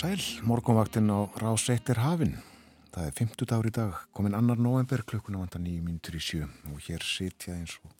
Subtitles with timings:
[0.00, 2.38] sæl, morgunvaktin á rás 1 er hafinn.
[2.88, 7.52] Það er 50 dagur í dag, komin annar november, klukkuna í sjö og hér sitja
[7.52, 7.92] eins og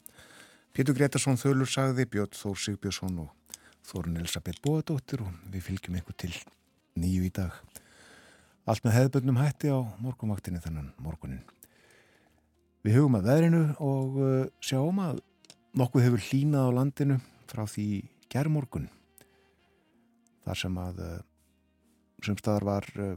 [0.73, 3.29] Pétur Gretarsson þölur sagði, Björn Þór Sigbjörnsson og
[3.85, 6.33] Þórun Elisabeth Bóðadóttir og við fylgjum einhver til
[6.97, 7.53] nýju í dag.
[8.65, 11.45] Allt með hefðböndum hætti á morgunvaktinni þannan morgunin.
[12.81, 15.21] Við hugum að veðrinu og uh, sjáum að
[15.77, 17.89] nokkuð hefur hlínað á landinu frá því
[18.33, 18.89] gerðmorgun.
[20.47, 21.19] Þar sem að uh,
[22.27, 23.15] sem staðar var uh,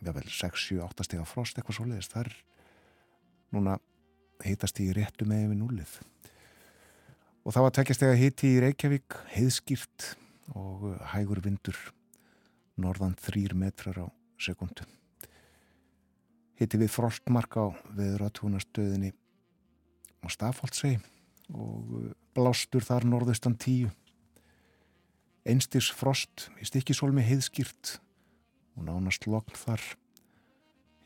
[0.00, 2.32] vel, 6-7-8 steg af frost eitthvað svo leiðist þar
[3.54, 3.78] núna
[4.44, 5.96] heitast í réttu með við núlið
[7.44, 10.12] og það var tveggjast ega hiti í Reykjavík heiðskýrt
[10.54, 11.78] og uh, hægur vindur
[12.80, 14.06] norðan þrýr metrar á
[14.40, 14.86] sekundu
[16.60, 19.14] hiti við frostmark á viðratúnastöðinni
[20.20, 20.98] á Stafóldsei
[21.56, 23.90] og uh, blástur þar norðaustan tíu.
[25.48, 27.96] Einstirs frost í stikkisólmi heiðskýrt
[28.80, 29.84] og nánast lokn þar.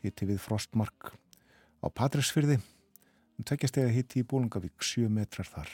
[0.01, 1.11] Hitti við frostmark
[1.83, 2.61] á Patræsfyrði
[3.35, 5.69] um tveggjastega hitti í Bólungavík 7 metrar þar.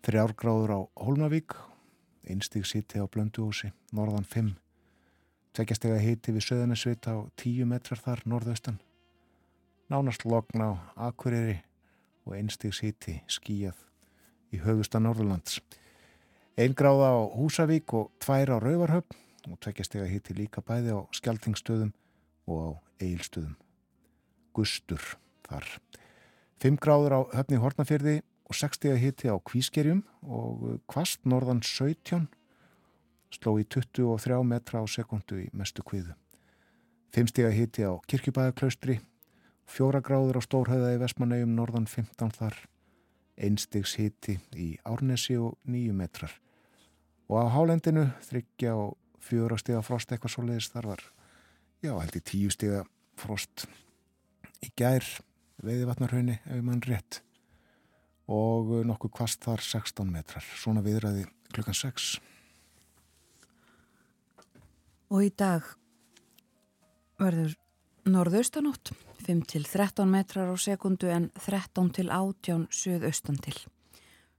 [0.00, 1.54] Þrjárgráður á Hólmavík
[2.24, 4.56] einstigs hitti á Blönduósi norðan 5
[5.56, 8.78] tveggjastega hitti við Söðanesvita á 10 metrar þar norðaustan.
[9.90, 11.58] Nánast lokn á Akureyri
[12.24, 13.78] og einstigs hitti skíjað
[14.54, 15.58] í höfustan Norðurlands.
[16.54, 19.18] Einn gráða á Húsavík og tvær á Rauvarhöfn
[19.48, 21.92] og tveggjastega hitti líka bæði á skjaldtingstöðum
[22.50, 22.68] og á
[23.00, 23.54] eigilstöðum.
[24.56, 25.02] Gustur
[25.46, 25.66] þar.
[26.60, 28.16] 5 gráður á höfni Hortnafjörði
[28.50, 32.26] og 60 hitti á Kvískerjum og kvast norðan 17
[33.30, 36.12] sló í 23 metra á sekundu í mestu kviðu.
[37.14, 39.00] 5 stega hitti á Kirkjubæðaklaustri,
[39.70, 42.58] 4 gráður á Stórhauða í Vestmannegjum norðan 15 þar,
[43.38, 46.34] 1 stegs hitti í Árnesi og 9 metrar
[47.30, 48.74] og á Hálendinu þryggja
[49.20, 51.04] á fjóra stiga frost eitthvað svo leiðist þar var
[51.84, 52.84] já, held ég tíu stiga
[53.20, 53.66] frost
[54.64, 55.04] í gær
[55.60, 57.20] veiði vatnarhaunni ef mann rétt.
[58.30, 62.20] Og nokkuð kvast þar 16 metrar, svona viðræði klukkan 6
[65.10, 65.66] Og í dag
[67.18, 67.56] verður
[68.06, 68.92] norðaustanótt
[69.26, 73.56] 5 til 13 metrar á sekundu en 13 til 18 söðaustan til.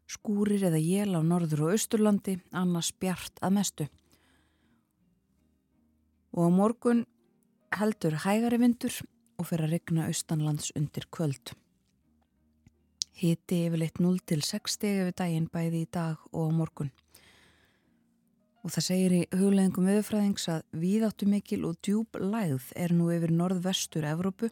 [0.07, 3.89] Skúrir eða jél á norður og austurlandi annars bjart að mestu
[6.31, 7.05] og á morgun
[7.75, 8.95] heldur hægari vindur
[9.39, 11.53] og fyrir að regna austanlands undir kvöld.
[13.21, 16.91] Hiti yfirleitt 0-6 stegi við daginn bæði í dag og á morgun.
[18.61, 23.33] Og það segir í hugleðingum viðfræðings að víðáttu mikil og djúb lægð er nú yfir
[23.33, 24.51] norðvestur Evrópu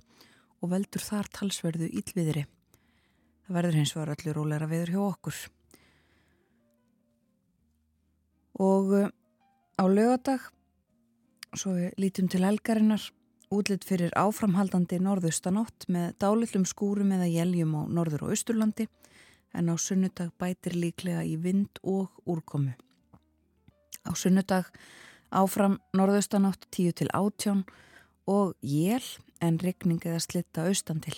[0.59, 2.45] og veldur þar talsverðu ílviðri.
[3.45, 5.41] Það verður hins vegar allir róleira viður hjá okkur.
[8.59, 9.12] Og uh,
[9.78, 10.50] á lögadag
[11.58, 13.02] Svo við lítum til helgarinnar
[13.50, 18.86] útlitt fyrir áframhaldandi norðaustanótt með dálillum skúrum eða jæljum á norður og austurlandi
[19.58, 22.76] en á sunnudag bætir líklega í vind og úrkomu.
[24.06, 24.70] Á sunnudag
[25.34, 27.66] áfram norðaustanótt 10 til 18
[28.30, 29.10] og jél
[29.42, 31.18] en regning eða slitta austan til.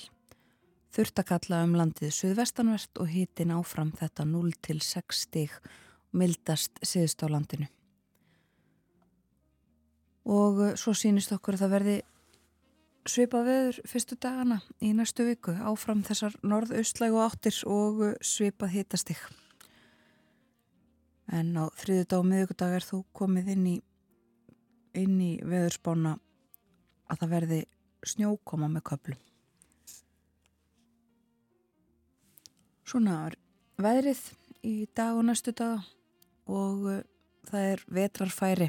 [0.96, 5.60] Þurftakalla um landið suðvestanvert og hitin áfram þetta 0 til 6 stig
[6.16, 7.68] mildast siðst á landinu
[10.26, 11.98] og uh, svo sínist okkur að það verði
[13.10, 19.22] svipað veður fyrstu dagana í næstu viku áfram þessar norðaustlægu áttir og uh, svipað hitastig.
[21.32, 23.78] En á þriðu dag og miðugudag er þú komið inn í
[24.98, 26.18] inn í veðurspána
[27.12, 27.60] að það verði
[28.12, 29.20] snjókoma með köplum
[32.92, 33.38] Svona er
[33.80, 34.22] veðrið
[34.68, 35.86] í dag og næstu dag
[36.52, 37.02] og uh,
[37.48, 38.68] það er vetrarfæri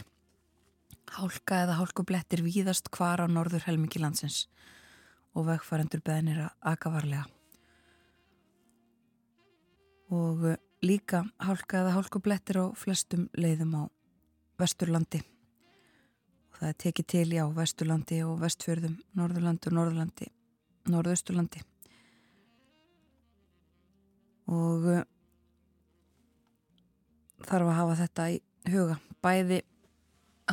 [1.11, 4.47] Hálka eða hálkublettir víðast hvar á norður helmingi landsins
[5.35, 7.25] og vegfærandur beðinir að aka varlega.
[10.13, 13.83] Og eh, líka hálka eða hálkublettir á flestum leiðum á
[14.61, 15.23] Vesturlandi.
[16.53, 20.29] Og það er tekið til já, Vesturlandi og Vestfjörðum, Norðurlandi og Norðurlandi,
[20.93, 21.65] Norðausturlandi.
[24.53, 25.05] Og uh,
[27.49, 28.41] þarf að hafa þetta í
[28.73, 28.99] huga.
[29.25, 29.63] Bæði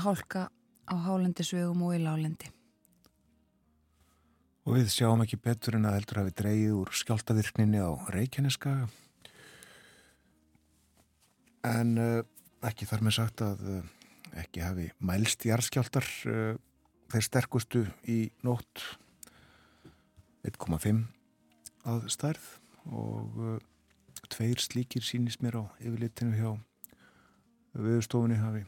[0.06, 0.48] hálka
[0.90, 2.50] á hálendisvegum og í lálendi.
[4.70, 8.86] og við sjáum ekki betur en að heldur hafi dreyið úr skjáltavirkninni á Reykjaneskaga
[11.66, 12.22] en uh,
[12.70, 13.80] ekki þar með sagt að uh,
[14.38, 16.54] ekki hafi mælst jarðskjáltar uh,
[17.10, 18.86] þeir sterkustu í nótt
[20.46, 21.02] 1,5
[21.90, 22.46] að stærð
[22.94, 23.60] og
[24.30, 26.52] tveir slíkir sínist mér á yfirlitinu hjá
[27.74, 28.68] viðstofunni hafi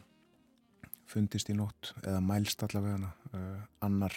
[1.12, 3.12] fundist í nótt eða mælst allavega
[3.84, 4.16] annar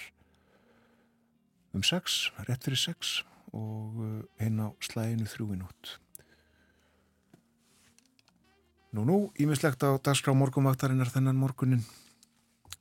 [1.75, 3.13] um 6, rétt fyrir 6
[3.55, 3.99] og
[4.39, 5.95] hinn uh, á slæginu þrjúinút.
[8.95, 11.83] Nú nú, ímislegt á dagskrá morgumvaktarinnar þennan morgunin.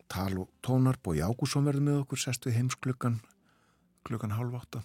[0.06, 3.18] Tal og tónar, bói Ágússon verði með okkur, sest við heims klukkan,
[4.06, 4.84] klukkan halv átta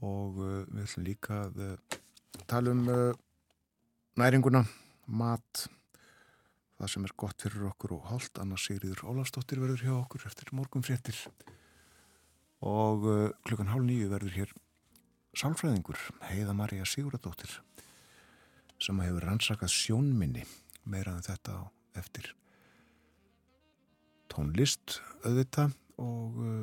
[0.00, 1.98] og uh, við ætlum líka að uh,
[2.48, 3.10] tala um uh,
[4.16, 4.62] næringuna,
[5.06, 5.66] mat,
[6.82, 10.50] það sem er gott fyrir okkur og hálft, annars Sigriður Ólafsdóttir verður hjá okkur eftir
[10.56, 11.14] morgum fréttir
[12.62, 14.54] og uh, klukkan hálf nýju verður hér
[15.38, 17.54] sálfræðingur Heiða Marja Siguradóttir
[18.82, 20.42] sem hefur rannsakað sjónminni.
[20.90, 21.62] Meira en þetta á
[22.00, 22.32] eftir.
[24.26, 25.68] Tónlist auðvita
[26.02, 26.60] og uh,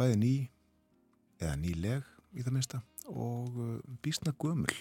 [0.00, 0.34] bæði ný
[1.42, 2.80] eða nýleg í það minnsta
[3.12, 4.72] og uh, bísna gömul.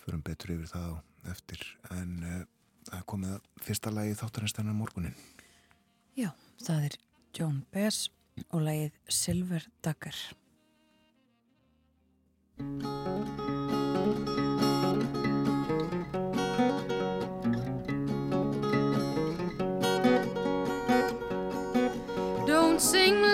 [0.00, 1.68] Förum betur yfir það eftir.
[1.92, 2.46] En
[2.86, 5.16] það uh, komið að fyrsta lagi þáttarins þennan morgunin
[6.16, 6.30] Já,
[6.64, 6.94] það er
[7.36, 8.06] John Bass
[8.50, 10.16] og lagið Silver Dagger.
[22.46, 23.25] Don't sing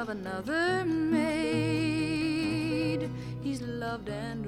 [0.00, 1.20] of another maid
[3.42, 4.39] he's loved and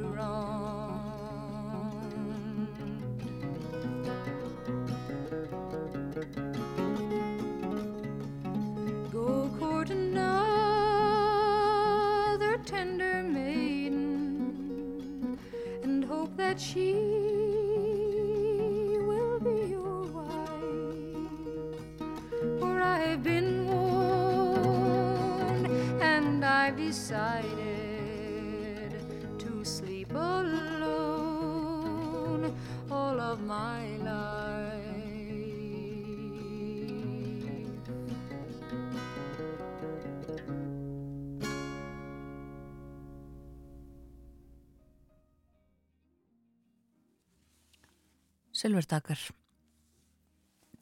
[48.62, 49.18] Silverdakar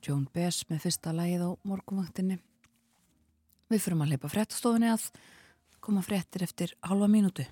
[0.05, 2.37] Joan Bess með fyrsta lægið á morgumvaktinni
[3.73, 5.07] Við fyrum að leipa frettstofunni að
[5.81, 7.47] koma fréttir eftir halva mínútu.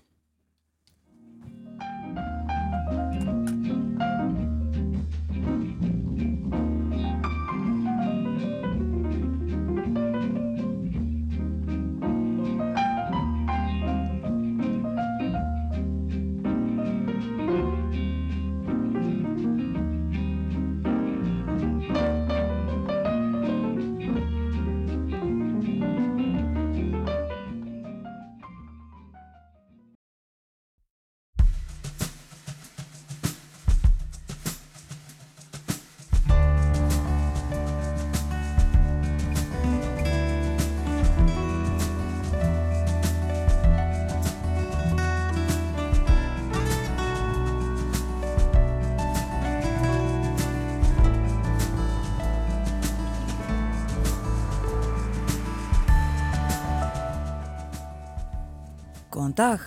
[59.39, 59.61] Dag.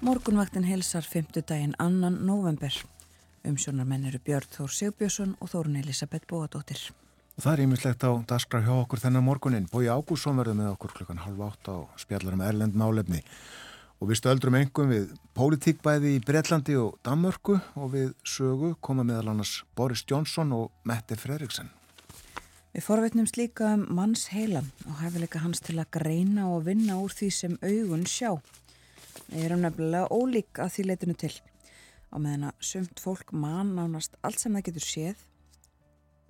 [0.00, 1.24] Morgunvaktin helsar 5.
[1.46, 2.74] daginn annan november.
[3.46, 6.80] Umsjónarmenn eru Björn Þór Sigbjörnsson og Þórun Elisabeth Bóadóttir.
[7.38, 9.68] Það er ímislegt á daskra hjá okkur þennan morgunin.
[9.70, 13.22] Bói Ágússon verður með okkur klukkan halv átt á spjallarum Erlend málefni.
[14.02, 19.36] Og við stöldrum engum við pólitíkbæði í Breitlandi og Danmörku og við sögu koma meðal
[19.36, 21.70] annars Boris Johnson og Mette Fredriksen.
[22.74, 27.14] Við forvetnum slíka um manns heilan og hæfileika hans til að greina og vinna úr
[27.14, 28.34] því sem augun sjá.
[29.30, 31.32] Við erum nefnilega ólík að því leitinu til.
[32.10, 35.20] Á meðan að sumt fólk mann nánast allt sem það getur séð,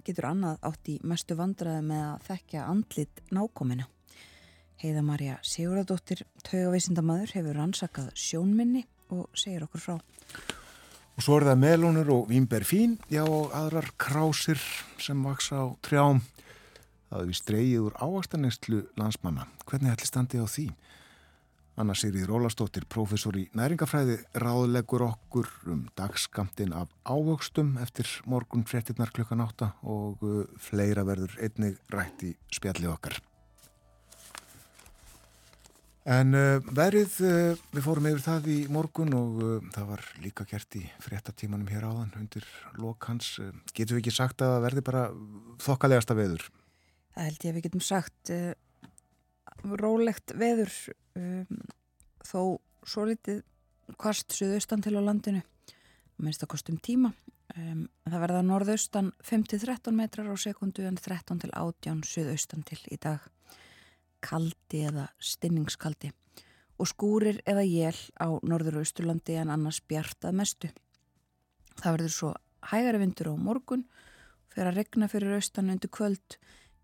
[0.04, 3.88] getur annað átt í mestu vandraði með að þekkja andlit nákomina.
[4.80, 9.96] Heiða Marja Siguradóttir, taugavísindamadur, hefur rannsakað sjónminni og segir okkur frá.
[11.18, 14.60] Og svo er það melónur og vínber fín, já og aðrar krásir
[14.96, 16.22] sem vaks á trjám.
[17.10, 19.44] Það er við streyið úr ávastanestlu landsmanna.
[19.68, 20.70] Hvernig ætli standi á því?
[21.80, 29.12] Anna Sigriður Ólastóttir, professor í næringafræði, ráðleggur okkur um dagskamtin af ávöxtum eftir morgun fréttinnar
[29.16, 33.16] klukkan átta og uh, fleira verður einnig rætt í spjalli okkar.
[36.10, 40.49] En uh, verið, uh, við fórum yfir það í morgun og uh, það var líka
[40.52, 42.49] gert í fréttatímanum hér áðan undir
[42.80, 43.38] lok hans.
[43.40, 45.04] Uh, getum við ekki sagt að það verði bara
[45.64, 46.50] þokkalegasta veður?
[47.14, 48.50] Það held ég að við getum sagt uh,
[49.64, 50.73] rólegt veður
[51.19, 51.62] um,
[52.25, 53.43] þó svo litið
[54.00, 55.43] kvast suðaustan til á landinu
[56.21, 57.12] minnst að kostum tíma.
[57.57, 62.99] Um, það verða norðaustan 5-13 metrar á sekundu en 13 til 18 suðaustan til í
[63.00, 63.25] dag.
[64.21, 66.12] Kaldi eða stinningskaldi
[66.81, 70.71] og skúrir eða jél á norður og austurlandi en annars bjartað mestu.
[71.81, 72.31] Það verður svo
[72.71, 73.85] hægari vindur á morgun
[74.52, 76.38] fyrir að regna fyrir austan undir kvöld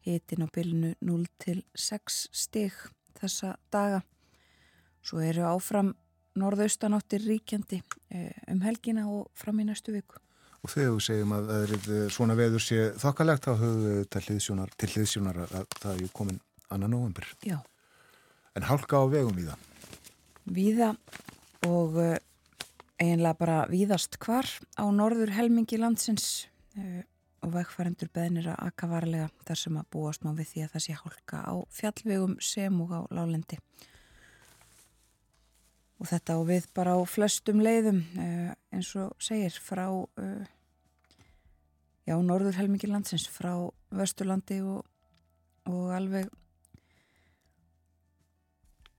[0.07, 2.75] hitin á bylnu 0 til 6 stig
[3.19, 4.03] þessa daga.
[5.03, 5.95] Svo eru áfram
[6.37, 7.81] norðaustanáttir ríkjandi
[8.53, 10.21] um helgina og fram í næstu viku.
[10.67, 14.73] Og þegar við segjum að, að svona veður sé þokkalegt þá höfum við til hliðsjónar,
[14.75, 16.41] til hliðsjónar að, að það er komin
[16.75, 17.29] annan november.
[17.47, 17.61] Já.
[18.57, 19.55] En hálka á vegum víða?
[20.47, 20.93] Víða
[21.67, 22.17] og uh,
[22.99, 26.49] eiginlega bara víðast hvar á norður helmingi landsins
[26.79, 27.03] uh,
[27.47, 30.85] og vegfærendur beðnir að akka varlega þar sem að búast má við því að það
[30.85, 33.59] sé hálka á fjallvegum sem og á lálendi.
[35.97, 40.45] Og þetta á við bara á flestum leiðum uh, eins og segir frá uh,
[42.05, 43.55] já, norður helmingi landsins, frá
[43.95, 44.83] Vesturlandi og,
[45.71, 46.29] og alveg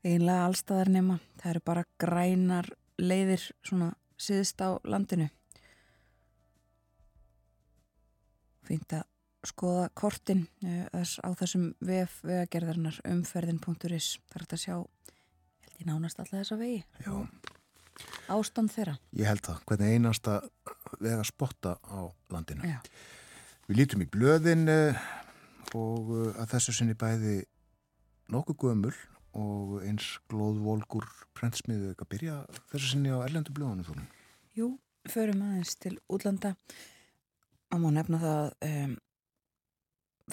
[0.08, 1.20] einlega allstaðar nema.
[1.42, 5.28] Það eru bara grænar leiðir svona síðst á landinu.
[8.68, 9.06] Fínt að
[9.48, 15.90] skoða kortin uh, á þessum VF vegagerðarnar umferðin.is þar er þetta að sjá held ég
[15.90, 16.82] nánast alltaf þessa vegi.
[17.06, 17.14] Já.
[18.34, 18.98] ástand þeirra.
[19.18, 20.40] Ég held það, hvernig einasta
[21.00, 22.00] vega spotta á
[22.34, 22.68] landinu.
[22.68, 22.80] Já.
[23.68, 25.06] Við lítum í blöðin uh,
[25.76, 27.42] og uh, að þessu sinni bæði
[28.32, 28.96] nokkuð gömul
[29.38, 31.08] og eins glóðvolgur
[31.38, 32.38] prentsmiðu ekki að byrja
[32.72, 34.06] þessu sinni á erlendu blöðunum
[34.58, 34.72] Jú,
[35.08, 36.56] förum aðeins til útlanda
[37.74, 38.94] að má nefna það um,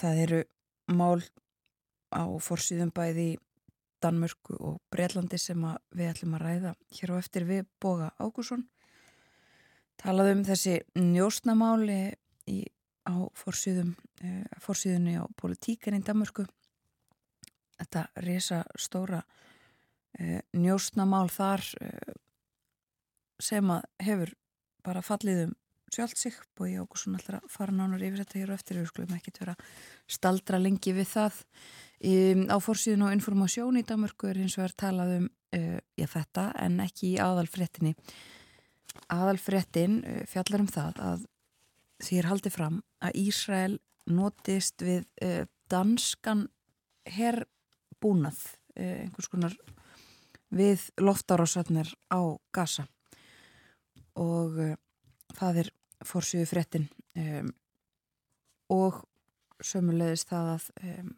[0.00, 0.43] það eru
[0.95, 1.25] mál
[2.14, 3.29] á forsýðum bæði
[4.05, 5.62] Danmörku og Breitlandi sem
[5.97, 8.67] við ætlum að ræða hér á eftir við Boga Ágússon
[10.00, 12.00] talaðum um þessi njóstnamáli
[12.50, 12.61] í,
[13.09, 16.47] á forsýðum uh, forsýðunni á politíkan í Danmörku.
[17.79, 22.14] Þetta resa stóra uh, njóstnamál þar uh,
[23.43, 24.35] sem að hefur
[24.85, 25.55] bara fallið um
[25.95, 28.81] sjálft sig og ég águr svona alltaf að fara nánar yfir þetta hér og eftir
[28.81, 29.57] við skulum ekki vera
[30.11, 31.41] staldra lengi við það.
[32.05, 36.51] Um, á fórsíðun og informasjón í Damörku er hins vegar talað um uh, já, þetta
[36.61, 37.95] en ekki í aðalfrettinni
[39.15, 41.25] aðalfrettin uh, fjallar um það að
[42.05, 43.79] því er haldið fram að Ísrael
[44.11, 46.49] notist við uh, danskan
[47.09, 48.43] herbúnað
[48.75, 49.55] einhvers konar
[50.51, 52.89] við loftárásatnir á Gaza.
[54.19, 54.57] Og
[55.39, 55.71] það er
[56.05, 56.89] fórsýðu frettin
[57.21, 57.53] um,
[58.73, 59.05] og
[59.63, 61.15] sömulegist það að um,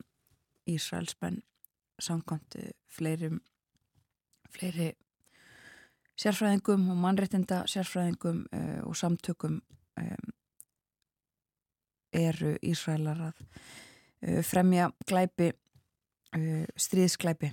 [0.67, 1.43] Ísraelsmenn
[2.03, 2.57] samkvæmt
[2.93, 3.31] fleiri
[4.53, 4.93] fleiri
[6.17, 9.61] sérfræðingum og mannrettinda sérfræðingum uh, og samtökum
[10.01, 10.33] um,
[12.17, 17.53] eru Ísraelar að uh, fremja glæpi uh, stríðsglæpi.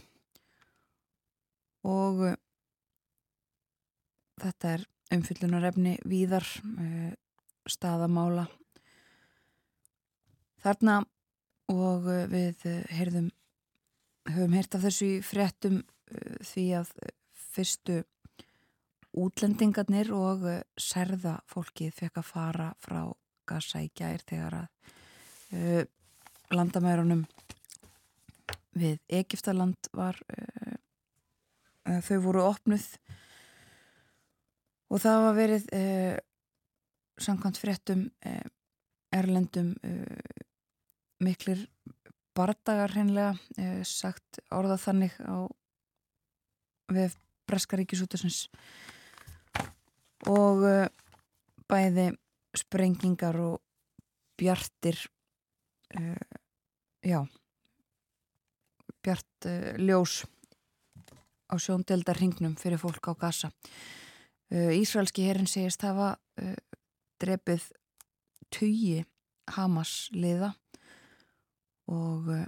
[1.84, 2.24] Og
[4.39, 7.12] þetta er umfyllunarefni víðar uh,
[7.70, 8.48] staðamála.
[10.63, 11.01] Þarna
[11.72, 13.29] og uh, við uh, heyrðum
[14.32, 15.82] höfum heyrt af þessu fréttum
[16.46, 16.91] því að
[17.53, 18.03] fyrstu
[19.13, 23.01] útlendingarnir og uh, serða fólkið fekk að fara frá
[23.93, 24.67] gær þegar að
[25.53, 25.84] uh,
[26.53, 27.25] landamærunum
[28.74, 30.77] við Egiptaland var uh,
[31.89, 32.88] uh, þau voru opnuð
[34.92, 36.18] og það var verið uh,
[37.22, 38.46] samkvæmt fréttum uh,
[39.13, 40.44] erlendum uh,
[41.24, 41.68] miklir
[42.36, 45.48] bardagar hreinlega uh, sagt orðað þannig á
[46.94, 47.16] við
[47.50, 48.48] Breskaríkisútusins
[50.30, 50.88] og uh,
[51.70, 52.12] bæði
[52.58, 53.62] sprengingar og
[54.40, 54.98] bjartir
[56.00, 56.38] uh,
[57.04, 57.22] já
[59.04, 59.50] bjart
[59.84, 60.22] ljós
[61.52, 63.50] á sjóndeldar hringnum fyrir fólk á gasa
[64.53, 66.57] Ísraelski herrin segist hafa uh,
[67.22, 67.72] drepið
[68.53, 69.01] tugi
[69.55, 70.53] Hamas liða
[71.89, 72.45] og uh,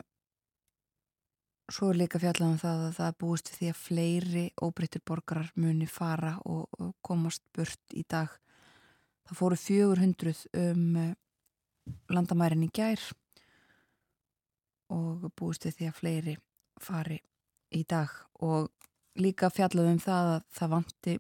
[1.74, 5.52] svo er líka fjallað um það að það búist við því að fleiri óbreyttir borgarar
[5.58, 6.70] muni fara og,
[7.02, 8.30] komast burt í dag.
[9.26, 10.98] Það fóru 400 um
[12.14, 13.02] landamærin í gær
[14.94, 16.36] og búist við því að fleiri
[16.82, 17.18] fari
[17.74, 18.12] í dag
[18.46, 18.70] og
[19.18, 21.16] líka fjallað um það að það vanti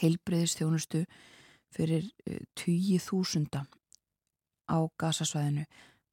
[0.00, 1.04] heilbreyðistjónustu
[1.74, 3.64] fyrir uh, 20.000
[4.66, 5.66] á gasasvæðinu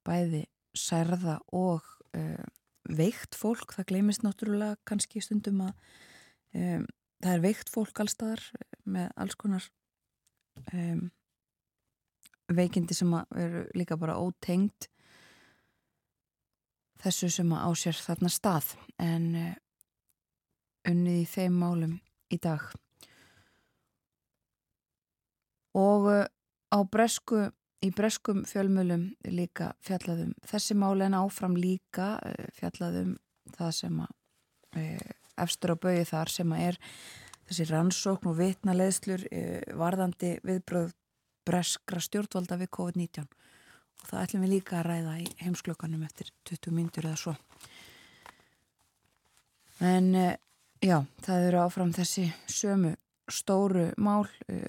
[0.06, 0.44] bæði
[0.76, 1.82] særða og
[2.16, 2.44] uh,
[2.84, 5.74] veikt fólk, það gleymist náttúrulega kannski stundum að
[6.54, 6.86] um,
[7.24, 8.42] það er veikt fólk allstaðar
[8.84, 9.68] með alls konar
[10.72, 11.06] um,
[12.52, 14.90] veikindi sem eru líka bara ótengt
[17.00, 18.70] þessu sem að ásér þarna stað.
[19.00, 19.52] En uh,
[20.88, 21.98] unnið í þeim málum
[22.32, 22.68] í dag
[25.74, 26.24] og uh,
[26.70, 27.48] á bresku
[27.84, 33.16] í breskum fjölmölum líka fjallaðum þessi máli en áfram líka uh, fjallaðum
[33.56, 34.12] það sem að
[34.80, 35.12] uh,
[35.44, 36.80] efstur á bauði þar sem að er
[37.44, 39.26] þessi rannsókn og vitna leðslur
[39.76, 40.94] varðandi viðbröð
[41.44, 46.72] breskra stjórnvalda við COVID-19 og það ætlum við líka að ræða í heimsklökanum eftir 20
[46.78, 47.34] myndur eða svo.
[49.82, 50.08] En
[50.78, 52.94] já, það eru áfram þessi sömu
[53.32, 54.26] stóru mál,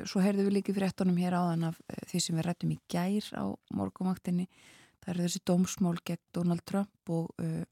[0.07, 3.27] svo heyrðum við líka fyrir ettunum hér áðan af því sem við rættum í gær
[3.35, 4.47] á morgumaktinni
[5.05, 7.63] það eru þessi dómsmál gegn Donald Trump og uh,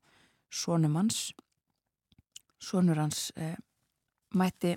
[0.54, 1.32] sonum hans
[2.62, 3.56] sonur hans uh,
[4.38, 4.76] mætti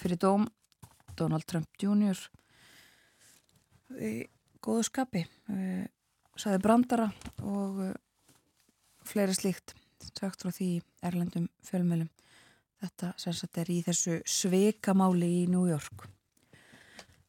[0.00, 0.46] fyrir dóm
[1.16, 2.20] Donald Trump Jr.
[3.96, 4.12] í
[4.60, 5.86] góðu skapi uh,
[6.36, 7.08] saði brandara
[7.40, 7.80] og
[9.08, 9.74] fleiri slíkt
[10.12, 10.70] sagt frá því
[11.04, 12.08] erlendum fjölmjölum
[12.80, 16.06] Þetta sem sagt er í þessu sveikamáli í New York.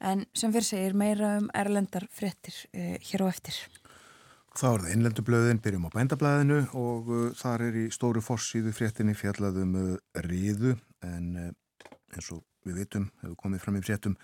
[0.01, 3.57] En sem fyrir segir meira um erlendar frettir eh, hér á eftir.
[4.51, 9.13] Þá er það innlendublöðin, byrjum á bændablaðinu og uh, þar er í stóru fórsíðu fréttinni
[9.15, 9.91] fjallaðum uh,
[10.25, 10.73] riðu
[11.07, 11.51] en uh,
[12.11, 14.17] eins og við vitum, hefur komið fram í fréttum,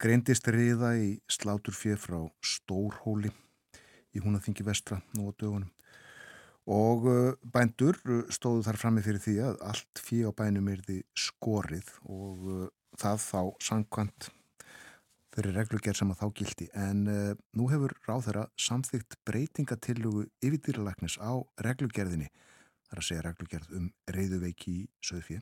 [0.00, 3.28] greindist riða í sláturfjöð frá Stórhóli
[4.16, 5.68] í húnaþingi vestra nú á dögunum
[6.70, 10.84] og uh, bændur uh, stóðu þar frammi fyrir því að allt fyrir á bænum er
[10.86, 12.68] því skorið og uh,
[13.00, 14.28] það þá sangkvæmt
[15.32, 21.18] fyrir reglugjær sem að þá gildi en uh, nú hefur ráð þeirra samþygt breytingatillugu yfirdýralæknis
[21.18, 22.30] á reglugjærðinni
[22.86, 25.40] þar að segja reglugjærð um reyðuveiki í söðfí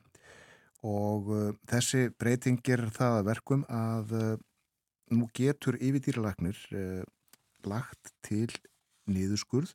[0.87, 4.35] og uh, þessi breyting ger það að verkum að uh,
[5.11, 6.57] nú getur yfirdýralæknir
[7.67, 8.47] lagt til
[9.11, 9.73] niðurskurð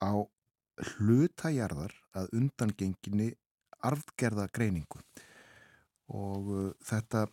[0.00, 0.24] á
[0.80, 3.30] hlutajarðar að undangenginni
[3.84, 5.02] arfgerða greiningu
[6.14, 7.26] og uh, þetta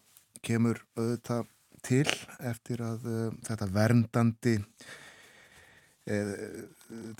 [0.45, 1.49] kemur auðvitað
[1.85, 2.07] til
[2.39, 6.35] eftir að uh, þetta verndandi uh,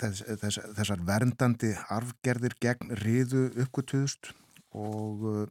[0.00, 4.32] þess, þess, þessar verndandi arfgerðir gegn riðu uppgötuðust
[4.78, 5.46] og uh,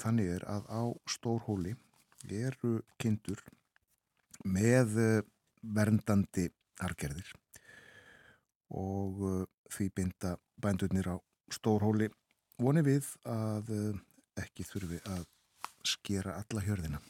[0.00, 1.74] þannig er að á Stórhóli
[2.26, 3.40] eru kindur
[4.44, 5.22] með uh,
[5.62, 6.48] verndandi
[6.82, 7.28] arfgerðir.
[8.74, 9.44] Og uh,
[9.76, 11.16] því binda bændurnir á
[11.52, 12.08] stórhóli
[12.60, 13.98] voni við að uh,
[14.40, 15.26] ekki þurfi að
[15.86, 17.02] skera alla hjörðina.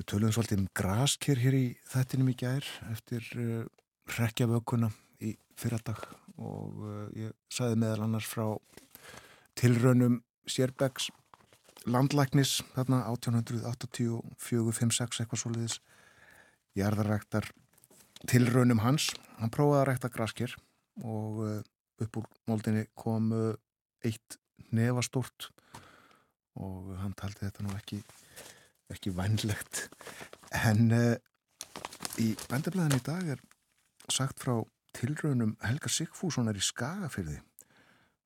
[0.00, 3.68] Við töluðum svolítið um grasker hér í þettinum í gær eftir uh,
[4.16, 6.00] rekjavökunna í fyrradag
[6.40, 8.46] og uh, ég saði meðal annars frá
[9.60, 11.10] tilraunum Sérbæks
[11.88, 15.76] landlæknis þarna 1884-56 eitthvað svoleiðis
[16.76, 17.44] jarðaræktar
[18.28, 19.10] tilraunum hans.
[19.40, 20.56] Hann prófaði að rækta graskir
[21.04, 21.56] og uh,
[22.00, 23.32] upp úr moldinni kom
[24.04, 24.38] eitt
[24.72, 25.50] nefastort
[26.60, 28.00] og hann taldi þetta nú ekki,
[28.92, 29.86] ekki vænlegt.
[30.56, 31.16] En uh,
[32.20, 33.42] í bændablaðin í dag er
[34.10, 34.58] sagt frá
[34.96, 37.38] tilraunum Helga Sigfússonar í Skagafyrði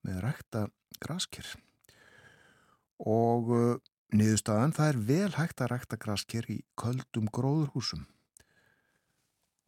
[0.05, 0.67] með rækta
[1.03, 1.51] grasker
[3.05, 3.77] og uh,
[4.15, 8.07] niðurstaðan það er vel hægt að rækta grasker í köldum gróðurhúsum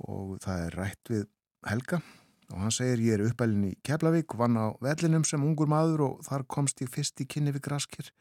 [0.05, 1.27] og það er rætt við
[1.67, 2.01] Helga.
[2.53, 6.25] Og hann segir ég er uppælinn í Keflavík vann á vellinum sem ungur maður og
[6.27, 8.13] þar komst ég fyrst í kynni við grasker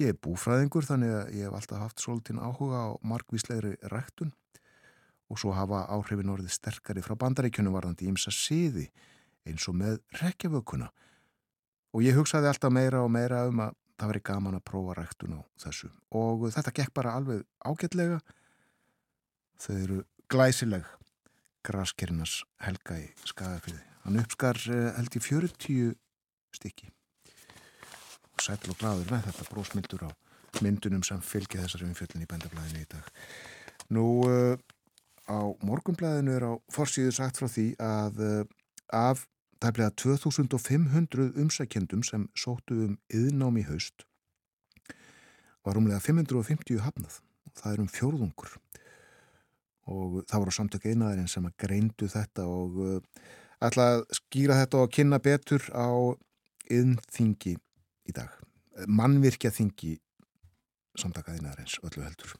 [0.00, 4.32] ég er búfræðingur þannig að ég hef alltaf haft svolítinn áhuga á markvíslegri ræktun.
[5.30, 8.88] Og svo hafa áhrifin orðið sterkari frá bandaríkjunum varðandi ímsa siði
[9.46, 10.88] eins og með rekjavökunna
[11.94, 15.36] og ég hugsaði alltaf meira og meira um að það veri gaman að prófa ræktun
[15.38, 15.90] á þessu.
[16.16, 18.18] Og þetta gekk bara alveg ágætlega.
[19.60, 20.86] Þau eru glæsileg.
[21.66, 25.94] Graskerinas helga í skagafyrði hann uppskar eh, held í 40
[26.56, 26.90] stykki.
[28.34, 30.10] Og sæl og gladur með þetta brósmyndur á
[30.64, 33.10] myndunum sem fylgja þessari umfjöldin í bendablaðinu í dag.
[33.94, 34.54] Nú uh,
[35.30, 38.40] á morgumblæðinu er á forsýðu sagt frá því að uh,
[38.96, 39.26] af
[39.60, 44.06] tæplega 2500 umsækjendum sem sóttu um yðnám í haust
[45.66, 48.54] var umlega 550 hafnað og það er um fjórðungur
[49.88, 52.98] og það voru samtök einaðarinn sem að greindu þetta og uh,
[53.64, 55.88] ætla að skýra þetta og kynna betur á
[56.70, 58.30] yðnþingi í dag.
[58.86, 59.96] Mannvirkja þingi
[60.98, 62.36] samtaka einaðarins öllu heldur.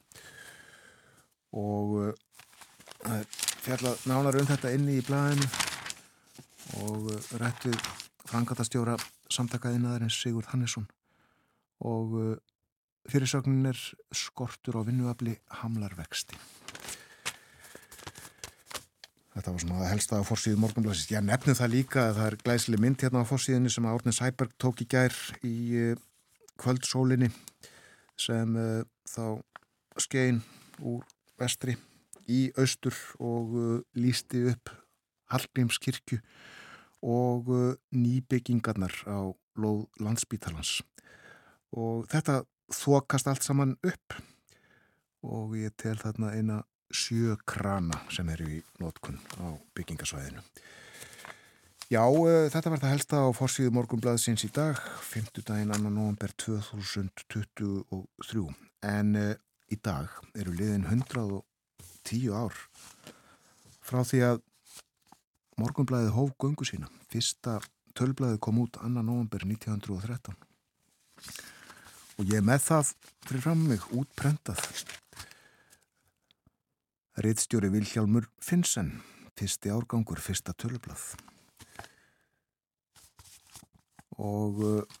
[1.57, 3.23] Og uh,
[3.65, 5.49] fjalla nánar um þetta inni í blæðinu
[6.85, 7.73] og uh, rættu
[8.29, 8.95] frangatastjóra
[9.31, 10.87] samtakaðinaðarins Sigurd Hannesson.
[11.81, 12.37] Og
[13.09, 13.79] fyrirsögnin er
[14.13, 16.37] skortur á vinnuafli hamlarvexti.
[19.31, 21.11] Þetta var svona helsta á fórsíðu morgunblæsist.
[21.13, 24.57] Ég nefnum það líka að það er glæsli mynd hérna á fórsíðinni sem Árnins Hæberg
[24.59, 25.15] tók í gær
[25.47, 26.01] í uh,
[26.59, 27.31] kvöldsólinni
[28.19, 28.57] sem
[29.09, 29.23] þá
[29.97, 30.43] skein
[30.83, 31.05] úr
[31.39, 31.77] vestri
[32.29, 34.71] í austur og uh, lísti upp
[35.31, 36.19] Hallgrímskirkju
[37.01, 40.79] og uh, nýbyggingarnar á loð landsbítalans
[41.75, 42.41] og þetta
[42.71, 44.19] þokast allt saman upp
[45.27, 46.61] og ég tel þarna eina
[46.95, 50.41] sjö krana sem eru í nótkunn á byggingasvæðinu.
[51.91, 54.79] Já, uh, þetta var það helsta á fórsíðu morgunblaðsins í dag,
[55.11, 55.43] 5.
[55.43, 58.45] daginn annan november 2023
[58.87, 59.35] en uh,
[59.71, 60.07] í dag
[60.39, 62.55] eru liðin 110 ár
[63.83, 64.39] frá því að
[65.59, 66.87] morgunblæðið hóf göngu sína.
[67.11, 67.59] Fyrsta
[67.97, 70.35] tölblæðið kom út annan november 1913
[72.21, 72.85] og ég með það
[73.27, 74.61] fyrir fram mig útprentað.
[77.19, 79.01] Rittstjóri Vilhjálmur Finnsen,
[79.35, 81.01] fyrsti árgangur, fyrsta tölblað.
[84.15, 84.99] Og uh,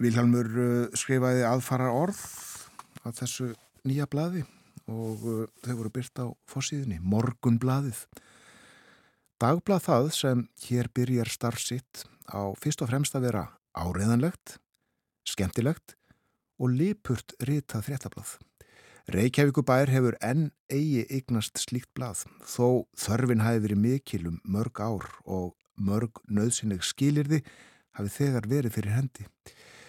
[0.00, 2.22] Vilhjálmur uh, skrifaði aðfara orð
[3.04, 3.50] af þessu
[3.84, 4.46] nýja blaði
[4.88, 8.06] og uh, þau voru byrt á fórsíðinni, morgunblaðið.
[9.40, 14.56] Dagblað það sem hér byrjar starfsitt á fyrst og fremst að vera áreðanlegt,
[15.28, 15.98] skemmtilegt
[16.60, 18.38] og lipurt ritað fréttablað.
[19.10, 25.06] Reykjavíkubær hefur enn eigi eignast slíkt blað, þó þörfin hafi verið mikil um mörg ár
[25.26, 27.40] og mörg nöðsynleg skilirði
[27.98, 29.24] hafi þegar verið fyrir hendi.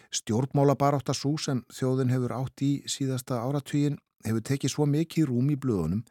[0.09, 5.29] Stjórnmála barátt að svo sem þjóðin hefur átt í síðasta áratvíin hefur tekið svo mikið
[5.29, 6.01] rúm í blöðunum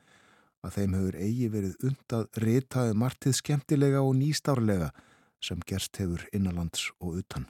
[0.62, 4.92] að þeim hefur eigi verið undað ritaði martið skemmtilega og nýstárlega
[5.42, 7.48] sem gerst hefur innanlands og utan.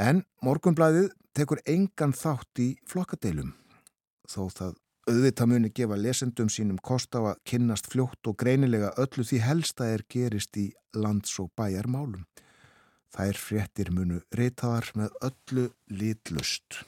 [0.00, 3.52] En morgunblæðið tekur engan þátt í flokkadeilum
[4.28, 9.24] þó það auðvitað muni gefa lesendum sínum kost á að kynnast fljótt og greinilega öllu
[9.26, 12.24] því helsta er gerist í lands- og bæjarmálum.
[13.14, 16.80] Þær fréttir munu reytaðar með öllu litlust.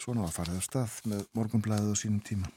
[0.00, 2.50] Svona var farið af stað með morgunblæðið á sínum tíma.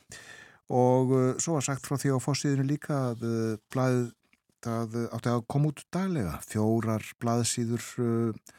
[0.73, 4.11] Og uh, svo var sagt frá því á fórsíðinu líka að uh, blæðið
[5.13, 6.37] átti að koma út daglega.
[6.47, 8.53] Fjórar blæðsíður uh,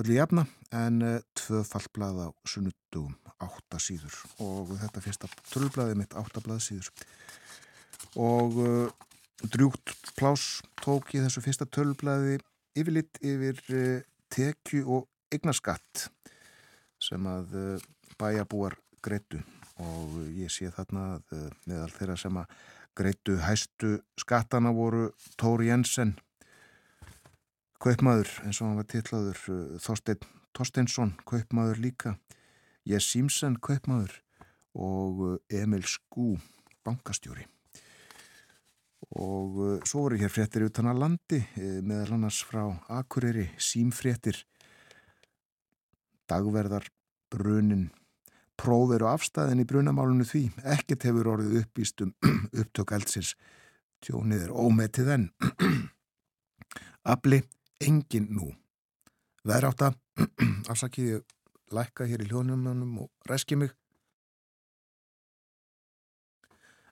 [0.00, 1.02] öllu jafna en
[1.38, 4.16] tvöfall blæð á sunnudugum átta síður.
[4.42, 6.90] Og þetta fyrsta tölblæði mitt átta blæðsíður
[8.20, 8.58] og
[9.48, 12.38] drjúkt plás tók í þessu fyrsta tölblæði
[12.78, 16.08] yfirlitt yfir uh, tekju og eignaskatt
[17.02, 17.86] sem að uh,
[18.20, 19.40] bæjabúar greitu
[19.80, 22.58] og ég sé þarna að uh, meðal þeirra sem að
[23.00, 25.08] greitu hæstu skattana voru
[25.40, 26.16] Tóri Jensen
[27.80, 29.44] kaupmaður eins og hann var tillaður
[29.80, 32.16] Þorstein Torsteinsson kaupmaður líka.
[32.84, 34.18] Jess Simpson kaupmaður
[34.74, 36.34] og Emil Skú
[36.86, 37.46] bankastjóri.
[39.10, 42.62] Og uh, svo voru hér fréttir utan að landi uh, meðal annars frá
[42.94, 44.44] Akureyri, símfréttir.
[46.30, 46.86] Dagverðar
[47.32, 47.88] brunin
[48.60, 50.44] prófur og afstæðin í brunamálunu því
[50.76, 52.12] ekkert hefur orðið uppýst um
[52.60, 53.34] upptök eldsins.
[54.04, 55.26] Tjónið er ómetið enn.
[57.12, 57.40] Afli
[57.80, 58.50] engin nú
[59.40, 59.88] Veðr átta,
[60.72, 61.36] afsakið ég
[61.72, 63.72] lækka hér í hljónumönum og reski mig.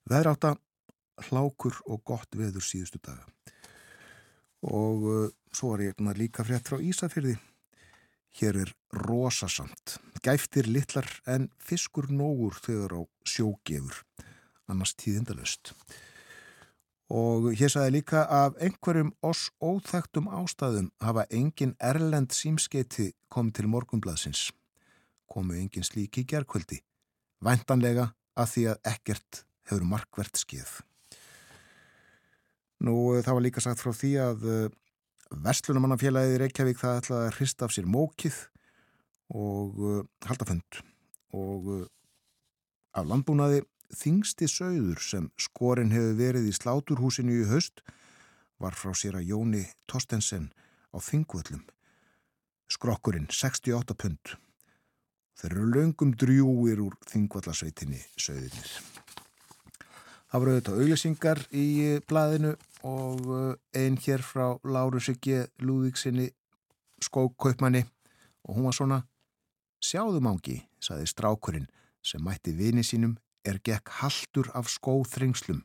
[0.08, 0.54] Veðr átta,
[1.28, 3.26] hlákur og gott veður síðustu daga.
[4.64, 7.36] Og uh, svo er ég líka frétt frá Ísafyrði.
[8.38, 14.04] Hér er rosasamt, gæftir litlar en fiskur nógur þegar á sjógefur,
[14.70, 15.74] annars tíðindalöst
[17.08, 23.70] og hér saði líka af einhverjum oss óþægtum ástæðum hafa engin erlend símskeiti komið til
[23.72, 24.50] morgunbladsins.
[25.28, 26.82] Komu engin slíki gerðkvöldi.
[27.44, 30.74] Væntanlega að því að ekkert hefur markvert skeið.
[32.84, 32.94] Nú
[33.24, 34.68] það var líka sagt frá því að eh,
[35.28, 38.36] Vestlunumannafélagið Reykjavík það ætlaði að hrista af sér mókið
[39.36, 40.78] og uh, halda fund
[41.36, 41.66] og
[42.96, 43.60] af landbúnaði
[43.94, 47.82] þingsti sögður sem skorin hefur verið í sláturhúsinu í höst
[48.58, 50.50] var frá sér að Jóni Tostensen
[50.92, 51.64] á Þingvöllum.
[52.68, 54.34] Skrokkurinn 68 pund.
[55.38, 58.72] Þeir eru löngum drjúir úr Þingvallasveitinni sögðinir.
[60.28, 61.66] Það voru auðvitað auðlisingar í
[62.08, 62.56] blaðinu
[62.88, 66.28] og eh, einn hér frá Láru Sigge Lúðíksinni
[67.00, 67.86] skókkaupmanni
[68.44, 68.98] og hún var svona
[69.78, 71.68] Sjáðu mángi, saði strákurinn
[72.02, 73.14] sem mætti vini sínum
[73.48, 75.62] er gekk haldur af skóþrengslum.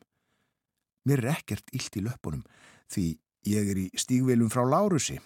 [1.04, 2.44] Mér er ekkert illt í löpunum
[2.92, 3.06] því
[3.48, 5.18] ég er í stígveilum frá Lárusi.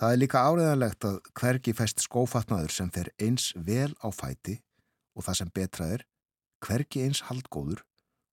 [0.00, 4.56] Það er líka áreðanlegt að hvergi fæst skófatnaður sem fer eins vel á fæti
[5.12, 6.06] og það sem betra er
[6.64, 7.84] hvergi eins haldgóður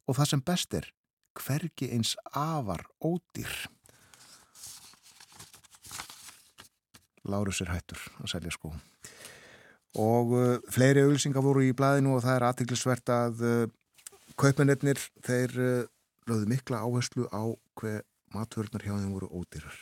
[0.07, 0.91] og það sem best er
[1.37, 3.51] hvergi eins afar ódýr.
[7.27, 8.71] Lárus er hættur að selja skó
[9.97, 13.61] og uh, fleiri auðvilsingar voru í blæðinu og það er aðtiklisvert að uh,
[14.37, 15.83] kaupmennir þeir uh,
[16.29, 17.43] lögðu mikla áherslu á
[17.79, 18.03] hver
[18.35, 19.77] matururnar hjá þeim voru ódýrar.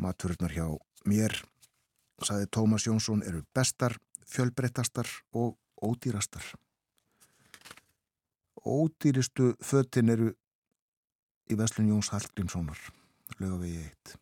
[0.00, 0.66] Matururnar hjá
[1.08, 1.36] mér
[2.24, 3.94] saði Tómas Jónsson eru bestar,
[4.28, 6.44] fjölbreyttastar og ódýrastar.
[8.60, 10.32] Ódýristu föttin eru
[11.50, 12.80] í Veslun Jóns Hallgrímssonar
[13.40, 14.18] við eitt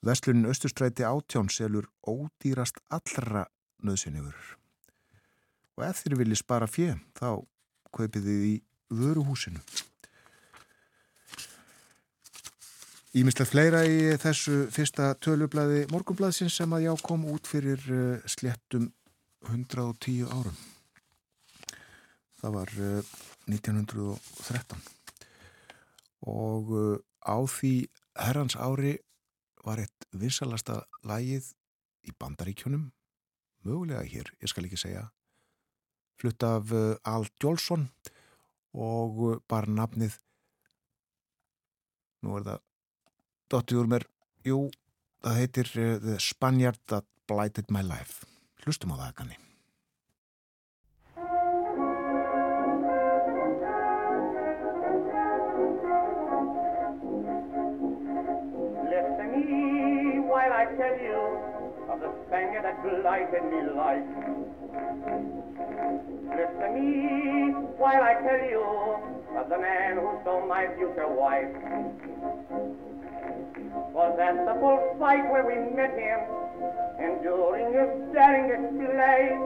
[0.00, 3.44] Veslunin Östustræti átján selur ódýrast allra
[3.84, 4.56] nöðsynjafurur.
[5.76, 7.44] Og ef þér vilji spara fjö, þá
[7.92, 8.54] kaupið þið í
[8.96, 9.60] vöruhúsinu.
[13.10, 18.86] Ímislega fleira í þessu fyrsta tölublaði morgunblaðsins sem að já kom út fyrir uh, sléttum
[19.50, 20.56] 110 árum.
[22.40, 23.12] Það var uh,
[23.50, 24.80] 1913
[26.30, 27.74] og uh, á því
[28.14, 28.96] herrans ári
[29.66, 31.50] var eitt vinsalasta lægið
[32.08, 32.88] í bandaríkjunum,
[33.66, 35.08] mögulega hér, ég skal ekki segja,
[36.20, 37.88] flutt af uh, Al Jolson
[38.76, 40.16] og uh, bara nafnið,
[42.24, 42.64] nú er það
[43.52, 44.08] dottið úr mér,
[44.46, 44.64] jú,
[45.24, 48.26] það heitir uh, The Spaniard That Blighted My Life.
[48.64, 49.49] Hlustum á það ekki
[62.90, 64.02] That blighted me life.
[66.26, 68.64] Listen to me while I tell you
[69.38, 71.54] of the man who stole my future wife.
[73.94, 76.20] Was at the bullfight where we met him,
[76.98, 79.38] enduring his daring display.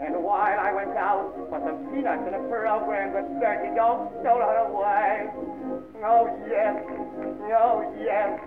[0.00, 4.40] And while I went out for some peanuts and a program, the dirty dog stole
[4.40, 5.30] her away.
[6.02, 6.82] Oh yes,
[7.54, 8.40] oh yes.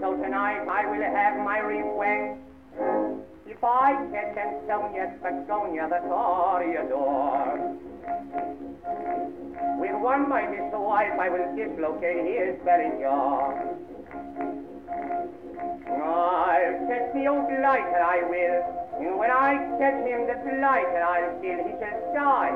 [0.00, 3.27] So tonight I will have my revenge.
[3.50, 7.78] If I catch Antonia Spagonia, the Toreador.
[9.80, 13.56] With one mighty swipe I will dislocate his very jaw.
[15.88, 18.60] I'll catch the old blighter, I will.
[19.00, 21.64] And when I catch him, the blighter, I'll kill.
[21.64, 22.52] He shall die.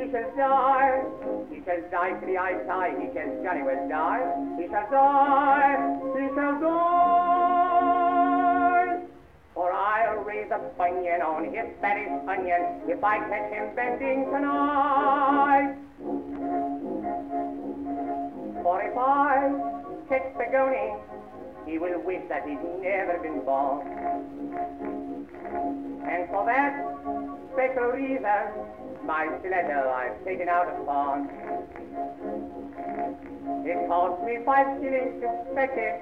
[0.00, 1.04] He shall die.
[1.52, 2.96] He shall die to the eyesight.
[2.96, 3.60] He shall die.
[4.56, 5.76] He shall die.
[6.16, 7.33] He shall die.
[10.52, 15.74] I'll a bunion on his Spanish onion if I catch him bending tonight.
[18.62, 19.48] For if I
[20.08, 20.36] catch
[21.66, 25.13] he will wish that he'd never been born.
[26.04, 26.72] And for that
[27.52, 28.24] special reason,
[29.06, 31.28] my stiletto I've taken out of pawn.
[33.64, 36.00] It cost me five shillings to fetch it.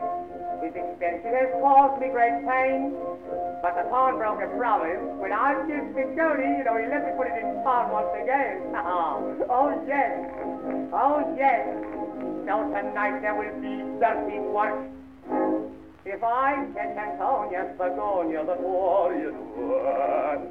[0.62, 2.94] His expense has caused me great pain.
[3.62, 7.38] But the pawnbroker promised when I give Piccioni, you know, he let me put it
[7.38, 8.62] in pawn once again.
[8.82, 10.18] Oh, oh, yes.
[10.92, 11.66] Oh, yes.
[12.46, 14.90] So tonight there will be dirty work
[16.04, 20.50] If I catch Antonia Spagonia, the warrior one.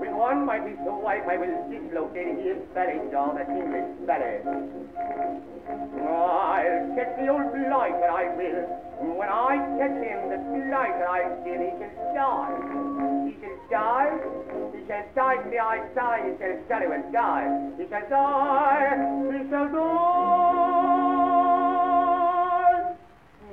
[0.00, 4.42] With one mighty swipe I will dislocate his belly, jaw, that English belly.
[6.02, 8.66] I'll catch the old blighter, I will.
[9.14, 12.58] When I catch him, the blighter I will, he shall die.
[13.30, 14.18] He shall die.
[14.74, 16.26] He shall die the eye side.
[16.26, 17.46] He shall surely will die.
[17.78, 18.98] He shall die.
[19.30, 21.09] He shall die.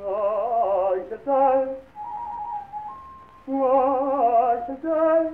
[0.08, 0.14] He
[1.10, 1.68] shall die.
[3.50, 5.28] Oh, he shall die.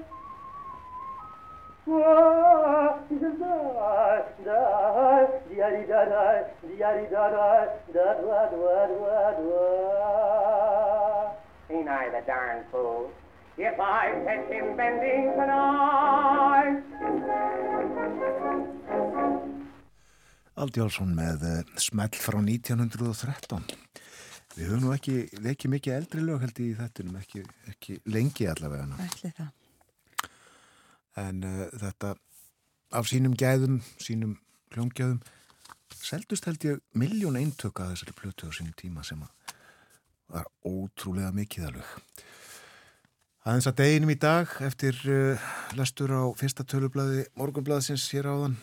[1.86, 4.21] Oh, he shall die.
[4.43, 5.27] Die.
[5.49, 6.25] Di-da-di, da-da.
[6.65, 7.49] Di-da-di-da-da.
[7.93, 8.93] Da-da-da-da-da.
[11.69, 13.12] Ain't I the darn fool?
[13.57, 16.81] If I catch him bending tonight.
[20.57, 23.83] Aldi Álsson með uh, smell frá 1913.
[24.54, 25.16] Við höfum nú ekki,
[25.50, 29.00] ekki mikið eldri lög held í þettunum, ekki, ekki lengi allavega.
[29.02, 30.28] Ætli það.
[31.24, 32.12] En uh, þetta
[32.94, 34.36] af sínum gæðum, sínum
[34.76, 35.24] hljóngjæðum,
[36.04, 39.58] seldust held ég miljón eintök að þessari plötu á sínum tíma sem að
[40.34, 41.98] var ótrúlega mikið alveg.
[43.44, 48.56] Aðeins að deginum í dag eftir uh, lestur á fyrsta tölublaði morgunblaðsins hér áðan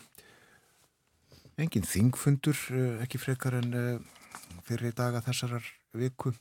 [1.59, 4.25] engin þingfundur, uh, ekki frekar en uh,
[4.65, 6.33] fyrir daga þessarar viku.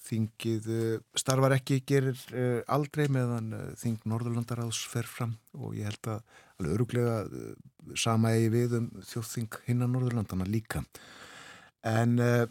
[0.00, 5.90] Þingið uh, starfar ekki, gerir uh, aldrei meðan uh, Þing Norðurlandaráðs fer fram og ég
[5.90, 7.16] held að alveg öruglega
[8.00, 10.82] sama eigi við um þjóðþing hinna Norðurlandana líka.
[11.86, 12.46] En uh,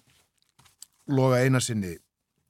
[1.10, 1.98] loga einasinni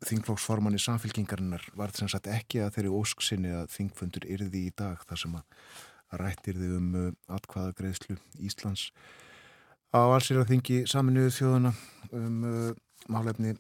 [0.08, 5.02] þingflóksformanni samfélkingarinnar var þess að ekki að þeirri ósk sinni að þingfundur yrði í dag
[5.08, 8.90] þar sem að rættir þið um uh, atkvaða greiðslu Íslands
[9.92, 11.74] á allsir að þingi saminuðu þjóðuna
[12.16, 12.72] um uh,
[13.12, 13.56] málefni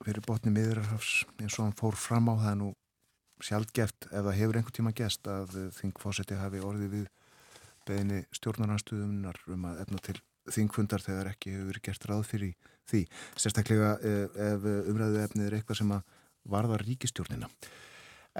[0.00, 2.70] fyrir botni miðurarhafs eins og hann fór fram á það nú
[3.44, 7.08] sjálfgeft ef það hefur einhver tíma gest að þingfósetti hafi orðið við
[7.88, 10.16] beðinni stjórnarnastuðumnar um að efna til
[10.54, 13.02] þingfundar þegar ekki hefur gert ráð fyrir því.
[13.40, 16.14] Sérstaklega ef, ef umræðu efnið er eitthvað sem að
[16.54, 17.48] varða ríkistjórnina.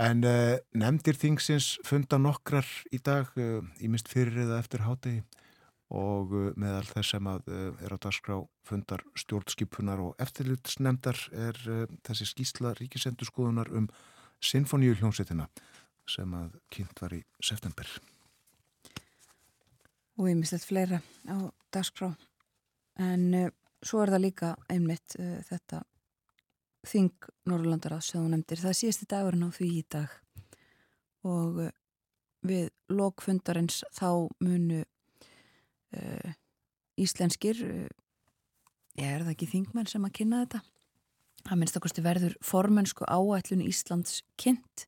[0.04, 5.22] En uh, nefndir þingsins funda nokkrar í dag, í mist fyrir eða eftir hátegi
[5.94, 11.60] og uh, meðal þess sem að er á dagskrá fundar stjórnskipunar og eftirlutsnefndar er
[12.06, 13.88] þessi skýsla ríkisendurskoðunar um
[14.44, 15.46] Sinfoníu hljómsveitina
[16.10, 17.88] sem að kynnt var í september.
[20.20, 21.36] Og ég mislegt fleira á
[21.74, 22.12] dagskrá.
[23.00, 23.50] En uh,
[23.82, 25.84] svo er það líka einmitt uh, þetta
[26.84, 30.16] Þing Norrlandara sem þú nefndir, það síðasti dagurinn á því í dag.
[31.24, 31.70] Og uh,
[32.44, 34.82] við lokfundarins þá munu
[37.00, 40.60] íslenskir ég er það ekki þingmenn sem að kynna þetta?
[41.44, 44.86] Að minnst kosti verður formensku áætlun Íslands kynnt.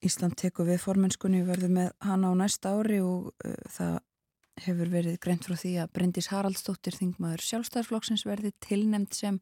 [0.00, 3.98] Ísland tekur við formenskunni verður með hana á næsta ári og uh, það
[4.64, 9.36] hefur verið greint frá því að Bryndís Haraldsdóttir þingmaður sjálfstæðarflokksins verði tilnemd sem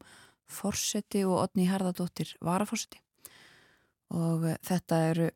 [0.51, 2.99] forseti og Otni Harðardóttir varaforseti.
[4.11, 5.29] Og uh, þetta eru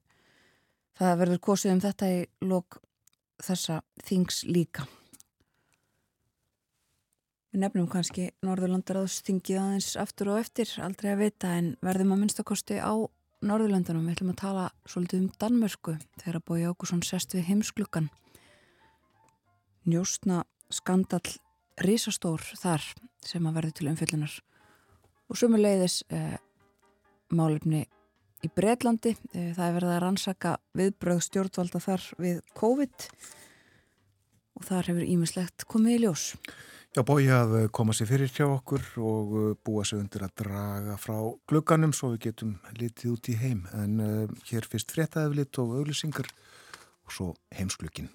[1.00, 2.82] það verður kosið um þetta í lok
[3.44, 4.88] þessa þings líka
[7.54, 12.80] Við nefnum kannski Norðurlandaráðstingið aðeins aftur og eftir, aldrei að vita en verðum að minnstakosti
[12.82, 12.98] á
[13.46, 14.08] Norðurlandunum.
[14.08, 18.08] Við ætlum að tala svolítið um Danmörku þegar að Bói Ákusson sest við heimsklukkan.
[19.86, 20.40] Njóstna
[20.74, 21.22] skandal
[21.86, 22.90] risastór þar
[23.22, 24.40] sem að verði til umfyllunar.
[25.30, 26.40] Og sumuleiðis eh,
[27.30, 27.84] málefni
[28.44, 29.16] í Breitlandi.
[29.34, 33.08] Eh, það er verið að rannsaka viðbröð stjórnvalda þar við COVID
[34.54, 36.28] og þar hefur ímislegt komið í ljós.
[36.94, 40.98] Já, bói að koma sér fyrir hjá okkur og uh, búa sér undir að draga
[41.02, 41.16] frá
[41.50, 43.64] glugganum svo við getum litið út í heim.
[43.82, 48.12] En uh, hér fyrst fréttaðið og auðlisingar og svo heimsklukkin.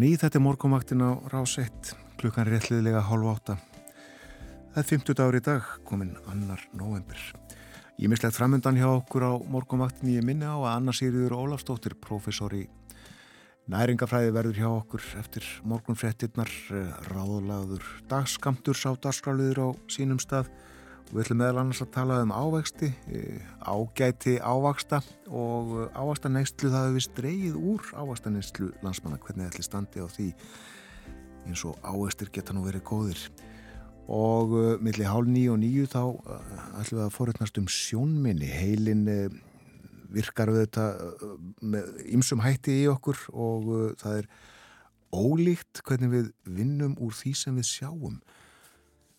[0.00, 3.56] Ný þetta er morgumvaktin á rás 1, klukkan réttliðlega hálf átta.
[4.72, 7.20] Það er 50 dagur í dag, komin annar november.
[8.00, 12.54] Ég mislegt framöndan hjá okkur á morgumvaktin ég minni á að Anna Sýriður Ólafstóttir, professor
[12.56, 12.62] í
[13.68, 20.48] næringafræði verður hjá okkur eftir morgunfrettinnar, eh, ráðlaður dagskamtur sá dagskráliður á sínum stað
[21.10, 26.86] við ætlum meðal annars að tala um ávexti, eh, ágæti ávaksta og ávaksta neistlu það
[26.86, 30.28] hefur við streyið úr ávaksta neistlu landsmanna, hvernig ætli standi á því
[31.48, 33.24] eins og ávextir geta nú verið góðir?
[34.10, 38.46] Og uh, millir hálf nýju og nýju þá uh, ætlum við að forutnast um sjónminni.
[38.46, 39.04] Heilin
[40.10, 40.86] virkar við þetta
[41.62, 44.30] með ymsum hætti í okkur og það er
[45.10, 48.18] ólíkt hvernig við vinnum úr því sem við sjáum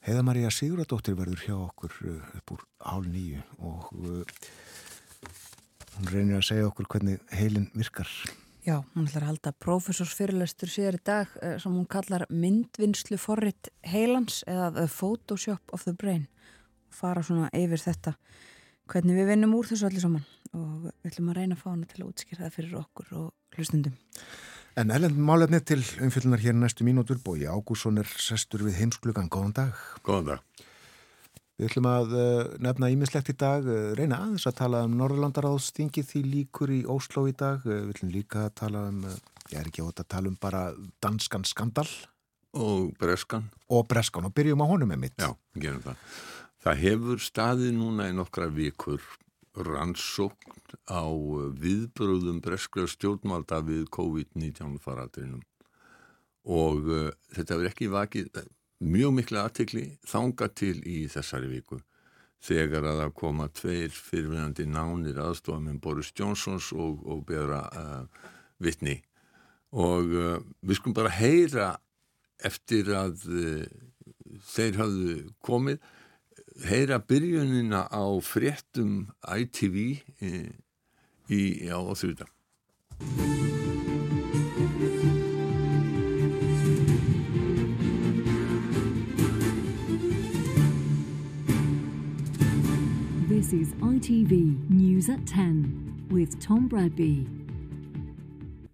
[0.02, 3.92] Heiða Maria Siguradóttir verður hjá okkur uh, upp úr hálf nýju og
[5.96, 8.10] hún reynir að segja okkur hvernig heilin virkar
[8.62, 13.72] Já, hún ætlar að halda profesorsfyrirlestur síðar í dag eh, sem hún kallar myndvinnslu forritt
[13.82, 16.28] heilans eða The Photoshop of the Brain
[16.90, 18.14] og fara svona yfir þetta
[18.92, 21.90] hvernig við vinnum úr þessu allir saman og við ætlum að reyna að fá hana
[21.90, 23.98] til að útskýra það fyrir okkur og hlustundum.
[24.80, 29.28] En ellend málefni til umfyllunar hér næstu mínútur bói Ágússon er sestur við heimsklugan.
[29.28, 29.80] Góðan dag.
[30.08, 30.62] Góðan dag.
[31.60, 36.06] Við ætlum að uh, nefna ímislegt í dag, uh, reyna aðeins að tala um Norðurlandaráðstingi
[36.08, 37.66] því líkur í Ósló í dag.
[37.68, 39.04] Uh, við ætlum líka að tala um,
[39.52, 40.64] ég er ekki átt að tala um bara
[41.04, 41.90] danskan skandal.
[42.56, 43.52] Og breskan.
[43.68, 45.20] Og breskan og byrjum á honum með mitt.
[45.20, 46.08] Já, gerum það.
[46.64, 49.04] Það hefur staðið núna í nokkra vikur
[49.56, 51.04] rannsókn á
[51.60, 55.44] viðbröðum breskra stjórnvalda við COVID-19 faradrinum
[56.42, 56.88] og
[57.36, 58.30] þetta verður ekki vakið
[58.82, 61.80] mjög mikla aðtikli þanga til í þessari viku.
[62.42, 68.30] Þegar að það koma tveir fyrirvinandi nánir aðstofað með Boris Johnsons og, og beðra uh,
[68.62, 68.98] vittni
[69.72, 71.68] og uh, við skulum bara heyra
[72.42, 73.68] eftir að uh,
[74.50, 75.86] þeir hafðu komið
[76.66, 79.90] heyra byrjunina á fréttum ITV í,
[80.22, 80.52] eh,
[81.30, 82.28] í, á þrjúta
[93.32, 97.26] This is ITV News at 10 with Tom Bradby.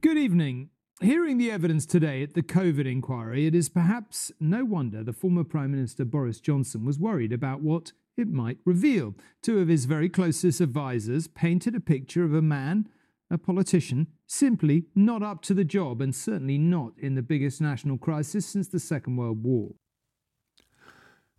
[0.01, 0.69] Good evening.
[1.01, 5.43] Hearing the evidence today at the COVID inquiry, it is perhaps no wonder the former
[5.43, 9.13] Prime Minister Boris Johnson was worried about what it might reveal.
[9.43, 12.89] Two of his very closest advisers painted a picture of a man,
[13.29, 17.99] a politician, simply not up to the job and certainly not in the biggest national
[17.99, 19.75] crisis since the Second World War.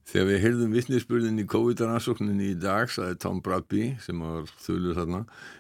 [0.09, 5.19] Þegar við heyrðum vittnisspurðin í COVID-rannsókninni í dag, saði Tom Bradby, sem var þauðluð þarna,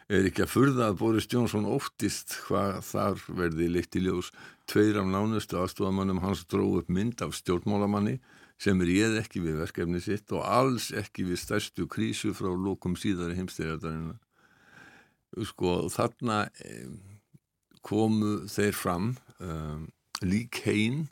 [0.09, 4.31] er ekki að furða að Boris Johnson óttist hvað þar verði leitt í ljós.
[4.65, 8.17] Tveir af nánustu aðstofamannum hans dróð upp mynd af stjórnmálamanni
[8.57, 13.37] sem réð ekki við verkefni sitt og alls ekki við stærstu krísu frá lókum síðari
[13.37, 14.17] heimstyrjardarinnar.
[15.45, 16.47] Sko þarna
[17.85, 19.13] komu þeir fram,
[19.45, 19.87] um,
[20.25, 21.11] Lee Kane,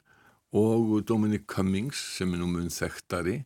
[0.57, 3.43] og Dominic Cummings sem er nú mun þekktari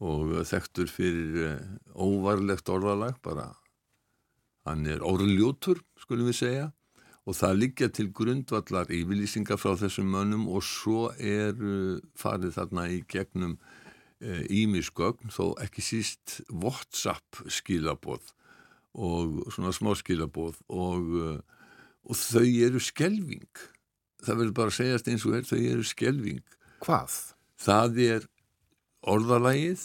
[0.00, 1.58] og þekktur fyrir
[1.92, 3.50] óvarlegt orðalag bara
[4.68, 6.66] hann er orðljótur skulum við segja.
[7.28, 11.58] Og það liggja til grundvallar yfirlýsingar frá þessum mönnum og svo er
[12.16, 13.58] farið þarna í gegnum
[14.18, 18.32] ímisgögn þó ekki síst WhatsApp skilaboð
[18.96, 21.12] og svona smá skilaboð og,
[22.08, 23.44] og þau eru skelving
[24.24, 26.42] það verður bara að segjast eins og er þau eru skelving.
[26.84, 27.16] Hvað?
[27.58, 28.28] Það er
[29.08, 29.84] orðalagið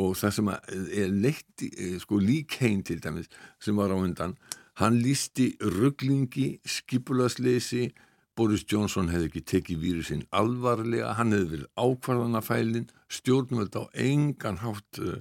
[0.00, 1.64] og það sem er leitt,
[2.02, 3.30] sko líkhein til dæmis
[3.62, 4.36] sem var á undan,
[4.78, 7.90] hann lísti rugglingi, skipulasleysi,
[8.38, 15.00] Boris Johnson hefði ekki tekið vírusinn alvarlega, hann hefði verið ákvarðanafælin, stjórnvöld á engan hátt
[15.02, 15.18] uh,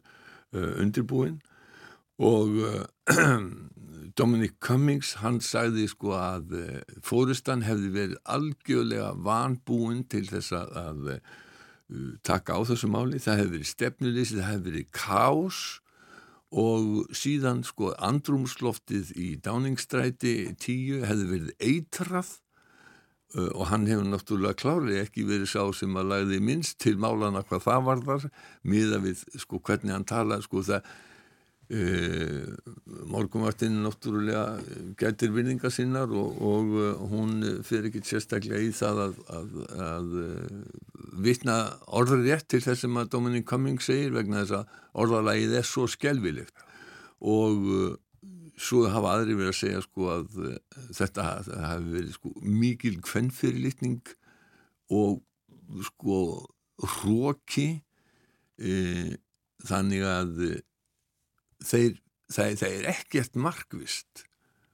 [0.54, 1.40] uh, undirbúin
[2.22, 2.86] og uh,
[4.20, 10.74] Dominic Cummings hann sagði sko að uh, fórustan hefði verið algjörlega vanbúin til þess að,
[10.82, 11.22] að uh,
[12.28, 15.62] taka á þessu máli, það hefði verið stefnuleysi, það hefði verið kás
[16.50, 22.32] og síðan sko andrumsloftið í Downingstræti 10 hefði verið eitrað
[23.38, 27.46] uh, og hann hefur náttúrulega klárið ekki verið sá sem að lagði minnst til málana
[27.46, 28.32] hvað það var þar
[28.68, 30.98] miða við sko hvernig hann talaði sko það
[31.70, 32.50] Uh,
[33.06, 34.58] morgunvartin náttúrulega
[34.98, 39.52] gætir vinninga sinnar og, og uh, hún fyrir ekki sérstaklega í það að, að,
[39.86, 40.56] að uh,
[41.22, 41.58] vitna
[41.94, 46.64] orður rétt til þess að Dominic Cummings segir vegna þess að orðalagið er svo skelvilegt
[47.22, 47.70] og
[48.58, 50.40] svo hafa aðri verið að segja sko að
[50.98, 51.28] þetta
[51.68, 52.32] hafi verið sko
[52.64, 54.16] mikil kvennfyrirlitning
[54.98, 55.22] og
[55.92, 56.18] sko
[56.96, 57.68] hróki
[59.70, 60.42] þannig að
[61.66, 61.96] þeir,
[62.32, 64.26] það, það er ekkert markvist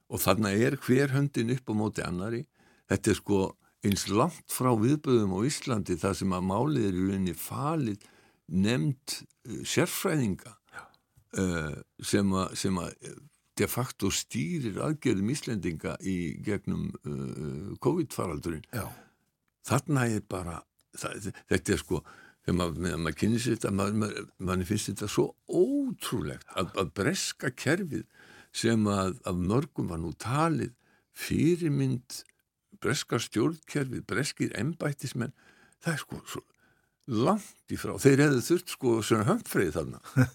[0.06, 2.44] og þannig er hver höndin upp á móti annari
[2.90, 3.40] þetta er sko
[3.86, 8.06] eins langt frá viðböðum á Íslandi þar sem að málið er í rauninni falið
[8.46, 10.52] nefnd uh, sérfræðinga
[11.40, 12.94] uh, sem að, sem að
[13.56, 18.66] de facto stýrir aðgerðum Íslendinga í gegnum uh, COVID-faraldurinn.
[19.66, 20.60] Þarna er bara
[20.96, 22.02] það, þetta er sko
[22.46, 26.92] þegar maður, maður kynir sér þetta maður, maður, maður finnst þetta svo ótrúlegt að, að
[27.00, 28.04] breska kerfið
[28.56, 30.72] sem að af mörgum var nú talið
[31.16, 32.22] fyrirmynd
[32.80, 35.34] breska stjórnkerfið, breskir embættismenn,
[35.82, 36.44] það er sko svo
[37.06, 40.00] langt í frá, þeir hefðu þurft sko svona höfnfrið þarna.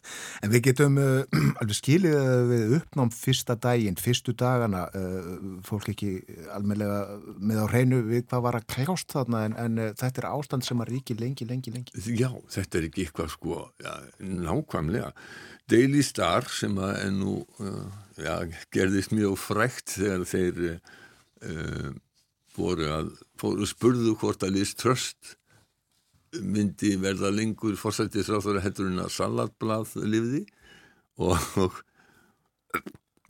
[0.44, 2.16] En við getum uh, alveg skilið
[2.48, 5.32] við uppnám fyrsta daginn, fyrstu dagana uh,
[5.68, 6.14] fólk ekki
[6.56, 10.30] almenlega með á hreinu við hvað var að kljást þarna en, en uh, þetta er
[10.32, 12.06] ástand sem að ríki lengi, lengi, lengi.
[12.16, 15.12] Já, þetta er ekki eitthvað sko já, nákvæmlega.
[15.72, 17.36] Daily Star sem að ennú
[18.20, 18.34] já,
[18.76, 20.64] gerðist mjög frækt þegar þeir
[22.58, 25.38] voru að fóru spurðu hvort að Liz Trust
[26.40, 30.46] myndi verða lengur fórsættisráþur hættur en að salatblað lifði.
[31.22, 31.80] Og,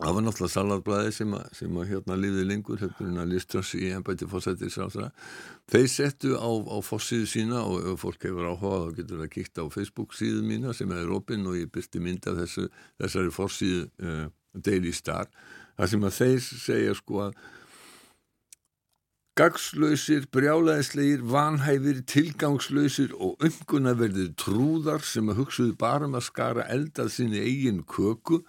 [0.01, 3.73] það var náttúrulega salatblaði sem að, sem að hérna lifði lengur hættur en að listas
[3.77, 5.09] í ennbæti fórsættisráþur
[5.71, 9.61] þeir settu á, á fórsíðu sína og ef fólk hefur áhugað þá getur það kíkt
[9.61, 12.67] á Facebook síðu mína sem er opinn og ég byrti mynd af þessu,
[13.01, 14.27] þessari fórsíðu uh,
[14.57, 15.29] Daily Star.
[15.77, 17.37] Þar sem að þeir segja sko að
[19.39, 27.13] Gagslausir, brjálæðislegir, vanhæfir, tilgangslausir og umgunnaverðir trúðar sem að hugsuðu bara um að skara eldað
[27.15, 28.41] sinni eigin köku.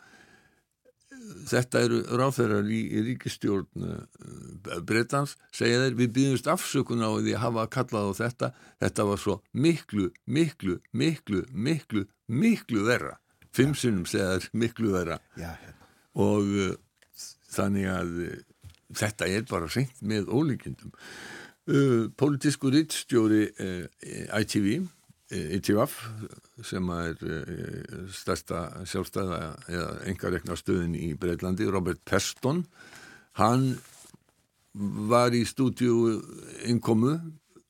[1.47, 7.37] Þetta eru ráþærar í, í ríkistjórn uh, Bretans, segja þeir, við býðumst afsökun á því
[7.37, 8.53] að hafa kallað á þetta.
[8.83, 13.21] Þetta var svo miklu, miklu, miklu, miklu, miklu verra.
[13.55, 15.23] Fimm sinnum segja þeir miklu verra.
[15.39, 15.93] Já, hérna.
[16.19, 16.73] Og uh,
[17.55, 18.19] þannig að
[18.97, 20.93] þetta er bara seint með ólíkindum.
[21.63, 23.85] Uh, Pólitísku rittstjóri uh,
[24.41, 25.93] ITV uh, ITVF
[26.67, 29.39] sem er uh, stærsta sjálfstæða
[29.71, 32.65] eða engarekna stöðin í Breitlandi Robert Peston
[33.39, 33.77] hann
[34.75, 36.19] var í stúdíu
[36.67, 37.15] innkomu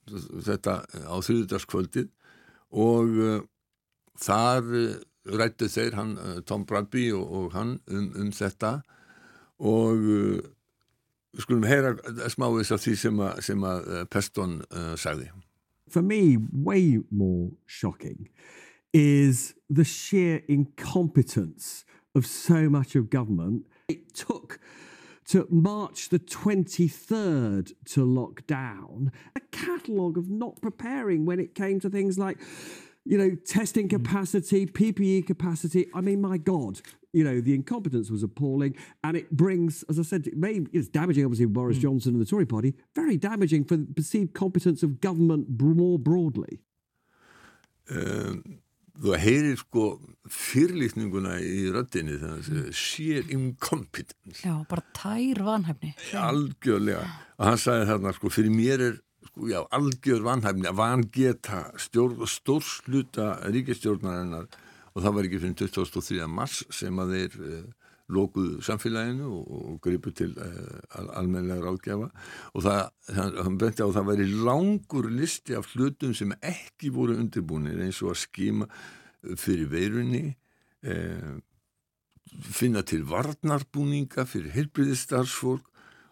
[0.09, 2.09] þetta á þrjúðarskvöldið
[2.73, 3.39] og uh,
[4.25, 4.97] þar uh,
[5.37, 6.17] rættu þeir hann,
[6.49, 8.79] Tom Bradby og, og hann um, um þetta
[9.61, 10.09] og
[11.33, 15.31] Við skulum heyra af því sem að, sem að Peston uh, sagði.
[15.89, 18.29] For me, way more shocking
[18.93, 23.67] is the sheer incompetence of so much of government.
[23.89, 24.59] It took
[25.29, 31.81] to March the 23rd to lock down a catalogue of not preparing when it came
[31.81, 32.39] to things like
[33.05, 35.89] you know, testing capacity, PPE capacity.
[35.95, 36.81] I mean, my God,
[37.13, 38.77] you know, the incompetence was appalling.
[39.05, 42.21] And it brings, as I said, it may, it's damaging, obviously, for Boris Johnson and
[42.21, 46.61] the Tory party, very damaging for the perceived competence of government more broadly.
[47.91, 48.63] Um,
[49.03, 49.85] þú heyrir sko
[50.31, 54.43] fyrirlitninguna í röddinni þannig að sheer incompetence.
[54.45, 55.95] Já, bara tær vanhæfni.
[56.19, 57.07] Algjörlega.
[57.41, 62.23] Og hann sagði þarna sko, fyrir mér er sko, já, algjör vanhæfni að vangeta stjórn,
[62.29, 64.47] stórsluta ríkistjórnarinnar
[64.93, 66.27] og það var ekki fyrir 2003.
[66.29, 67.63] mars sem að þeir uh,
[68.13, 72.11] lókuðu samfélaginu og, og gripu til uh, al almenlega ráðgjafa
[72.53, 72.83] og það,
[73.19, 78.03] hann, benti á að það væri langur listi af hlutum sem ekki voru undirbúinir eins
[78.05, 78.69] og að skima
[79.39, 80.25] fyrir veirunni
[80.89, 81.37] uh,
[82.33, 85.69] finna til varnarbúninga fyrir heilbriðistarfsfólk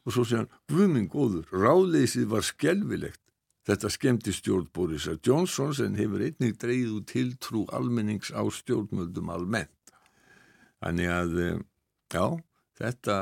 [0.07, 3.21] og svo segja hann, guðminn góður, ráðleysið var skelvilegt.
[3.69, 9.93] Þetta skemmti stjórn Borisar Johnson sem hefur einnig dreyð út tiltrú almennings á stjórnmöldum almennt.
[10.81, 11.35] Þannig að,
[12.09, 12.25] já,
[12.81, 13.17] þetta,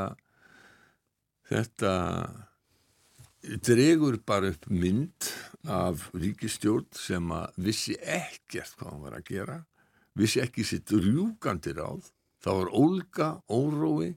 [1.51, 1.95] þetta
[3.67, 5.33] dregur bara upp mynd
[5.67, 9.59] af ríkistjórn sem að vissi ekkert hvað hann var að gera,
[10.19, 12.13] vissi ekki sitt rjúkandi ráð.
[12.39, 14.13] Það var ólga, órói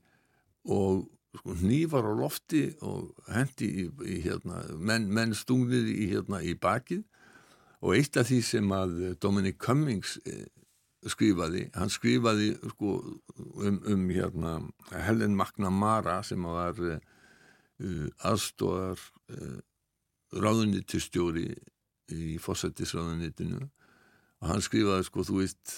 [0.69, 1.07] og
[1.37, 6.55] sko, nývar á lofti og hendi í, í hérna, menn, menn stungnir í, hérna, í
[6.59, 7.05] bakið.
[7.81, 10.45] Og eitt af því sem að Dominic Cummings eh,
[11.09, 12.97] skrifaði, hann skrifaði sko,
[13.57, 14.59] um, um hérna,
[15.07, 16.99] Helen McNamara sem var uh,
[18.29, 19.01] aðstóðar
[19.33, 19.59] uh,
[20.31, 21.47] ráðunitistjóri
[22.11, 25.73] í fósættisráðunitinu og hann skrifaði sko, þú veist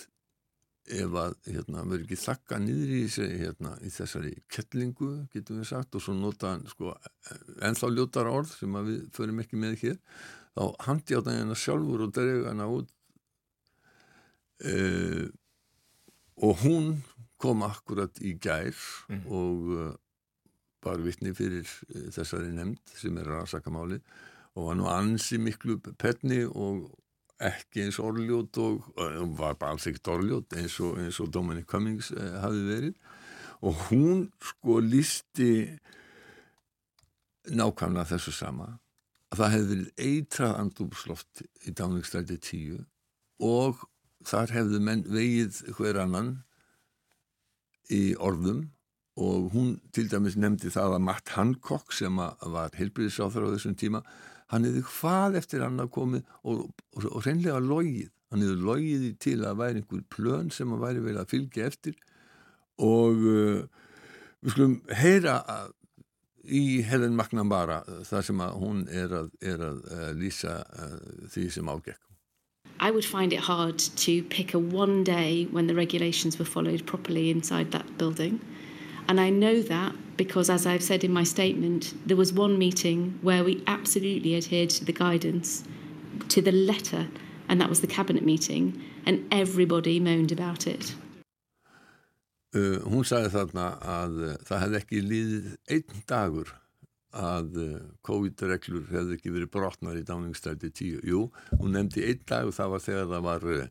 [0.84, 3.04] ef að hérna, verður ekki þakka niður í,
[3.40, 6.92] hérna, í þessari kettlingu, getum við sagt, og svo nota hann sko,
[7.64, 10.02] ennþá ljótar orð sem við förum ekki með hér,
[10.54, 12.92] þá það hérna sjálfur og drega hana út
[14.70, 15.26] uh,
[16.44, 16.92] og hún
[17.42, 18.78] kom akkurat í gær
[19.26, 19.90] og uh,
[20.84, 24.00] var vitni fyrir uh, þessari nefnd sem er rannsakamáli
[24.54, 26.86] og var nú ansi miklu penni og
[27.42, 32.12] ekki eins orðljót og, og var bara alls ekkert orðljót eins og, og Dominic Cummings
[32.16, 32.94] uh, hafi verið.
[33.64, 35.52] Og hún sko lísti
[37.52, 38.70] nákvæmlega þessu sama.
[39.34, 42.84] Að það hefði verið eitrað andúpsloft í dáningstræti 10
[43.44, 43.82] og
[44.28, 46.36] þar hefðu menn vegið hver annan
[47.92, 48.68] í orðum.
[49.20, 54.02] Og hún til dæmis nefndi það að Matt Hancock sem var heilbyrðisáþur á þessum tíma
[54.52, 56.66] hann hefði hvað eftir hann að komið og,
[56.96, 58.10] og, og reynlega logið.
[58.34, 61.70] Hann hefði logið í til að væri einhver plön sem að væri vel að fylgja
[61.70, 61.98] eftir.
[62.82, 63.84] Og uh,
[64.42, 65.74] við skulum heyra að
[66.44, 70.98] í Helen McNamara þar sem að hún er að, er að uh, lýsa uh,
[71.32, 72.02] því sem ágekk
[72.80, 76.86] I would find it hard to pick a one day when the regulations were followed
[76.86, 78.42] properly inside that building.
[79.08, 83.20] And I know that because, as I've said in my statement, there was one meeting
[83.22, 85.64] where we absolutely adhered to the guidance
[86.30, 87.08] to the letter,
[87.50, 90.96] and that was the cabinet meeting, and everybody moaned about it.
[92.54, 96.52] Uh, hún sagði þarna að uh, það hefði ekki líðið einn dagur
[97.14, 97.74] að uh,
[98.06, 101.02] COVID-reglur hefði ekki verið brotnar í dáningstæti 10.
[101.06, 101.28] Jú,
[101.60, 103.66] hún nefndi einn dag og það var þegar það var uh,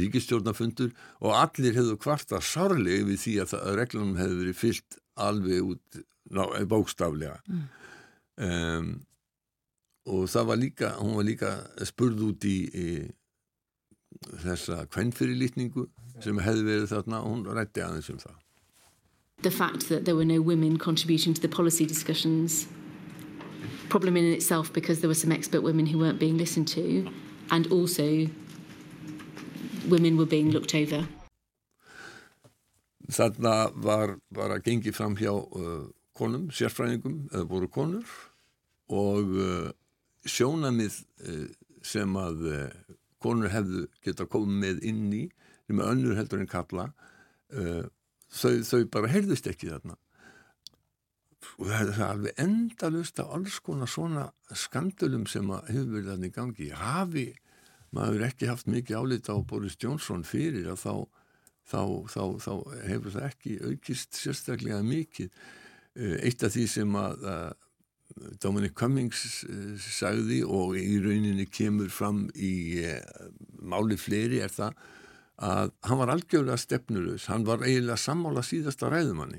[0.00, 5.70] ríkistjórnafundur og allir hefðu kvarta sárlega við því að, að reglunum hefði verið fyllt alveg
[5.74, 6.00] út
[6.34, 7.38] ná, bókstaflega.
[7.46, 7.68] Mm.
[8.48, 8.90] Um,
[10.08, 11.54] og það var líka, hún var líka
[11.86, 12.88] spurð út í, í
[14.42, 15.86] þessa kvennfyrirlitningu
[16.24, 18.36] sem hefði verið þarna og hún rætti aðeins um það.
[19.42, 22.66] The fact that there were no women contributing to the policy discussions
[23.88, 27.10] problem in itself because there were some expert women who weren't being listened to
[27.50, 28.28] and also
[29.88, 31.06] women were being looked over.
[33.08, 35.86] Þarna var bara gengið fram hjá uh,
[36.18, 38.16] konum, sérfræðingum eða voru konur
[38.92, 39.70] og uh,
[40.28, 41.46] sjónamið uh,
[41.80, 42.66] sem að uh,
[43.22, 45.22] konur hefðu geta komið með inn í
[45.68, 46.90] sem er önnur heldur en kalla
[47.56, 47.88] uh,
[48.28, 49.96] þau, þau bara heyrðust ekki þarna
[51.58, 54.24] og það er alveg endalust af alls konar svona
[54.56, 56.68] skandölum sem að hefur verið þannig gangi.
[56.74, 57.28] Hafi
[57.94, 60.94] maður ekki haft mikið álita á Boris Johnson fyrir að þá,
[61.70, 61.80] þá,
[62.14, 62.52] þá, þá
[62.90, 65.32] hefur það ekki aukist sérstaklega mikið.
[66.22, 69.42] Eitt af því sem að, að Dominic Cummings
[69.84, 72.82] sagði og í rauninni kemur fram í
[73.58, 74.78] máli fleiri er það
[75.38, 79.38] að hann var algjörlega stefnurus, hann var eiginlega sammála síðasta ræðumanni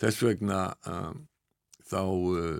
[0.00, 1.12] þess vegna uh,
[1.88, 2.58] þá uh,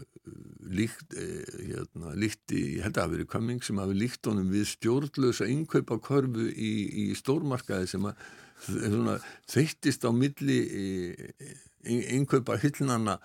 [0.78, 4.52] líkt, uh, hérna, líkti, ég held að það hafi verið Cumming sem hafi líkt honum
[4.52, 6.72] við stjórnlösa innkaupa körfu í,
[7.04, 8.24] í stórmarkaði sem að
[8.68, 9.18] svona,
[9.50, 10.58] þeittist á milli
[11.86, 13.18] innkaupa hyllnana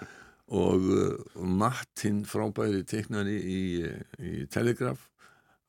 [0.54, 0.86] og,
[1.34, 3.64] og Matt hinn frábæri teiknari í,
[4.22, 5.10] í Telegraph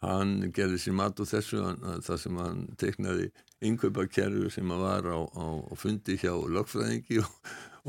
[0.04, 1.62] hann gerði sér mat og þessu
[2.04, 3.30] það sem hann teiknaði
[3.68, 7.34] innkaupakerfu sem að var á, á, á fundi hjá lögfræðingi og,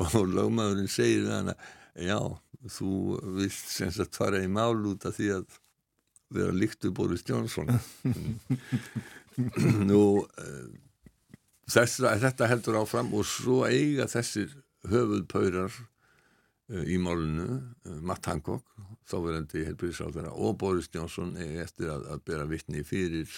[0.03, 1.69] og lögmaðurinn segir hann að
[2.07, 2.19] já,
[2.77, 2.91] þú
[3.37, 5.59] vilt sem sagt fara í mál út af því að
[6.35, 7.69] vera líktu Boris Johnson.
[9.89, 10.25] Nú
[11.69, 14.55] þess, þetta heldur áfram og svo eiga þessir
[14.89, 15.73] höfuðpaurar
[16.89, 17.59] í málunu,
[18.01, 18.65] Matt Hancock
[19.05, 23.29] þáverandi helbriðsáþara og Boris Johnson eftir að, að bera vittni fyrir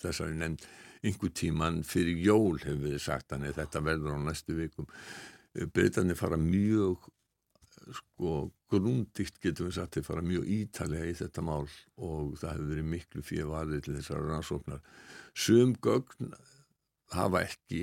[0.00, 0.64] þessari nefnd
[1.02, 4.88] einhver tíman fyrir jól hefur við sagt hann þetta verður á næstu vikum
[5.74, 7.10] Breitarnir fara mjög
[7.98, 8.34] sko
[8.70, 12.88] grúndikt getum við sagt þeir fara mjög ítalega í þetta mál og það hefur verið
[12.94, 14.82] miklu fyrir varðið til þessara rannsóknar
[15.34, 16.32] sum gögn
[17.12, 17.82] hafa ekki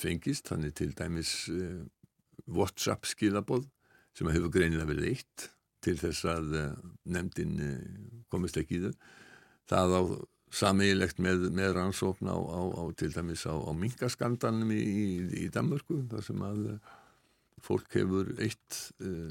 [0.00, 1.82] fengist, þannig til dæmis uh,
[2.48, 3.66] WhatsApp skilaboð
[4.16, 5.50] sem hefur greinilega verið eitt
[5.84, 6.54] til þess að
[7.08, 7.54] nefndin
[8.28, 8.94] komist ekki í þau.
[9.70, 10.02] Það á
[10.50, 15.04] samílegt með, með rannsókn á, á, á til dæmis á, á minkaskandalnum í, í,
[15.44, 16.64] í Danmörku þar sem að
[17.62, 19.30] fólk hefur eitt uh,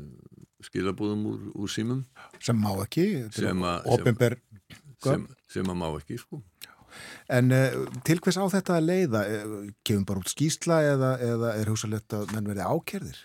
[0.64, 2.06] skilabúðum úr, úr símum.
[2.44, 4.38] Sem má ekki, sem, a, sem,
[5.04, 6.42] sem, sem að má ekki, sko.
[7.30, 9.24] En uh, til hvers á þetta að leiða?
[9.86, 13.22] Kefum bara út skýsla eða, eða er hugsalegt að menn verði ákerðir?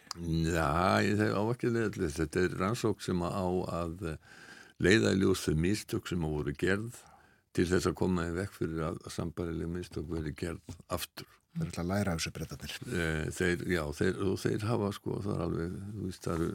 [0.51, 0.70] Já,
[1.05, 1.99] ég þeg ákerðir.
[2.18, 3.47] Þetta er rannsók sem á
[3.84, 4.09] að
[4.82, 7.05] leiða í ljós þau mistök sem á voru gerð
[7.55, 11.27] til þess að koma í vekk fyrir að, sambarileg mistök veri gerð aftur.
[11.55, 15.19] þeir ætla að læra af þessu breytanir Eh, þeir, já, þeir, og þeir hafa sko,
[15.23, 16.49] það er alveg, þú veist, það eru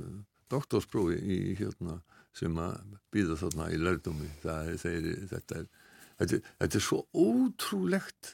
[0.50, 2.00] doktorsprófi í hérna
[2.36, 5.66] sem að býða þarna í lærdómi það er, þeir, þetta er
[6.20, 8.34] þetta, er- þetta er svo ótrúlegt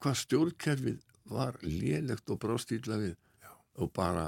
[0.00, 1.02] hvað stjórnkerfið
[1.32, 3.50] var lélegt og brástýrla við já.
[3.82, 4.26] og bara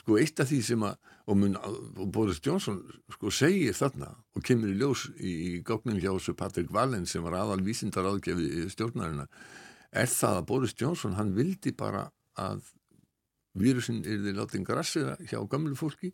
[0.00, 0.96] sko eitt af því sem að
[1.26, 2.78] og, mun, og Boris Johnson
[3.10, 7.24] sko segir þarna og kemur í ljós í, í gáknum hjá þessu Patrick Wallen sem
[7.24, 9.26] var aðal vísindar áðgefi stjórnarina
[9.90, 12.06] er það að Boris Johnson hann vildi bara
[12.38, 12.62] að
[13.56, 16.12] vírusin er þið látið grassera hjá gamlu fólki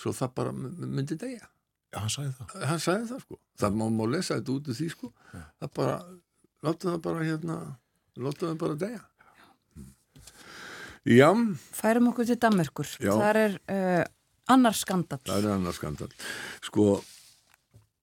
[0.00, 1.46] svo það bara myndi deyja.
[1.90, 2.64] Já, hann sagði það.
[2.70, 3.38] Hann sagði það sko.
[3.60, 5.10] Það má, má lesa þetta út úr því sko.
[5.32, 5.96] Það bara,
[6.66, 7.56] láta það bara hérna
[8.20, 9.02] láta það bara deyja
[11.06, 11.30] já,
[11.76, 12.88] Færum okkur til Danmerkur.
[13.00, 13.14] Já.
[13.14, 14.04] Það er uh,
[14.50, 15.22] annar skandall.
[15.24, 16.12] það er annar skandal
[16.64, 16.86] sko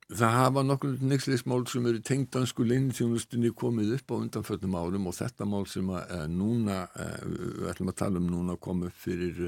[0.07, 5.17] það hafa nokkur nexlismál sem eru tengd dansku leinþjónustunni komið upp á undanföllum árum og
[5.17, 9.01] þetta mál sem að e, núna, e, við ætlum að tala um núna kom upp
[9.03, 9.41] fyrir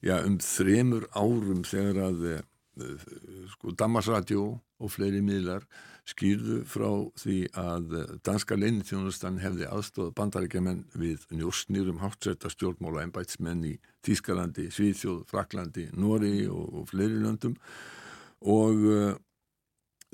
[0.00, 2.24] já, um þremur árum þegar að
[3.52, 4.46] sko Damarsradio
[4.80, 5.68] og fleiri miðlar
[6.10, 6.88] skýrðu frá
[7.20, 13.76] því að eh, danska leinþjónustan hefði aðstóð bandarækjaman við njóstnýrum háttsetta stjórnmála embætsmenn í
[14.06, 17.56] Þýskalandi, Svíþjóð, Fraklandi, Nóri og, og fleiri löndum.
[18.48, 19.10] Og uh,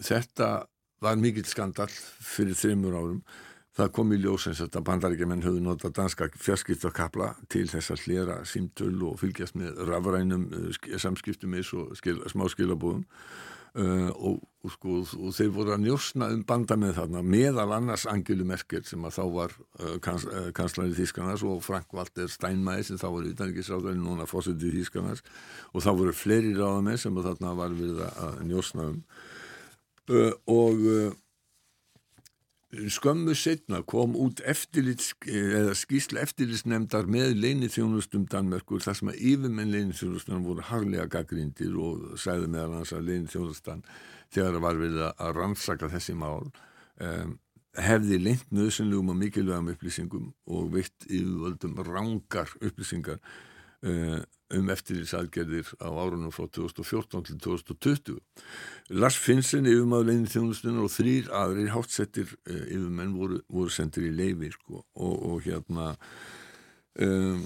[0.03, 0.67] þetta
[1.05, 3.21] var mikill skandal fyrir þreymur árum.
[3.77, 8.07] Það kom í ljós eins og þetta bandaríkjumenn höfðu notað danska fjarskiptakabla til þess að
[8.07, 13.05] hlera símtöl og fylgjast með rafrænum uh, sk- samskiptum eins og skil, smá skilabúðum
[13.79, 18.07] uh, og, og, sko, og þeir voru að njósna um banda með þarna meðal annars
[18.11, 22.87] Angelu Merkel sem að þá var uh, kans, uh, kanslari Þískanars og Frank Walter Steinmeier
[22.89, 25.25] sem þá var utanriksráðari núna fórsetið Þískanars
[25.73, 29.01] og þá voru fleiri ráðamenn sem að þarna var við að njósna um.
[30.47, 30.85] Og
[32.93, 40.65] skömmu setna kom út skýsla eftirlitsnefndar með leinithjónustum Danmerkur þar sem að yfirmenn leinithjónustan voru
[40.69, 43.83] harlega gaggrindir og sagði meðal hans að leinithjónustan
[44.35, 46.49] þegar það var verið að rannsaka þessi mál
[47.01, 47.37] um,
[47.77, 53.21] hefði leint nöðsynlegum og mikilvægum upplýsingum og veitt yfirvöldum rángar upplýsingar
[54.55, 58.21] um eftirlitsaðgerðir á árunum frá 2014 til 2020.
[58.95, 64.15] Lars Finnsen yfirmaður leinin þjónustunar og þrýr aðrir hátsettir uh, yfirmenn voru, voru sendir í
[64.15, 65.91] leifi sko, og, og hérna
[67.03, 67.43] um,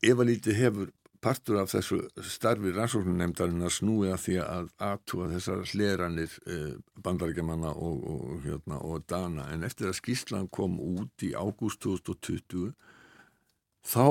[0.00, 5.28] ef að lítið hefur partur af þessu starfi rannsóknarnemndarinn að snúi að því að aðtúa
[5.34, 11.26] þessar hleranir uh, bandarækjamanna og, og, hérna, og dana en eftir að skýslan kom út
[11.26, 12.70] í ágúst 2020
[13.90, 14.06] þá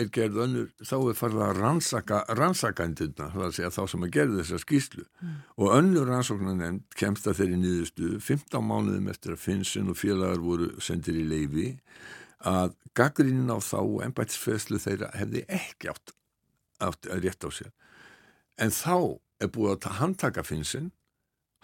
[0.00, 4.06] er gerð önnur, þá er farið að rannsaka rannsakandurna, það er að segja þá sem
[4.06, 5.04] að gerði þessa skýslu
[5.60, 10.70] og önnur rannsóknarnemnd kemst að þeirri nýðustu 15 mánuðum eftir að Finnsen og félagar voru
[10.82, 11.68] sendir í leifi
[12.44, 16.12] að gaggrínin á þá og embætisfæslu þeirra hefði ekki átt,
[16.82, 17.70] átt að rétt á sér.
[18.58, 18.96] En þá
[19.42, 20.90] er búið að ta- handtaka Finnsen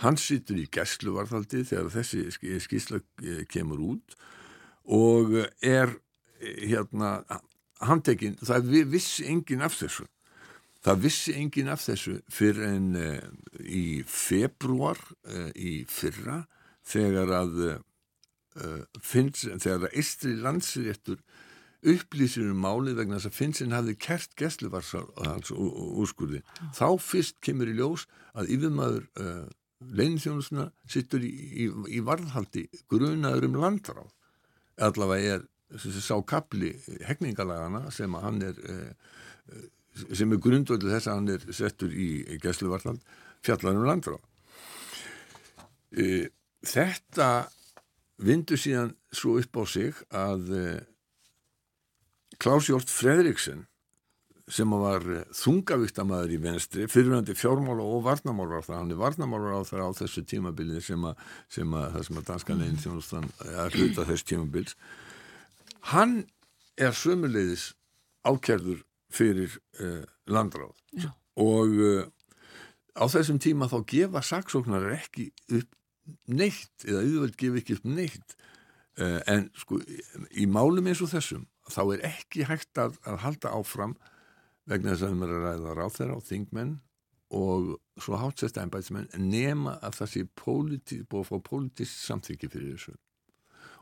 [0.01, 4.14] hann situr í gæsluvarðaldi þegar þessi sk- skýrsla eh, kemur út
[4.87, 5.93] og er
[6.41, 7.18] eh, hérna
[7.89, 10.07] handtekinn, það vi- vissi enginn af þessu
[10.85, 13.20] það vissi enginn af þessu fyrir en uh,
[13.61, 16.43] í februar uh, í fyrra
[16.89, 21.20] þegar að uh, finns, þegar að eistri landsréttur
[21.81, 26.43] upplýsir um málið vegna þess að Finnsin hafði kert gæsluvarsar hans úrskurði.
[26.76, 28.05] Þá fyrst kemur í ljós
[28.37, 29.47] að yfirmaður uh,
[29.97, 31.31] leinþjónusuna sittur í,
[31.64, 34.11] í, í varðhaldi grunaður um landráð.
[34.81, 35.47] Allavega er
[35.78, 36.72] sá kapli
[37.06, 39.62] hegningalagana sem að hann er uh,
[40.14, 43.02] sem er grundvöldu þess að hann er settur í gæsluvarðhald
[43.44, 44.20] fjallar um landráð.
[45.96, 46.28] Uh,
[46.66, 47.30] þetta
[48.20, 50.78] vindur síðan svo upp á sig að uh,
[52.40, 53.66] Klaus Hjort Fredriksen
[54.50, 59.60] sem var eh, þungavíktamæður í venstri, fyrirvændi fjármála og varnamálar á það, hann er varnamálar
[59.60, 61.20] á það á þessu tímabilið sem að,
[61.54, 64.74] sem að það sem að danska leginn þjónustan að hluta þess tímabils
[65.93, 66.24] hann
[66.81, 67.70] er sömuleiðis
[68.26, 71.11] ákjærður fyrir uh, landráð Já.
[71.41, 72.05] og uh,
[72.95, 75.70] á þessum tíma þá gefa saksóknar ekki upp
[76.31, 78.37] neitt eða auðvöld gefa ekki upp neitt
[79.01, 79.81] uh, en sko
[80.31, 83.97] í málum eins og þessum þá er ekki hægt að, að halda áfram
[84.70, 86.78] vegna þess að við erum að ræða ráþæra og þingmenn
[87.31, 92.97] og svo hátsest embætismenn nema að það sé búið að fá politist samþykki fyrir þessu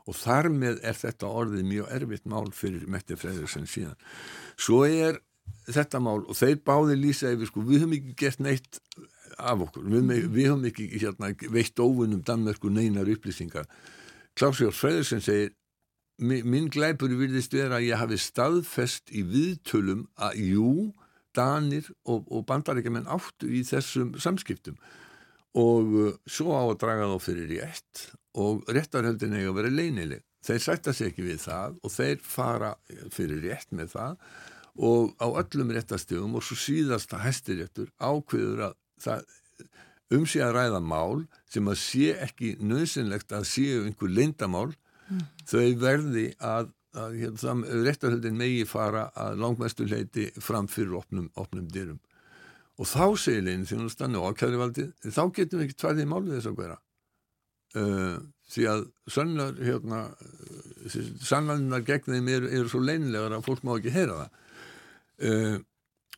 [0.07, 3.97] og þar með er þetta orðið mjög erfitt mál fyrir Metti Freyðursen síðan.
[4.59, 5.19] Svo er
[5.69, 8.79] þetta mál og þeir báði lýsa yfir sko, við höfum ekki gert neitt
[9.39, 13.67] af okkur, við, við höfum ekki hérna, veitt óvinnum Danmörku neinar upplýsingar.
[14.37, 15.51] Klaus Jórs Freyðursen segir
[16.19, 20.71] mi- minn glæpur virðist vera að ég hafi staðfest í viðtölum að jú,
[21.37, 24.79] Danir og, og bandaríkjumenn áttu í þessum samskiptum
[25.57, 28.05] og uh, svo á að draga þá fyrir rétt
[28.39, 30.23] og réttarhöldin eiga að vera leynileg.
[30.45, 32.69] Þeir sætta sig ekki við það og þeir fara
[33.11, 34.19] fyrir rétt með það.
[34.79, 39.25] Og á öllum réttastegum og svo síðasta hæstiréttur ákveður að það
[40.15, 44.69] um sig að ræða mál sem að sé ekki nöðsynlegt að séu einhver leyndamál
[45.49, 51.67] þau verði að, að hérna, réttarhöldin megi fara að langmestu leiti fram fyrir opnum, opnum
[51.69, 51.99] dyrum
[52.79, 56.59] og þá segir leginn þjónustan og ákæðrivaldið, þá getum við ekki tværðið málið þess að
[56.61, 56.77] vera
[57.77, 58.19] uh,
[58.49, 60.03] því að sannlar hérna,
[61.21, 64.39] sannlarnar gegn þeim eru, eru svo leynilegar að fólk má ekki heyra það
[65.29, 65.57] uh,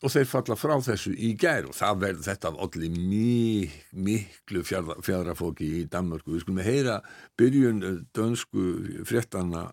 [0.02, 5.68] og þeir falla frá þessu í gær og það verður þetta allir mik, miklu fjadrafóki
[5.78, 6.34] í Danmörku.
[6.34, 6.96] Við skulum heyra
[7.38, 8.64] byrjun eh, dönsku
[9.06, 9.68] fréttana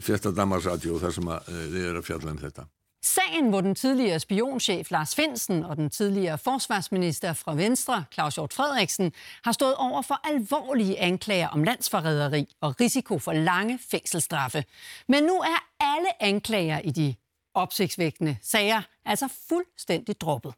[0.00, 2.64] frétta Danmarksradio þar sem þeir eru að fjalla um þetta.
[3.04, 8.52] Sagen, hvor den tidligere spionchef Lars Finsen og den tidligere forsvarsminister fra Venstre, Claus Hjort
[8.52, 9.12] Frederiksen,
[9.44, 14.64] har stået over for alvorlige anklager om landsforræderi og risiko for lange fængselsstraffe.
[15.08, 17.14] Men nu er alle anklager i de
[17.54, 20.54] opsigtsvækkende sager altså fuldstændig droppet.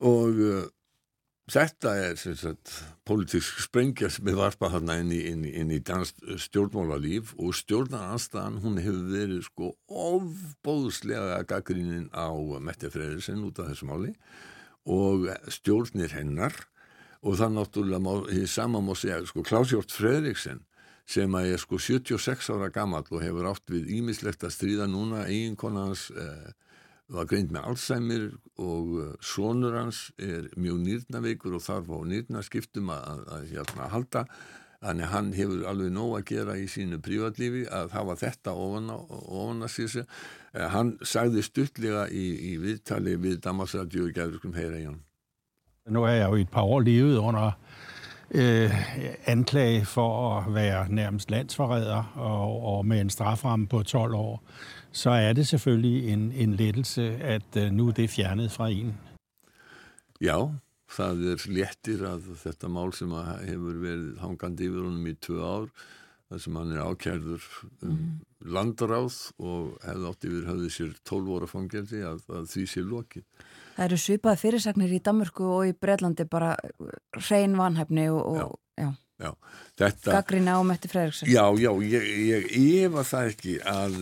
[0.00, 0.62] Og øh,
[1.50, 2.70] þetta er sagt,
[3.04, 8.78] politísk sprengja sem er varpað þarna inn í, í- í danst stjórnmálalíf og stjórnaranstaðan hún
[8.80, 12.32] hefur verið sko ofbóðslega gaggrínin á
[12.64, 14.14] Mette Freyðursen út af þessu máli
[14.88, 16.54] og stjórnir hennar.
[17.24, 20.58] Og það náttúrulega má, hið sama má segja sko Klásjórn Freyðriksen
[21.08, 25.22] sem að er sko 76 ára gamall og hefur átt við ímislegt að stríða núna
[25.28, 26.52] eiginkona hans eh,
[27.12, 28.26] var greint með Alzheimer
[28.56, 33.88] og uh, sonur hans er mjög nýrnaveikur og þarf á nýrnaskiptum að, að, að hérna
[33.92, 34.24] halda.
[34.84, 38.90] Þannig að hann hefur alveg nóg að gera í sínu prívatlífi að hafa þetta ofan,
[39.64, 45.00] að sig eh, hann sagði stuttlega í, i viðtali við Damarsradio í Gæðurskum í hann
[45.88, 47.56] Nu har jeg jo i et par år levet under
[48.34, 48.76] øh,
[49.26, 54.40] anklage for at være nærmest landsforræder og, og med en straframme på 12 år,
[54.94, 58.94] så er det selvfølgelig en, en lettelse, at øh, nu er det fjernet fra en.
[60.22, 60.38] Já,
[60.94, 63.10] það er léttir að þetta mál sem
[63.48, 65.68] hefur verið hangandi yfir honum í tvö ár
[66.30, 67.48] þar sem hann er ákærður
[67.84, 67.98] um
[68.54, 73.24] landaráð og hefði átt yfir höfði sér 12 óra fangelsi að, að því sé lokið.
[73.74, 76.52] Það eru svipaði fyrirsagnir í Danmörku og í Breitlandi bara
[77.18, 78.38] hrein vanhæfni og, og
[78.78, 78.92] já.
[79.22, 79.30] Já,
[79.78, 80.10] þetta...
[80.10, 81.28] Gaggrína á Metti Fredriksson.
[81.30, 82.08] Já, já, ég,
[82.58, 84.00] ég efa það ekki að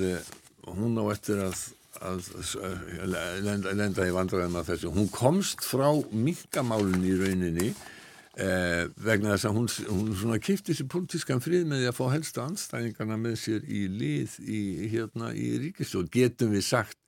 [0.68, 1.64] hún á eftir að,
[2.00, 2.28] að,
[2.62, 4.92] að lenda, lenda í vandræðum af þessu.
[4.94, 10.90] Hún komst frá minkamálun í rauninni eh, vegna þess að hún, hún svona kipti sér
[10.92, 14.60] politískan frið með því að fá helsta anstæðingarna með sér í lið í,
[14.92, 17.00] hérna, í ríkistjórn, getum við sagt.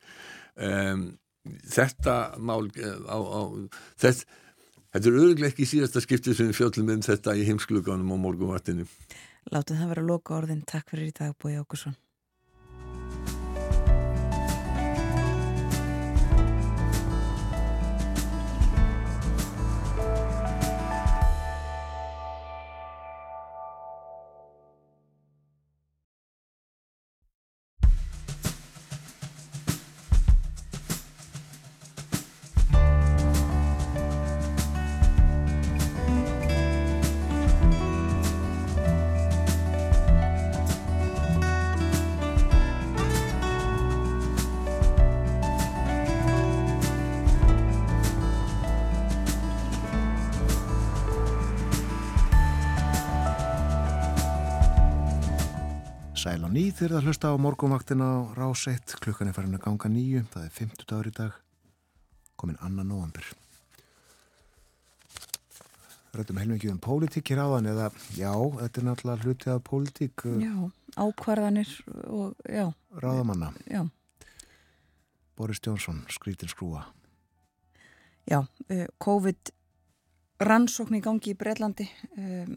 [0.55, 1.13] Um,
[1.75, 3.41] þetta mál eh, á, á,
[4.01, 4.43] þetta
[4.95, 8.87] Þetta er auðvitað ekki síðasta skiptið sem við fjöllum um þetta í heimskluganum á morgunvartinu.
[9.51, 10.63] Láttu það vera loka orðin.
[10.71, 11.97] Takk fyrir í dag, Bói Ákusson.
[56.75, 60.25] Ný þegar það hlusta á morgunvaktina á rás 1, klukkan er farin að ganga nýju,
[60.33, 61.37] það er 50 dagur í dag,
[62.35, 63.29] komin annan november.
[66.18, 67.87] Rættum heilmikið um pólitík hér áðan eða
[68.18, 70.53] já, þetta er náttúrulega hluti af pólitík uh, Já,
[71.07, 71.70] ákvarðanir
[72.11, 72.66] og já.
[73.07, 73.53] ráðamanna.
[73.70, 73.87] Já,
[75.39, 76.89] Boris Jónsson, skrítin skrúa.
[78.27, 79.55] já, uh, COVID
[80.43, 81.87] rannsókn í gangi í Breitlandi
[82.18, 82.57] um,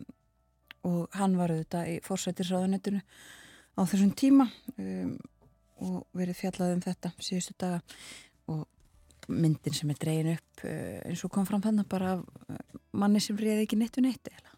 [0.90, 3.06] og hann var auðvitað í fórsættisráðanettinu
[3.78, 4.48] á þessum tíma
[4.78, 5.14] um,
[5.86, 7.82] og verið fjallað um þetta síðustu daga
[8.50, 8.66] og
[9.28, 12.62] myndin sem er dregin upp uh, eins og kom fram þannig bara af uh,
[12.98, 14.54] manni sem reyði ekki neitt við neitt eða.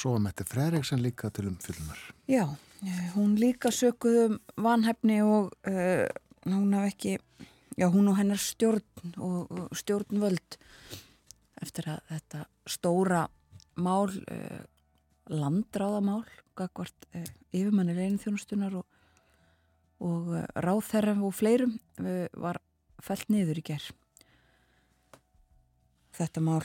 [0.00, 1.98] Svo var Mette Freriksen líka til um fylgumar.
[2.30, 2.46] Já,
[2.86, 6.06] eh, hún líka sökuð um vanhæfni og uh,
[6.46, 7.18] hún haf ekki,
[7.76, 10.58] já hún og hennar stjórn og, og stjórnvöld
[11.60, 13.26] eftir að þetta stóra
[13.76, 14.62] mál uh,
[15.30, 16.24] landráðamál
[16.58, 18.86] gagvart uh, yfirmanni reynþjónustunar og,
[20.02, 22.60] og uh, ráðherra og fleirum uh, var
[23.00, 23.86] fælt niður í ger
[26.20, 26.60] þetta mál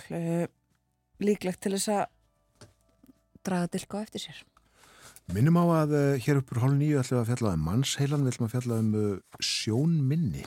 [1.23, 2.67] líklegt til þess að
[3.45, 4.41] draga dilka eftir sér
[5.33, 8.35] Minnum á að uh, hér uppur hálf nýju ætlum við að fjalla um mannsheilan, við
[8.35, 10.43] ætlum að fjalla um uh, sjónminni.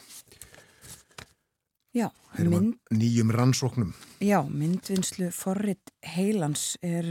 [1.97, 2.07] Já,
[2.39, 2.77] mynd...
[2.95, 3.91] Nýjum rannsóknum.
[4.23, 7.09] Já, myndvinnslu forrit heilans er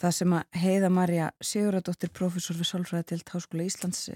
[0.00, 4.06] það sem að Heiða Marja Siguradóttir, professor við Sálfræðatilt Háskóla Íslands,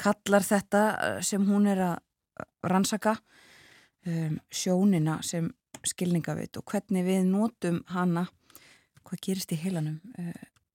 [0.00, 0.82] kallar þetta
[1.24, 3.14] sem hún er að rannsaka
[4.08, 5.52] um, sjónina sem
[5.84, 8.26] skilningavit og hvernig við notum hana,
[9.04, 10.00] hvað gerist í heilanum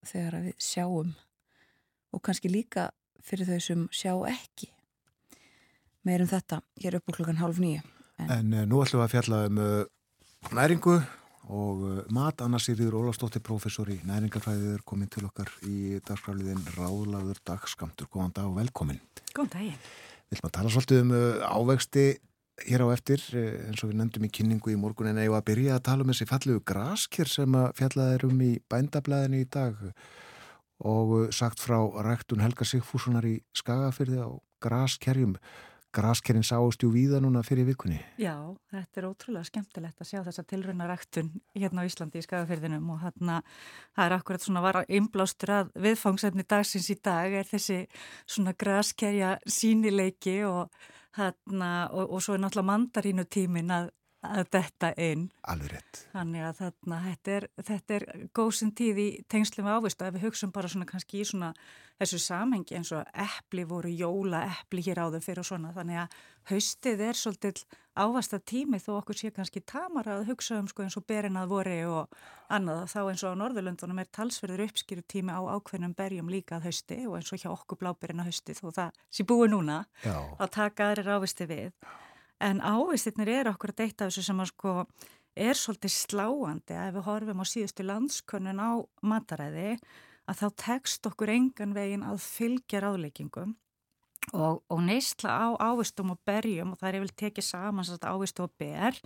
[0.06, 1.16] þegar við sjáum
[2.14, 2.90] og kannski líka
[3.26, 4.70] fyrir þau sem sjá ekki.
[6.08, 7.82] Meirum þetta hér upp úr klukkan hálf nýju
[8.20, 9.82] En, en uh, nú ætlum við að fjalla um uh,
[10.56, 10.98] næringu
[11.50, 16.62] og uh, mat Anna Sýriður Ólafsdóttir, professor í næringarfræðið er komin til okkar í dagskráliðin
[16.76, 19.02] Ráðlaður dagskamtur Góðan dag og velkomin.
[19.34, 19.80] Góðan daginn.
[20.30, 22.06] Við ætlum að tala svolítið um ávexti
[22.68, 25.78] hér á eftir eins og við nefndum í kynningu í morgun en eigum að byrja
[25.78, 29.80] að tala um þessi fallegu graskir sem að fjallað er um í bændablaðinu í dag.
[30.86, 34.30] Og sagt frá ræktun Helga Sigfússonar í Skagafyrði á
[34.64, 35.36] graskerjum
[35.96, 37.98] graskerinn sáust jú víða núna fyrir vikunni.
[38.22, 38.36] Já,
[38.72, 43.02] þetta er ótrúlega skemmtilegt að sjá þessa tilröna ræktun hérna á Íslandi í Skagafyrðinum og
[43.04, 43.42] hérna
[43.98, 47.82] það er akkurat svona var einblástur að viðfangsefni dagsins í dag er þessi
[48.30, 50.74] svona graskerja sínileiki og
[51.10, 53.88] Þarna, og, og svo er náttúrulega mandarínu tímin að,
[54.26, 55.28] að detta inn.
[55.47, 56.01] Alveg rétt.
[56.11, 58.05] Þannig að þarna, þetta er, þetta er
[58.36, 60.07] góðsinn tíð í tengslu með ávistu.
[60.07, 61.53] Ef við hugsaum bara svona kannski í svona
[61.99, 65.72] þessu samhengi eins og eppli voru jóla eppli hér áður fyrir og svona.
[65.76, 66.17] Þannig að
[66.51, 67.63] haustið er svolítið
[67.99, 71.80] ávasta tími þó okkur sé kannski tamar að hugsa um sko eins og berinað voru
[71.91, 72.20] og
[72.51, 72.86] annað.
[72.91, 77.01] Þá eins og á Norðurlöndunum er talsverður uppskýru tími á ákveðnum berjum líka að hausti
[77.07, 80.15] og eins og hjá okkur bláberina hausti þó það sé búið núna Já.
[80.39, 81.74] að taka aðrir ávisti við.
[82.40, 84.76] En ávistirnir eru okkur að deyta þessu sem að sko
[85.40, 88.72] er svolítið sláandi að ef við horfum á síðustu landskönnun á
[89.04, 89.74] mataræði
[90.30, 93.56] að þá tekst okkur engan veginn að fylgja ráðleikingum
[94.34, 98.56] og, og neysla á ávistum og berjum og það er yfir tekið saman ávistu og
[98.60, 99.00] ber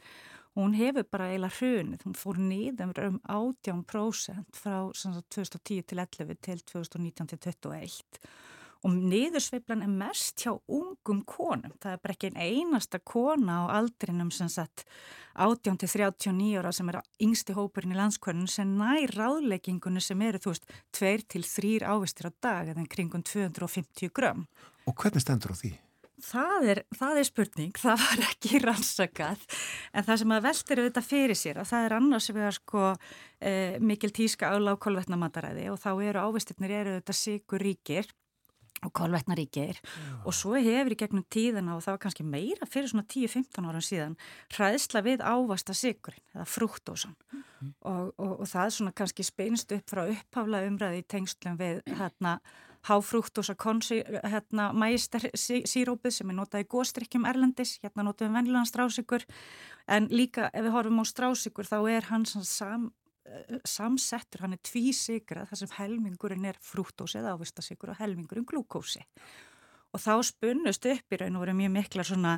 [0.57, 6.61] hún hefur bara eiginlega hrunið, hún fór nýðum um 18% frá 2010 til 11 til
[6.73, 8.27] 2019 til 21
[8.83, 11.71] og niðursveiflan er mest hjá ungum konum.
[11.81, 14.83] Það er bara ekki einn einasta kona á aldrinum sem sagt
[15.39, 20.41] 18 til 39 ára sem er yngsti hópurinn í landskvörnum sem nær ráðleikingunni sem eru
[20.43, 20.67] þú veist
[20.99, 24.45] 2 til 3 ávistir á dag eða kringum 250 grömm.
[24.85, 25.73] Og hvernig stendur á því?
[26.23, 29.41] Það er, það er spurning, það var ekki rannsakað,
[29.91, 32.83] en það sem að veltir auðvitað fyrir sér að það er annars við að sko
[33.43, 38.07] eh, mikil tíska áláð kolvetnamataræði og þá eru ávistirnir eru auðvitað sigur ríkir
[38.87, 39.79] og kolvetnaríkir.
[40.25, 43.83] Og svo hefur í gegnum tíðina og það var kannski meira fyrir svona 10-15 ára
[43.83, 44.19] síðan
[44.55, 47.17] hræðsla við ávasta sigurinn eða frúktósan.
[47.33, 47.43] Mm
[47.81, 52.37] og, og, og það svona kannski speinst upp frá upphafla umræði í tengslum við hérna
[52.83, 59.23] háfrúktósa hérna mægister sírópið sem er notað í góstrykkjum Erlendis, hérna notaðum vennilegan strásikur.
[59.87, 62.91] En líka ef við horfum á strásikur þá er hans sam
[63.67, 69.03] samsettur, hann er tvísigrað þar sem helmingurinn er frúktósi eða ávistasigur og helmingurinn glúkósi
[69.93, 72.33] og þá spunnust upp í raun og voru mjög mikla svona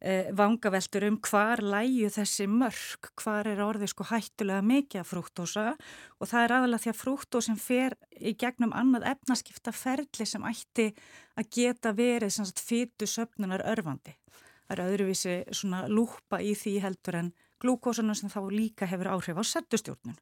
[0.00, 5.66] eh, vangaveltur um hvar læju þessi mörg, hvar er orðið sko hættulega mikið af frúktósa
[5.74, 10.92] og það er aðalega því að frúktósin fer í gegnum annað efnaskipta ferli sem ætti
[11.36, 14.14] að geta verið fyrir söpnunar örfandi.
[14.68, 19.38] Það er öðruvísi svona lúpa í því heldur en glúkósuna sem þá líka hefur áhrif
[19.38, 20.18] á settustjórnun.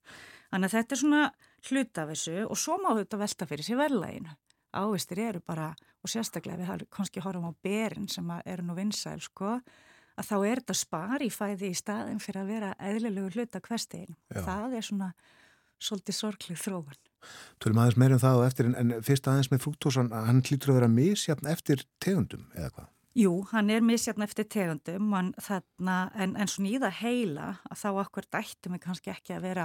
[0.51, 1.25] Þannig að þetta er svona
[1.71, 4.37] hlut af þessu og svo má þetta velta fyrir sér verðlæginu.
[4.71, 5.73] Ávistir eru bara,
[6.05, 9.57] og sérstaklega við kannski horfum á berin sem eru nú vinsæl sko,
[10.21, 14.19] að þá er þetta spari fæði í staðin fyrir að vera eðlilegu hlut af hverstegin.
[14.31, 15.11] Það er svona
[15.81, 17.01] svolítið sorglið þróun.
[17.61, 20.73] Tölum aðeins meirinn um það og eftir, en, en fyrst aðeins með frúktósan, hann hlýtur
[20.73, 22.89] að vera misjafn eftir tegundum eða hvað?
[23.19, 27.81] Jú, hann er misjarn eftir tegundum en, þarna, en, en svona í það heila að
[27.81, 29.65] þá okkur dættum við kannski ekki að vera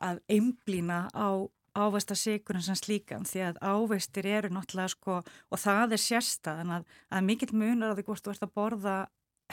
[0.00, 1.44] að einblýna á
[1.74, 6.86] ávesta sigurinn sem slíkan því að áveistir eru náttúrulega sko og það er sérstaðan að,
[7.10, 8.96] að mikill munar á því hvort þú ert að borða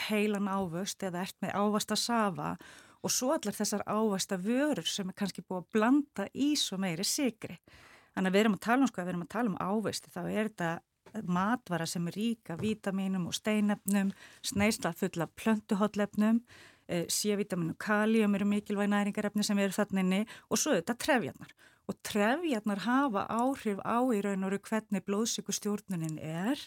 [0.08, 2.54] heilan ávöst eða ert með ávasta safa
[3.02, 7.04] og svo allar þessar ávasta vörur sem er kannski búið að blanda í svo meiri
[7.04, 7.58] sigri.
[8.14, 10.12] Þannig að við erum að tala um sko að við erum að tala um áveisti
[10.14, 10.70] þá er þetta
[11.24, 16.40] matvara sem er ríka vítaminum og steinefnum, sneisla fulla plöntuhotlefnum,
[16.88, 21.52] eh, C-vitaminu, kalium eru mikilvæg næringarefni sem eru þannig og svo þetta trefjarnar.
[21.88, 26.58] Og trefjarnar hafa áhrif á í raun og raun hvernig blóðsíkustjórnunin er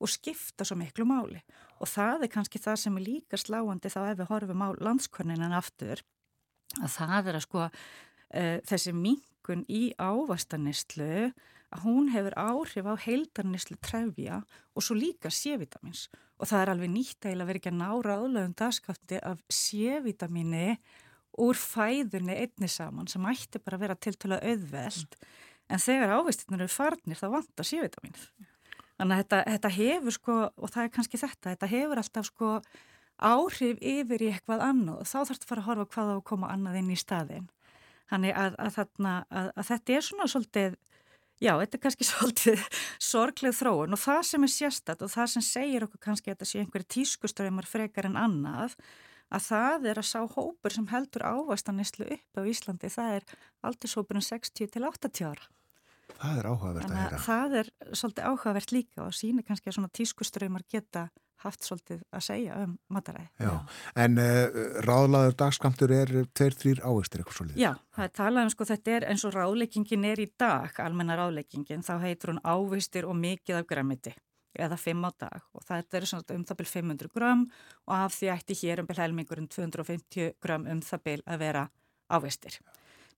[0.00, 1.40] og skipta svo miklu máli
[1.80, 5.54] og það er kannski það sem er líka sláandi þá ef við horfum á landskörninan
[5.54, 6.02] aftur
[6.82, 11.32] að það er að sko uh, þessi minkun í ávastanistlu að
[11.82, 14.42] hún hefur áhrif á heildarnislu trefja
[14.74, 16.06] og svo líka C-vitamins
[16.38, 20.76] og það er alveg nýtt að vera ekki að nára álegum dagskafti af C-vitamini
[21.42, 25.16] úr fæðunni einni saman sem ætti bara að vera til til að auðveld
[25.72, 28.18] en þegar ávistinur eru farnir þá vantar C-vitamin
[28.98, 32.50] þannig að þetta, þetta hefur sko og það er kannski þetta, þetta hefur alltaf sko
[33.18, 36.26] áhrif yfir í eitthvað annað þá þarf þetta að fara að horfa hvað á að
[36.30, 37.48] koma annað inn í staðin
[38.10, 40.76] þannig að, að, að, að þetta er svona svolítið
[41.42, 42.68] já, þetta er kannski svolítið
[43.02, 46.50] sorgleg þróun og það sem er sérstatt og það sem segir okkur kannski að þetta
[46.50, 48.78] sé einhverju tískuströymar frekar en annað
[49.34, 54.24] að það er að sá hópur sem heldur ávastanistlu upp á Íslandi, það er aldurshópurinn
[54.24, 55.48] 60 til 80 ára.
[56.14, 57.20] Það er áhugavert að heyra.
[57.24, 61.08] Það er svolítið áhugavert líka og sínir kannski að svona tískuströymar geta
[61.44, 63.28] haft svolítið að segja um mataræði.
[63.44, 63.52] Já,
[64.04, 67.62] en uh, ráðlaður dagskamtur er tveir, þrýr ávistir eitthvað svolítið.
[67.62, 71.18] Já, það er talað um sko þetta er eins og ráðleikingin er í dag, almenna
[71.20, 74.14] ráðleikingin, þá heitur hún ávistir og mikið af græmiti
[74.54, 77.44] eða 5 á dag og þetta eru svona um það byrj 500 gram
[77.88, 81.64] og af því ætti hér um byrj helmingurinn 250 gram um það byrj að vera
[82.14, 82.58] ávistir.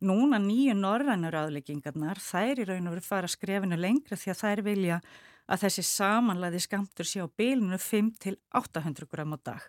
[0.05, 4.63] Núna nýju norrænur aðleggingarnar, þær í raun og veru fara skrefinu lengra því að þær
[4.67, 4.99] vilja
[5.47, 9.63] að þessi samanlæði skamtur sé á bylunu 5 til 800 gram á dag.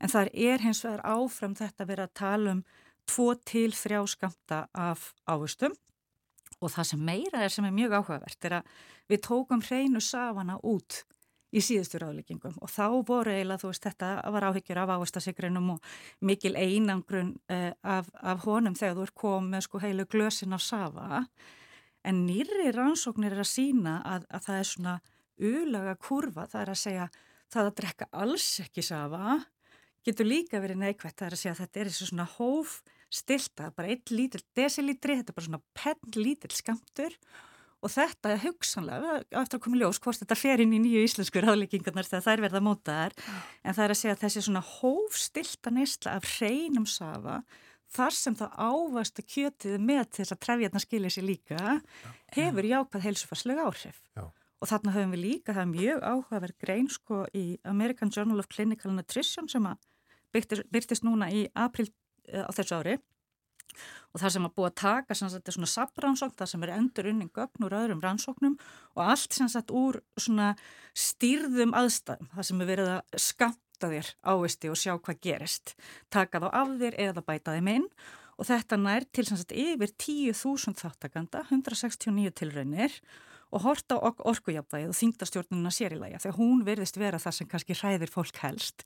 [0.00, 2.64] En þar er hins vegar áfram þetta að vera að tala um
[3.08, 5.74] 2 til 3 skamta af ávistum
[6.58, 8.72] og það sem meira er sem er mjög áhugavert er að
[9.10, 11.04] við tókum hreinu safana út
[11.48, 12.58] í síðustu ráðleggingum.
[12.60, 17.70] Og þá voru eiginlega þú veist þetta var áhyggjur af ávastasikrinum og mikil einangrun uh,
[17.82, 21.22] af, af honum þegar þú er komið sko heilu glösin af safa.
[22.04, 24.98] En nýri rannsóknir er að sína að, að það er svona
[25.38, 27.08] ulaga kurva, það er að segja
[27.48, 29.38] það að drekka alls ekki safa
[30.06, 32.78] getur líka verið neikvægt, það er að segja að þetta er þessu svona hóf
[33.08, 37.14] stilta, bara eitt lítill desilítri, þetta er bara svona penn lítill skamtur
[37.78, 41.42] og þetta er hugsanlega, eftir að koma ljós hvort þetta fer inn í nýju íslensku
[41.44, 43.16] ráðleikingarnar þegar þær verða mótaðar,
[43.62, 47.38] en það er að segja að þessi svona hófstilta neysla af hreinum safa,
[47.94, 51.78] þar sem það ávast að kjötið með þess að trefjarnar skilja sér líka,
[52.34, 54.02] hefur jákvæð heilsufarslega áhrif.
[54.18, 54.26] Já.
[54.58, 58.48] Og þarna höfum við líka, það er mjög áhugaverð grein sko í American Journal of
[58.50, 59.78] Clinical Nutrition sem að
[60.34, 61.86] byrtist núna í april
[62.26, 62.98] á þessu ári.
[64.10, 67.30] Og það sem að búa að taka sagt svona sabrannsókn, það sem er endur unning
[67.36, 68.56] gögn úr öðrum rannsóknum
[68.96, 70.54] og allt sem sagt úr svona
[70.96, 75.76] stýrðum aðstæðum, það sem er verið að skamta þér ávisti og sjá hvað gerist.
[76.10, 77.86] Taka þá af þér eða bæta þeim inn.
[78.38, 82.94] Og þetta nær til sem sagt yfir 10.000 þáttakanda 169 tilraunir
[83.54, 88.12] og horta á orkujafvægið og þingdastjórnuna sérilæga þegar hún verðist vera það sem kannski hræðir
[88.12, 88.84] fólk helst.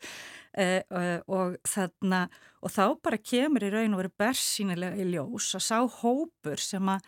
[0.52, 2.26] Uh, og, þarna,
[2.62, 6.92] og þá bara kemur í raun og veru bersýnilega í ljós að sá hópur sem
[6.92, 7.06] að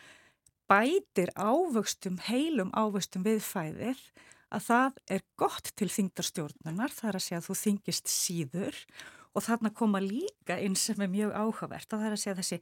[0.71, 4.01] bætir ávöxtum, heilum ávöxtum við fæðir
[4.55, 8.81] að það er gott til þingdastjórnunar, það er að segja að þú þingist síður.
[9.35, 12.59] Og þarna koma líka inn sem er mjög áhugavert að það er að segja þessi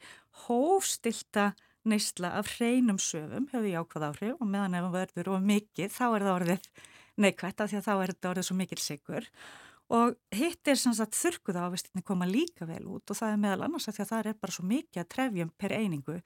[0.47, 1.51] hófstilta
[1.89, 6.05] neysla af hreinum söfum hefur jákvæð áhrif og meðan ef það verður of mikið þá
[6.07, 6.69] er það orðið
[7.23, 9.29] neikvægt af því að þá er þetta orðið svo mikil sigur
[9.93, 13.67] og hitt er sem sagt þurkuð ávistinni koma líka vel út og það er meðal
[13.67, 16.17] annars að því að það er bara svo mikið að trefjum per einingu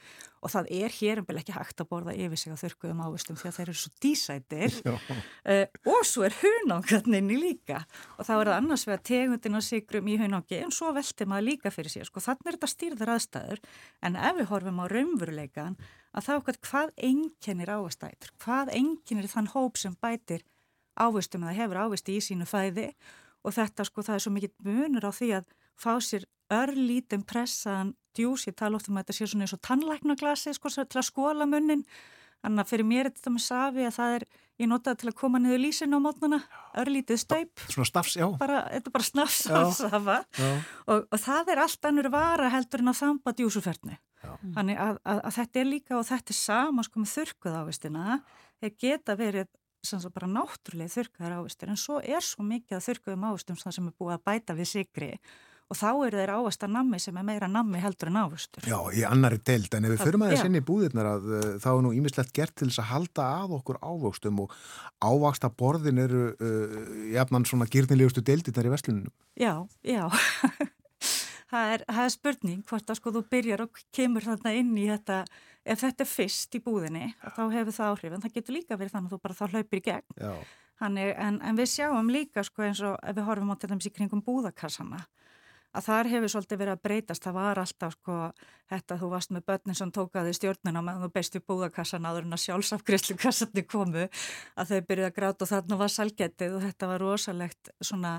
[0.47, 3.41] og það er hér um vel ekki hægt að borða yfir sig á þurkuðum ávistum
[3.41, 4.79] því að þeir eru svo dísætir.
[4.87, 7.83] Uh, og svo er hunangarninni líka.
[8.21, 11.49] Og þá er það annars vegar tegundin og sigrum í hunangi en svo veltir maður
[11.51, 13.63] líka fyrir sig sko þannig er þetta stýrðar aðstæður
[14.07, 15.79] en ef við horfum á raunveruleikan
[16.17, 16.35] að þá
[16.65, 20.47] hvað enginnir ávistætur, hvað enginnir þann hóp sem bætir
[20.97, 22.93] ávistum eða hefur ávisti í sínu fæði
[23.47, 27.94] og þetta sko það er svo mikill munur á því að fá sér örlítinn pressaðan
[28.16, 31.09] djús, ég tala oft um að þetta sé svona eins og tannlæknaglasi sko til að
[31.09, 31.85] skóla munnin,
[32.44, 34.24] þannig að fyrir mér er þetta með safi að það er,
[34.62, 36.39] ég notaði til að koma niður lísinu á mótnana,
[36.81, 37.64] örlítið staup.
[37.66, 38.27] Svona stafs, já.
[38.40, 39.43] Bara, Þetta er bara snafs
[40.86, 43.98] og, og það er allt annur vara heldur en að þamba djúsuferðni
[44.56, 48.18] þannig að, að, að þetta er líka og þetta er sama sko með þurkuð ávistina
[48.62, 49.51] þeir geta verið
[49.87, 53.95] sem bara náttúrulega þurkaðar ávistur en svo er svo mikið að þurkaðum ávistum sem er
[53.99, 55.13] búið að bæta við sigri
[55.67, 58.67] og þá eru þeir ávast að nammi sem er meira nammi heldur en ávustur.
[58.69, 61.69] Já, í annari deild en ef við förum aðeins inn í búðirnar að uh, þá
[61.73, 64.55] er nú ímislegt gert til þess að halda að okkur ávöxtum og
[65.03, 66.79] ávaksta borðin eru uh,
[67.17, 69.15] jafnan svona gyrnilegustu deildirnar í vestlunum.
[69.35, 70.07] Já, já
[71.51, 74.86] það er, það er spurning hvort að sko þú byrjar og kemur þarna inn í
[74.90, 75.18] þetta,
[75.64, 78.97] ef þetta er fyrst í búðinni, þá hefur það áhrif, en það getur líka verið
[78.97, 80.16] þannig að þú bara þá hlaupir í gegn.
[80.23, 80.32] Já.
[80.77, 83.89] Þannig, en, en við sjáum líka sko eins og ef við horfum á til dæmis
[83.89, 85.06] í kringum búðakassana,
[85.77, 88.16] að þar hefur svolítið verið að breytast, það var alltaf sko
[88.70, 92.36] þetta þú varst með börnin sem tókaði stjórnuna meðan þú beist í búðakassan áður en
[92.36, 96.90] að sjálfsafgriðslu kassandi komu að þau byrjuði að gráta og þarna var salgetið og þetta
[96.93, 98.14] var rosalegt svona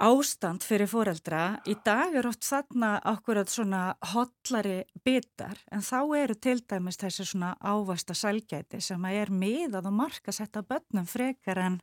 [0.00, 1.58] ástand fyrir foreldra.
[1.68, 3.82] Í dag er oft þarna okkur að svona
[4.12, 9.90] hotlari bitar en þá eru til dæmis þessi svona ávasta salgæti sem að er miðað
[9.90, 11.78] og marka setta börnum frekar en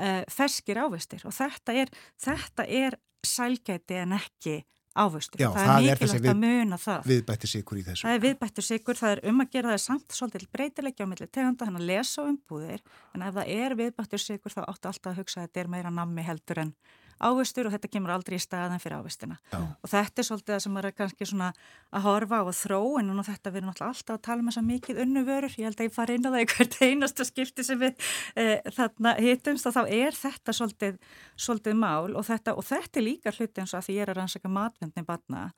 [0.00, 1.92] uh, ferskir ávistir og þetta er,
[2.22, 4.60] þetta er salgæti en ekki
[4.98, 5.40] ávöxtur.
[5.40, 7.08] Já, það, það er mikilvægt að muna það.
[7.12, 8.04] Viðbættir sikur í þessu.
[8.04, 11.28] Það er viðbættir sikur, það er um að gera það samt svolítið breytilegja á milli
[11.28, 12.82] tegunda, hann að lesa á umbúðir,
[13.14, 15.92] en ef það er viðbættir sikur þá áttu alltaf að hugsa að þetta er meira
[15.94, 16.72] nammi heldur en
[17.18, 19.38] ávöxtur og þetta kemur aldrei í staðan fyrir ávöxtina.
[19.54, 21.48] Og þetta er svolítið það sem er kannski svona
[21.90, 24.64] að horfa á að þróin og þetta við erum alltaf að tala með um svo
[24.68, 27.66] mikið unnu vörur, ég held að ég fari inn á það í hvert einasta skipti
[27.66, 28.46] sem við e,
[28.76, 31.02] þarna hitumst og þá er þetta svolítið,
[31.36, 32.14] svolítið mál.
[32.14, 34.52] Og þetta, og þetta er líka hluti eins og að því ég er að rannsaka
[34.52, 35.50] matvendni batna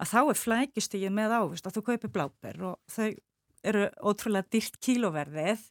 [0.00, 3.10] að þá er flækistígið með ávist að þú kaupir bláber og þau
[3.64, 5.62] eru ótrúlega dýrt kíloverðið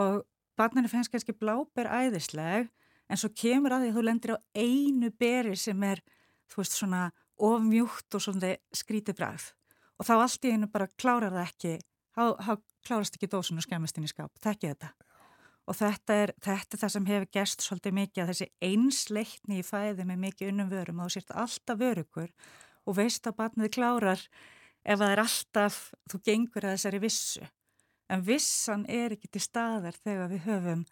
[0.00, 0.24] og
[0.58, 2.70] batninu finnst kannski bláber æðisleg
[3.14, 6.02] en svo kemur að því að þú lendir á einu beri sem er,
[6.50, 7.04] þú veist, svona
[7.38, 9.50] ofmjúkt og svona skrítið bræð
[9.94, 11.74] og þá allt í einu bara klárar það ekki,
[12.14, 12.54] þá
[12.86, 14.90] klárast ekki dósun og skemmist inn í skáp, tekki þetta?
[15.64, 19.64] Og þetta er, þetta er það sem hefur gerst svolítið mikið að þessi einsleikni í
[19.64, 22.34] fæði með mikið unnum vörum og þú sért alltaf vörugur
[22.84, 24.24] og veist að barnið klárar
[24.84, 25.78] ef það er alltaf,
[26.10, 27.46] þú gengur að þessari vissu.
[28.12, 30.84] En vissan er ekki til staðar þegar við höfum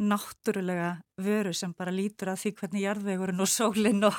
[0.00, 4.16] náttúrulega vöru sem bara lítur að því hvernig jarðvegurinn og sólinn og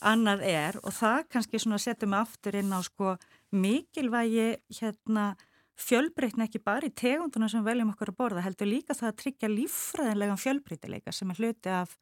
[0.00, 0.78] annað er.
[0.82, 3.16] Og það kannski svona setjum aftur inn á sko
[3.54, 4.48] mikilvægi
[4.78, 5.34] hérna
[5.74, 9.50] fjölbreytni ekki bara í tegunduna sem veljum okkur að borða heldur líka það að tryggja
[9.50, 11.96] líffræðinlegan fjölbreytileika sem er hluti af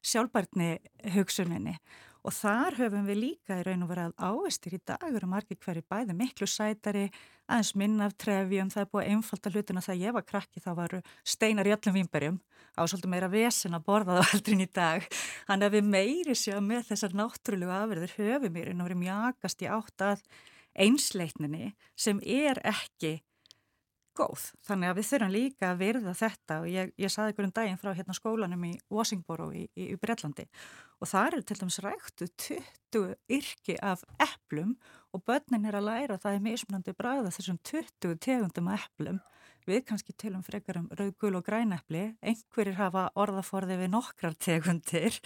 [0.00, 0.76] sjálfbarni
[1.12, 1.76] hugsuninni
[2.28, 5.80] og þar höfum við líka í raun og verið ávistir í dag eru margir hverju
[5.88, 7.06] bæði miklu sætari
[7.48, 10.68] aðeins minna af trefjum, það er búið einfalda hlutin að það ég var krakki þá
[10.76, 12.36] varu steinar í öllum vimberjum
[12.76, 15.06] á svolítið meira vesen að borða það aldrin í dag.
[15.48, 19.64] Þannig að við meiri séu með þessar náttúrulegu afverðir höfum í raun og verið mjagast
[19.64, 20.26] í átt að
[20.84, 23.14] einsleitninni sem er ekki
[24.18, 24.44] góð.
[24.66, 27.80] Þannig að við þurfum líka að virða þetta og ég, ég saði ykkur um daginn
[27.80, 30.46] frá hérna skólanum í Washington í, í, í Breitlandi
[30.98, 34.74] og það eru til dæmis ræktu 20 yrki af eplum
[35.14, 39.20] og börnin er að læra að það er mismunandi bræða þessum 20 tegundum af eplum.
[39.68, 45.18] Við kannski tilum frekar um rauðgul og grænepli, einhverjir hafa orðaforði við nokkrar tegundir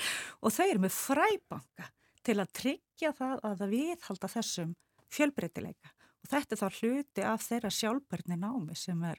[0.43, 1.91] og þau eru með fræbanka
[2.27, 4.75] til að tryggja það að það viðhalda þessum
[5.13, 9.19] fjölbreytileika og þetta er þá hluti af þeirra sjálfbærni námi sem er,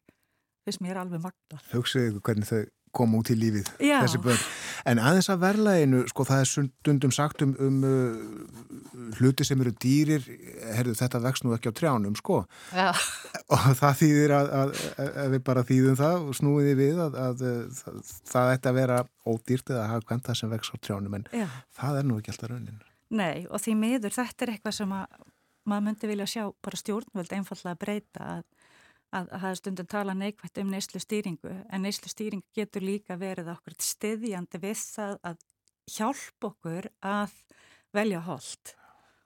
[0.67, 1.61] þess mér er alveg magna.
[1.73, 2.63] Hugsaðu ykkur hvernig þau
[2.93, 3.97] koma út í lífið, Já.
[4.03, 4.41] þessi börn.
[4.89, 9.73] En aðeins að verlaðinu, sko það er stundum sagt um, um uh, hluti sem eru
[9.81, 10.27] dýrir,
[10.75, 12.43] herðu þetta vext nú ekki á trjánum, sko.
[12.69, 12.91] Já.
[13.53, 14.75] Og það þýðir að, að,
[15.09, 19.01] að við bara þýðum það og snúiði við að, að, að það ætti að vera
[19.25, 21.47] ódýrt eða að hafa hvern það sem vext á trjánum, en Já.
[21.79, 22.81] það er nú ekki alltaf raunin.
[23.13, 25.17] Nei, og því miður þetta er eitthvað sem að
[25.69, 28.43] maður myndi vilja sjá bara stjórnvöld einfallega breyta að,
[29.11, 33.17] að, að það er stundum tala neikvægt um neyslu stýringu en neyslu stýring getur líka
[33.19, 35.43] verið okkur stiðjandi við það að
[35.93, 37.35] hjálpa okkur að
[37.93, 38.75] velja hold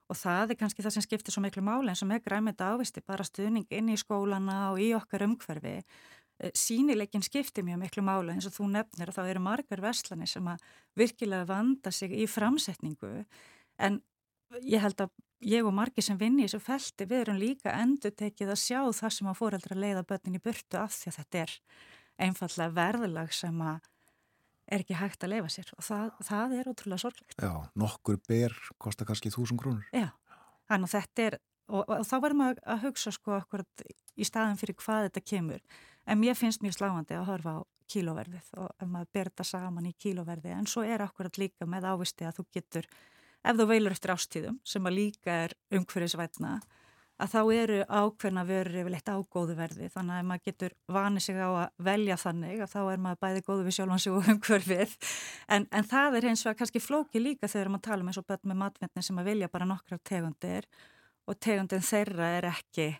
[0.08, 3.04] og það er kannski það sem skiptir svo miklu máli eins og með græmita ávisti
[3.04, 5.82] bara stuðning inn í skólana og í okkar umhverfi
[6.54, 8.34] sínileikin skiptir mjög miklu máli.
[8.36, 10.66] Eins og þú nefnir að þá eru margar verslanir sem að
[10.98, 13.26] virkilega vanda sig í framsetningu.
[13.82, 14.02] En
[14.62, 18.14] ég held að ég og margir sem vinni í þessu felti við erum líka endur
[18.18, 21.44] tekið að sjá það sem að fóreldra leiða börnin í burtu af því að þetta
[21.44, 21.56] er
[22.28, 23.92] einfallega verðlag sem að
[24.68, 27.38] er ekki hægt að leifa sér og það, það er ótrúlega sorglegt.
[27.40, 29.86] Já, nokkur ber kostar kannski þúsund krónur.
[29.96, 30.10] Já,
[30.68, 33.64] þannig að þetta er og, og, og þá verðum við að hugsa sko okkur
[34.18, 37.62] í staðin fyrir hvað þetta kemur en mér finnst mjög sláandi að horfa á
[37.92, 41.88] kílóverðið og ef maður ber þetta saman í kílóverði en svo er akkurat líka með
[41.94, 42.90] ávisti að þú getur
[43.44, 46.58] ef þú veilur eftir ástíðum sem að líka er umhverfisvætna
[47.18, 49.88] að þá eru ákveðna vörur yfirleitt á góðu verði.
[49.94, 53.42] Þannig að maður getur vanið sig á að velja þannig að þá er maður bæði
[53.48, 54.94] góðu við sjálfan sig og umhverfið.
[55.50, 58.22] En, en það er eins og að kannski flóki líka þegar maður tala um eins
[58.22, 60.70] og börn með matvendin sem að vilja bara nokkrar tegundir
[61.28, 62.92] og tegundin þeirra er ekki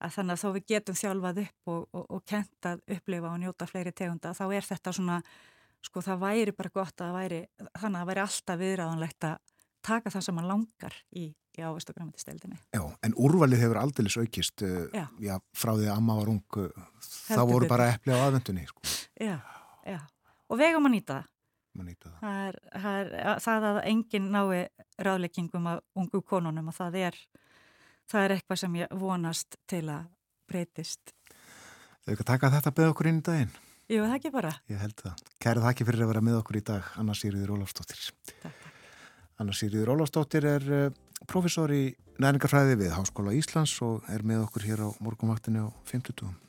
[0.00, 3.68] að þannig að þó við getum þjálfað upp og, og, og kentað upplifa og njóta
[3.68, 5.20] fleiri tegunda þá er þetta svona
[5.84, 9.54] sko það væri bara gott að það væri þannig að það væri alltaf viðræðanlegt að
[9.86, 12.58] taka það sem maður langar í, í ávist og græmatisteldinni.
[12.76, 15.06] Já, en úrvalið hefur aldeilis aukist uh, Já.
[15.22, 18.84] já, frá því að amma var ung uh, þá voru bara epli á aðvendunni sko.
[19.22, 19.38] Já,
[19.86, 19.98] já.
[20.50, 21.32] Og vegum að nýta það.
[21.76, 22.18] Maður nýta það.
[22.22, 24.60] Það er, það er að- það að enginn nái
[25.06, 27.18] ráðleggingum af ungu konunum og það er,
[28.08, 30.06] það er eitthvað sem ég vonast til að
[30.48, 31.12] breytist.
[32.06, 33.54] Við ekki að taka þetta beð okkur inn í daginn
[33.86, 34.50] Jú, það ekki bara.
[34.66, 35.20] Ég held það.
[35.42, 38.00] Kæra þakki fyrir að vera með okkur í dag Anna Sýriður Ólafsdóttir
[39.42, 40.88] Anna Sýriður Ólafsdóttir er uh,
[41.28, 41.90] professor í
[42.22, 46.45] næringafræði við Háskóla Íslands og er með okkur hér á morgunvaktinu á 50.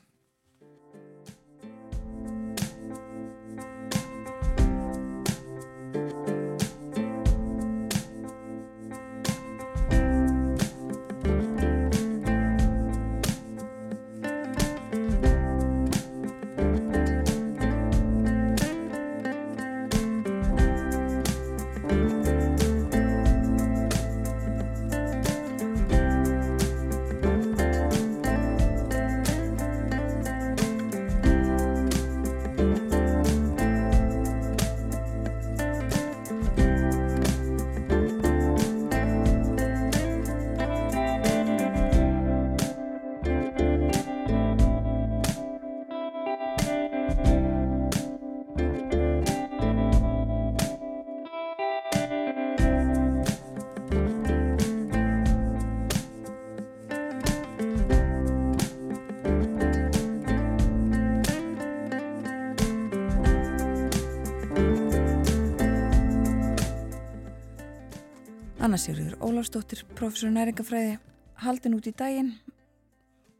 [68.77, 70.99] Anna Sigurður Ólafsdóttir, professor næringafræði,
[71.41, 72.27] haldin út í daginn,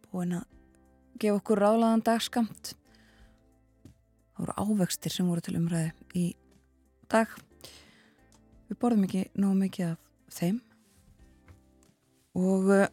[0.10, 0.48] búin að
[1.22, 2.72] gefa okkur ráðlaðan dagskamt.
[4.34, 6.24] Það voru ávextir sem voru til umræði í
[7.14, 7.38] dag.
[8.66, 10.58] Við borðum ekki nógu mikið af þeim
[12.34, 12.90] og uh,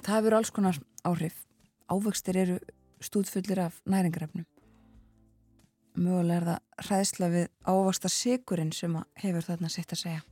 [0.00, 1.44] það hefur alls konar áhrif.
[1.92, 2.60] Ávextir eru
[3.04, 4.48] stúdfullir af næringarefnum.
[5.92, 10.28] Mögulega er það hræðsla við ávasta sigurinn sem hefur þarna sitt að segja.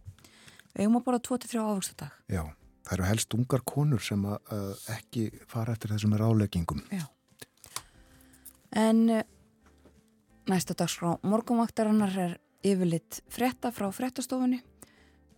[0.79, 2.19] Eigum að borða 2-3 ávegst á dag.
[2.31, 2.43] Já,
[2.87, 6.85] það eru helst ungar konur sem að, að ekki fara eftir þessum ráleggingum.
[6.95, 7.07] Já.
[8.81, 9.25] En uh,
[10.51, 12.37] næsta dags frá morgunvaktarinnar er
[12.67, 14.61] yfirlitt frétta frá fréttastofunni.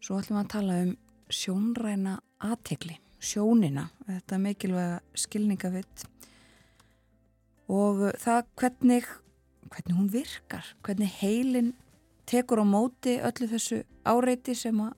[0.02, 0.92] Svo ætlum við að tala um
[1.32, 6.06] sjónræna aðtegli, sjónina, þetta mikilvæga skilningavitt
[7.72, 9.06] og það hvernig,
[9.70, 11.70] hvernig hún virkar, hvernig heilin
[12.28, 14.92] tekur á móti öllu þessu áreiti sem uh,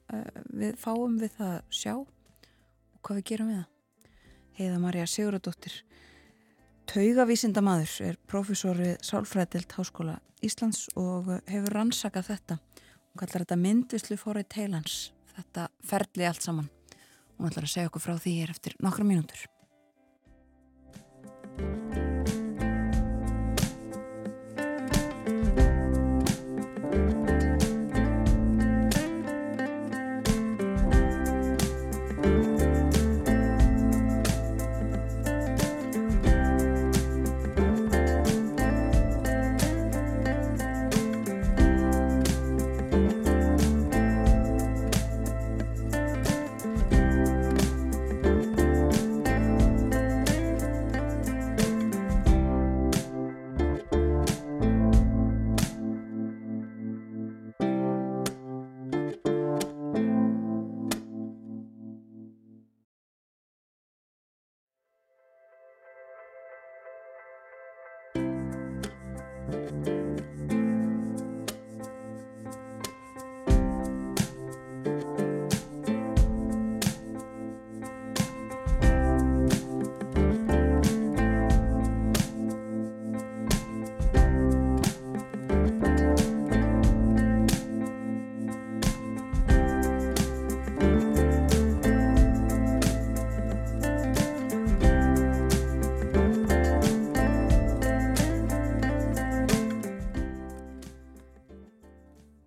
[0.53, 3.71] við fáum við það að sjá og hvað við gerum við það.
[4.55, 5.81] Heiða Marja Siguradóttir
[6.91, 14.19] Taugavísindamaður er profesor við Sálfræðild Háskóla Íslands og hefur rannsakað þetta og kallar þetta myndvislu
[14.21, 14.99] fórið heilans,
[15.35, 16.71] þetta ferli allt saman
[17.39, 19.47] hann ætlar að segja okkur frá því hér eftir nokkra mínútur.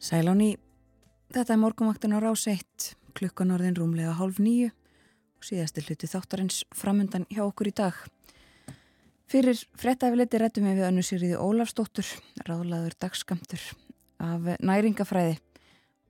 [0.07, 0.53] Sæláni,
[1.35, 6.61] þetta er morgunvaktin á rás 1, klukkan orðin rúmlega hálf nýju og síðasti hluti þáttarins
[6.71, 7.97] framundan hjá okkur í dag.
[9.27, 12.07] Fyrir frettæfiliti réttum við önnu Sigriði Ólafsdóttur,
[12.47, 13.67] ráðlaður dagskamtur
[14.23, 15.41] af næringafræði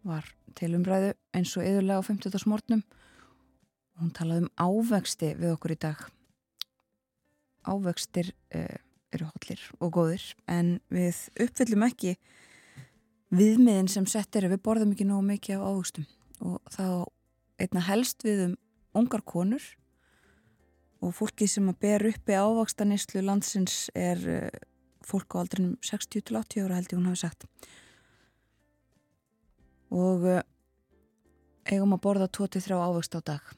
[0.05, 2.37] var til umræðu eins og yðurlega á 50.
[2.45, 2.85] smórnum
[3.97, 6.05] hún talaði um ávexti við okkur í dag.
[7.65, 8.77] Ávextir uh,
[9.09, 12.19] eru hollir og góðir en við uppfyllum ekki
[13.33, 16.07] viðmiðin sem sett eru, við borðum ekki nógu mikið af ávöxtum.
[16.47, 16.85] Og þá
[17.57, 18.55] einna helst við um
[18.97, 19.63] ungar konur
[21.03, 24.47] og fólki sem að ber uppi ávakstanistlu landsins er uh,
[25.05, 27.45] fólk á aldrinum 60-80 ára held ég hún hafi sagt.
[29.93, 30.41] Og uh,
[31.67, 33.53] eigum að borða 23 ávakst á dag.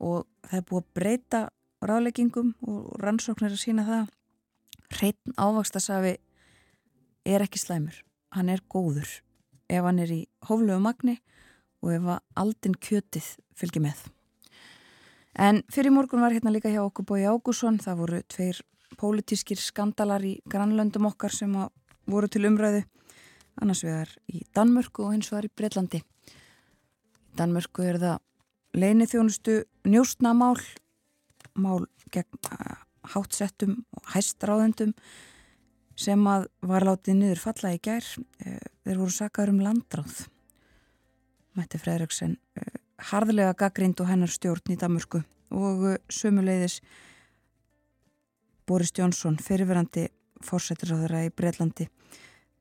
[0.00, 1.42] Og það er búið að breyta
[1.84, 4.10] ráleggingum og rannsóknir að sína það.
[4.94, 6.16] Hreitn ávakstasafi
[7.24, 8.02] er ekki slæmur
[8.34, 9.08] hann er góður.
[9.70, 11.18] Ef hann er í hóflögu magni
[11.84, 14.04] og ef að aldin kjötið fylgir með.
[15.34, 18.60] En fyrir morgun var hérna líka hjá okkur Bói Ágússon það voru tveir
[19.00, 21.54] pólitískir skandalar í grannlöndum okkar sem
[22.06, 22.84] voru til umræðu.
[23.62, 26.04] Annars vegar í Danmörku og hins vegar í Breitlandi í
[27.34, 30.58] Danmörku er það leini þjónustu njóstnamál
[31.58, 32.76] mál gegn uh,
[33.14, 34.94] hátsettum og hæstráðendum
[35.96, 40.24] sem að var látið niður falla í gær uh, þeir voru sakaður um landráð
[41.54, 42.76] Mætti Fredriksson uh,
[43.10, 45.20] harðlega gaggrind og hennar stjórn í Danmörku.
[45.54, 46.80] Og sömuleiðis
[48.66, 50.08] Boris Jónsson fyrirverandi
[50.44, 51.86] fórsetisráðara í Breitlandi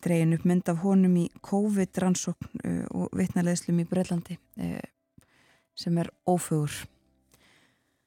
[0.04, 2.60] dregin upp mynd af honum í COVID-rannsókn
[2.92, 4.36] og vitnaleðslum í Breitlandi
[5.80, 6.76] sem er ófögur.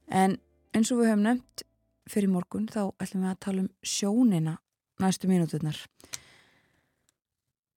[0.06, 0.36] En
[0.76, 1.64] eins og við hefum nefnt
[2.06, 4.56] fyrir morgun þá ætlum við að tala um sjónina
[5.02, 5.78] næstu mínúturnar.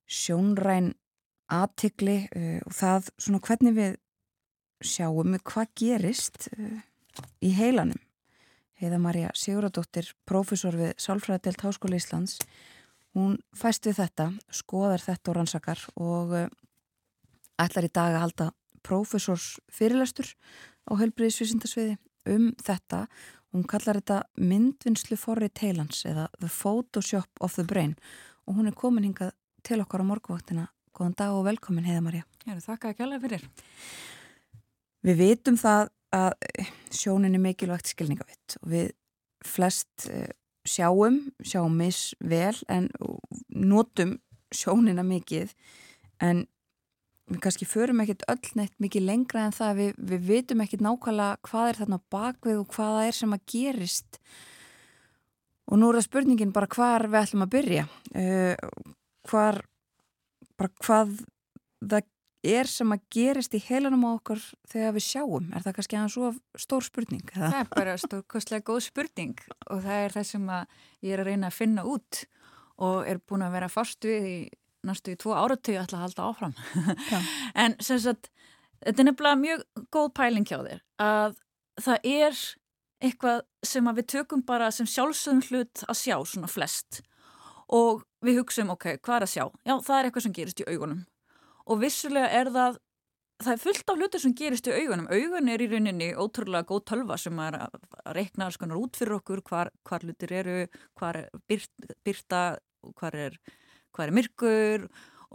[0.09, 0.93] Sjónræn
[1.49, 3.97] aðtikli uh, og það svona hvernig við
[4.85, 6.79] sjáum hvað gerist uh,
[7.43, 7.99] í heilanum.
[8.79, 12.37] Heiða Marja Siguradóttir, profesor við Sálfræðadelt Háskóla Íslands
[13.17, 16.47] hún fæst við þetta, skoðar þetta og rannsakar og uh,
[17.59, 18.49] ætlar í dag að halda
[18.85, 20.29] profesors fyrirlastur
[20.87, 21.97] á helbriðisvísindasviði
[22.29, 23.05] um þetta
[23.53, 27.95] hún kallar þetta myndvinnslu forri teilans eða The Photoshop of the Brain
[28.47, 29.33] og hún er komin hingað
[29.65, 32.25] til okkar á morguvaktina Góðan dag og velkomin Heiða Marja
[32.65, 33.43] Þakka ekki alveg fyrir.
[35.05, 38.89] Við vitum það að sjónin er mikilvægt skilningavitt og við
[39.45, 40.09] flest
[40.67, 42.89] sjáum, sjáum mis vel en
[43.49, 44.17] notum
[44.51, 45.53] sjónina mikið
[46.25, 46.43] en
[47.29, 49.79] við kannski förum ekkert öll neitt mikið lengra en það.
[49.79, 54.21] Við, við vitum ekkert nákvæmlega hvað er þarna bakvið og hvaða er sem að gerist.
[55.69, 57.89] Og nú er það spurningin bara hvar við ætlum að byrja.
[58.13, 58.87] Uh,
[59.29, 59.61] hvar
[60.59, 61.19] bara hvað
[61.79, 62.07] það
[62.49, 64.41] er sem að gerist í heilanum á okkur
[64.71, 67.25] þegar við sjáum, er það kannski aðeins svo stór spurning?
[67.33, 70.45] Það er bara stórkostlega góð spurning og það er það sem
[71.03, 72.21] ég er að reyna að finna út
[72.79, 74.37] og er búin að vera fast við í
[74.87, 76.55] næstu í tvo áratöyu ætla að halda áfram.
[77.63, 78.31] En sem sagt
[78.79, 81.37] þetta er nefnilega mjög góð pæling hjá þér að
[81.83, 82.41] það er
[82.99, 87.01] eitthvað sem við tökum bara sem sjálfsögum hlut að sjá svona flest
[87.69, 89.43] og við hugsaum ok, hvað er að sjá?
[89.63, 91.03] Já, það er eitthvað sem gerist í augunum.
[91.69, 92.79] Og vissulega er það
[93.39, 95.07] það er fullt af hlutir sem gerist í augunum.
[95.07, 97.77] Augun er í rauninni ótrúlega góð tölva sem er að
[98.17, 100.57] reikna alls konar út fyrir okkur hvar, hvar hlutir eru
[100.99, 101.71] hvar er byrt,
[102.03, 102.43] byrta
[102.99, 103.39] hvar er
[103.93, 104.89] hvað er myrkur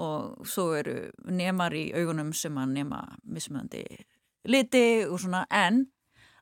[0.04, 0.96] og svo eru
[1.30, 3.84] nemar í augunum sem að nema mismöðandi
[4.50, 5.86] liti og svona en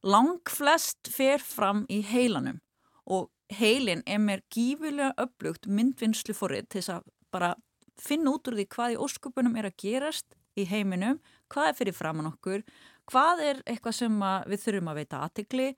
[0.02, 2.60] lang flest fer fram í heilanum
[3.06, 7.52] og heilin er mér gífilega upplugt myndvinnslu forrið til þess að bara
[8.01, 11.20] finna út úr því hvað í óskupunum er að gerast í heiminum,
[11.52, 12.64] hvað er fyrir framann okkur,
[13.09, 14.18] hvað er eitthvað sem
[14.51, 15.68] við þurfum að veita aðtegli,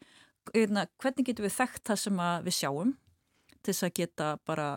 [0.55, 2.95] hérna, hvernig getum við þekkt það sem við sjáum
[3.65, 4.69] til þess að geta bara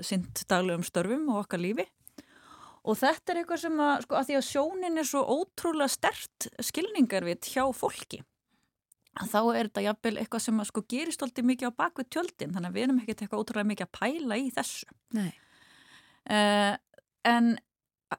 [0.00, 1.86] sint daglegum störfum og okkar lífi.
[2.82, 6.48] Og þetta er eitthvað sem að, sko, að því að sjónin er svo ótrúlega stert
[6.58, 8.22] skilningarvit hjá fólki
[9.20, 12.70] þá er þetta jafnvel eitthvað sem að sko gerist alltaf mikið á bakvið tjöldin þannig
[12.70, 14.88] að við erum ekkert eitthvað ótrúlega mikið að pæla í þessu.
[16.32, 16.72] Uh,
[17.28, 17.50] en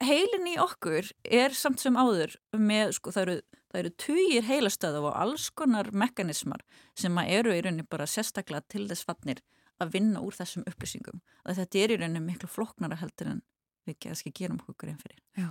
[0.04, 3.38] heilin í okkur er samt sem áður með sko það eru,
[3.72, 6.62] það eru týjir heilastöðu og alls konar mekanismar
[6.98, 9.42] sem að eru í rauninni bara sérstaklega til þess fannir
[9.82, 11.20] að vinna úr þessum upplýsingum.
[11.48, 13.44] Að þetta er í rauninu miklu floknara heldur en
[13.88, 15.22] við kannski gerum okkur einn fyrir.
[15.38, 15.50] Já,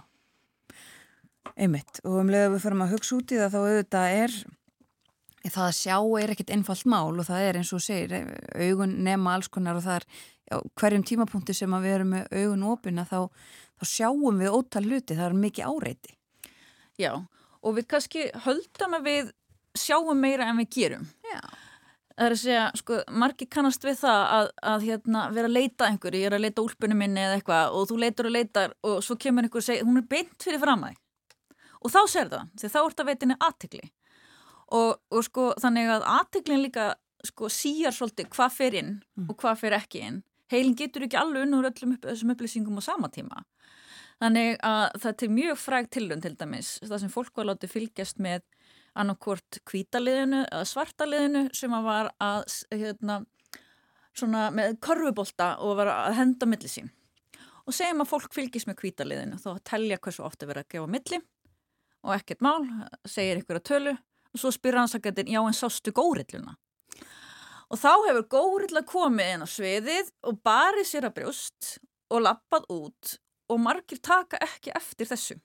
[1.57, 2.01] einmitt.
[2.07, 4.36] Og um leiðu við fyrir að hugsa út í það þá auðvitað er
[5.51, 8.12] það að sjá er ekkit einfalt mál og það er eins og segir
[8.62, 12.65] augun nema alls konar og það er já, hverjum tímapunkti sem við erum með augun
[12.70, 13.27] opina þá,
[13.81, 16.16] þá sjáum við ótal hluti, það er mikið áreiti.
[17.01, 17.12] Já,
[17.59, 19.35] og við kannski höldum að við
[19.82, 21.11] sjáum meira en við gerum.
[21.27, 21.43] Já
[22.12, 25.86] Það er að segja, sko, margi kannast við það að, að hérna, vera að leita
[25.89, 28.98] einhverju, ég er að leita úlpunni minni eða eitthvað og þú leitur og leitar og
[29.06, 31.01] svo kemur einhver og segir, hún er beint fyrir fram að þig.
[31.82, 33.86] Og þá ser það, því þá ert að veitinni aðtikli
[34.72, 36.90] og, og sko þannig að aðtiklin líka
[37.26, 39.26] sko síjar svolítið hvað fer inn mm.
[39.30, 40.20] og hvað fer ekki inn.
[40.52, 43.44] Heilin getur ekki alveg unnur öllum upp, þessum upplýsingum á sama tíma.
[44.22, 48.20] Þannig að það er mjög fræg tilrönd til dæmis, það sem fólk var látið fylgjast
[48.22, 48.44] með
[48.98, 53.20] annarkvort kvítaliðinu eða svartaliðinu sem að var að, hérna,
[54.12, 56.90] svona með korfubólta og var að henda milli sín.
[57.62, 60.90] Og segjum að fólk fylgjast með kvítaliðinu þá að telja hversu ofta verið að gefa
[60.97, 61.20] milli
[62.02, 62.66] og ekkert mál,
[63.06, 63.94] segir ykkur að tölu
[64.32, 66.56] og svo spyr rannsakættin, já en sástu górilluna?
[67.73, 71.77] Og þá hefur górilla komið inn á sviðið og barið sér að brjóst
[72.12, 73.14] og lappað út
[73.52, 75.39] og margir taka ekki eftir þessu.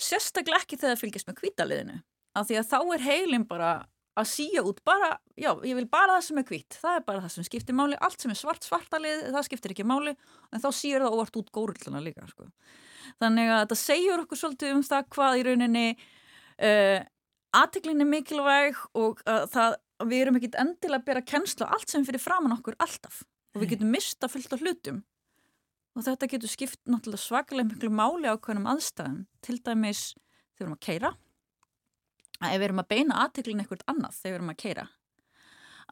[0.00, 2.00] Sérstaklega ekki þegar það fylgjast með kvítaliðinu
[2.38, 3.72] af því að þá er heilin bara
[4.18, 7.22] að síja út bara, já, ég vil bara það sem er hvít það er bara
[7.24, 10.68] það sem skiptir máli, allt sem er svart svartalið, það skiptir ekki máli en þá
[10.76, 12.50] síur það óvart út górilluna líka sko.
[13.22, 16.98] þannig að þetta segjur okkur svolítið um það hvað í rauninni uh,
[17.56, 19.78] aðteklin er mikilvæg og uh, það,
[20.08, 23.22] við erum ekkit endilega að bera kennslu á allt sem fyrir framann okkur alltaf.
[23.52, 25.02] Og við getum mista fullt af hlutum.
[25.92, 29.18] Og þetta getur skipt náttúrulega svakalega miklu máli á hvernig aðstæðum.
[29.44, 30.06] Til dæmis
[30.56, 31.12] þegar við erum að keira
[32.42, 34.86] að ef við erum að beina aðteklin eitthvað annað þegar við erum að keira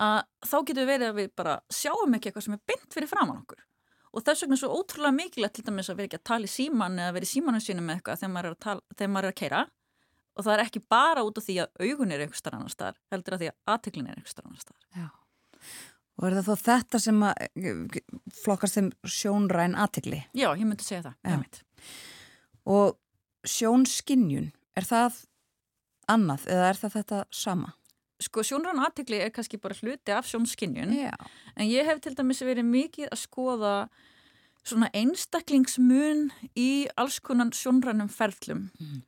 [0.00, 3.10] að þá getur við verið að við bara sjáum ekki eitthvað sem er beint fyrir
[3.10, 3.66] framann okkur
[4.10, 6.50] og þess vegna er svo ótrúlega mikilvægt til dæmis að vera ekki að tala í
[6.50, 9.28] síman eða vera í símanu sínum með eitthvað þegar maður er að, tala, þegar maður
[9.28, 9.60] er að keira
[10.40, 13.00] og það er ekki bara út af því að augun er eitthvað starf annar staðar,
[13.12, 14.84] heldur að því að aðteklin er eitthvað starf annar staðar.
[14.96, 15.08] Já.
[16.20, 17.98] Og er það þó þetta sem að
[18.40, 20.20] flokkast þeim sjónræn aðtekli?
[20.36, 21.60] Já, ég myndi segja það.
[22.70, 22.96] Og
[23.48, 25.22] sjónskinjun, er það
[26.10, 27.74] annað eða er það þetta sama?
[28.20, 31.14] Sko sjónræn aðtekli er kannski bara hluti af sjónskinjun Já.
[31.56, 33.74] en ég hef til dæmis verið mikið að skoða
[34.66, 36.28] svona einstaklingsmun
[36.58, 36.70] í
[37.00, 39.00] alls konar sjónrænum ferlum mm.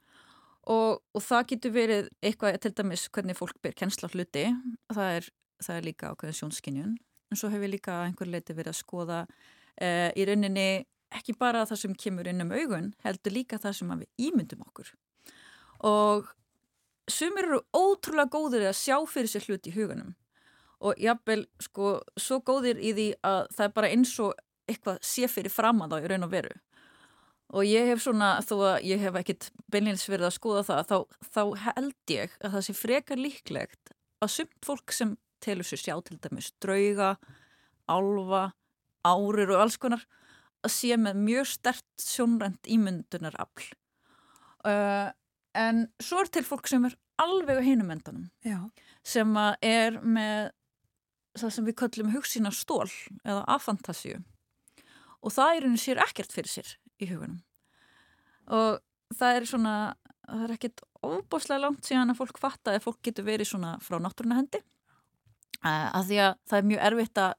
[0.73, 4.47] og, og það getur verið eitthvað til dæmis hvernig fólk ber kennsla hluti
[4.93, 5.29] það er,
[5.61, 9.21] það er líka ákveðin sjónskinjun en svo hef ég líka einhver leiti verið að skoða
[9.27, 10.69] uh, í rauninni
[11.13, 14.95] ekki bara það sem kemur inn um augun heldur líka það sem við ímyndum okkur
[15.89, 16.31] og
[17.11, 20.15] sumir eru ótrúlega góðir að sjá fyrir sér hlut í hugunum
[20.83, 24.33] og jábel sko svo góðir í því að það er bara eins og
[24.71, 26.55] eitthvað sé fyrir fram að þá í raun og veru.
[27.53, 30.97] Og ég hef svona, þó að ég hef ekkit beinleins verið að skoða það þá,
[31.35, 33.93] þá held ég að það sé frekar líklegt
[34.23, 37.17] að sumt fólk sem telur sér sjá til dæmis drauga,
[37.91, 38.53] álfa
[39.05, 40.07] árir og alls konar
[40.63, 43.67] að sé með mjög stert sjónrænt ímyndunar afl
[44.65, 45.11] uh,
[45.59, 48.29] en svo er til fólk sem er alveg á hinum endanum.
[48.45, 48.71] Já.
[49.05, 50.53] sem er með
[51.39, 52.91] það sem við köllum hugssýna stól
[53.25, 54.21] eða afantasíu
[55.23, 56.73] og það er henni sér ekkert fyrir sér
[57.03, 57.41] í hugunum.
[58.53, 58.81] Og
[59.17, 59.75] það er svona
[60.27, 63.99] það er ekkert óbúslega langt síðan að fólk fatta að fólk getur verið svona frá
[64.03, 64.63] náttúruna hendi.
[65.63, 67.35] Að því að það er mjög erfitt að,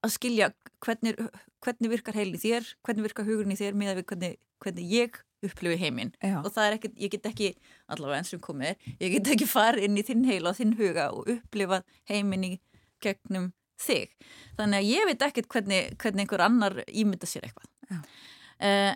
[0.00, 0.48] að skilja
[0.84, 1.18] hvernig,
[1.64, 5.20] hvernig virkar heilin í þér hvernig virkar hugurinn í þér miða við hvernig, hvernig ég
[5.46, 6.12] upplifi heiminn.
[6.42, 7.48] Og það er ekkert, ég get ekki
[7.92, 11.08] allavega eins og komið, ég get ekki farið inn í þinn heila og þinn huga
[11.16, 12.52] og upplifa heiminn í
[13.02, 13.50] gegnum
[13.82, 14.12] þig.
[14.58, 17.70] Þannig að ég veit ekkert hvernig, hvernig einhver annar ímynda sér eitthvað.
[18.62, 18.92] Uh,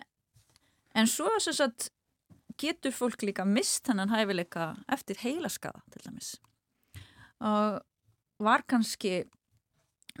[0.97, 1.89] en svo sem sagt
[2.57, 6.31] getur fólk líka mist að hæfileika eftir heilaskaða til dæmis.
[7.43, 7.81] Og
[8.41, 9.27] var kannski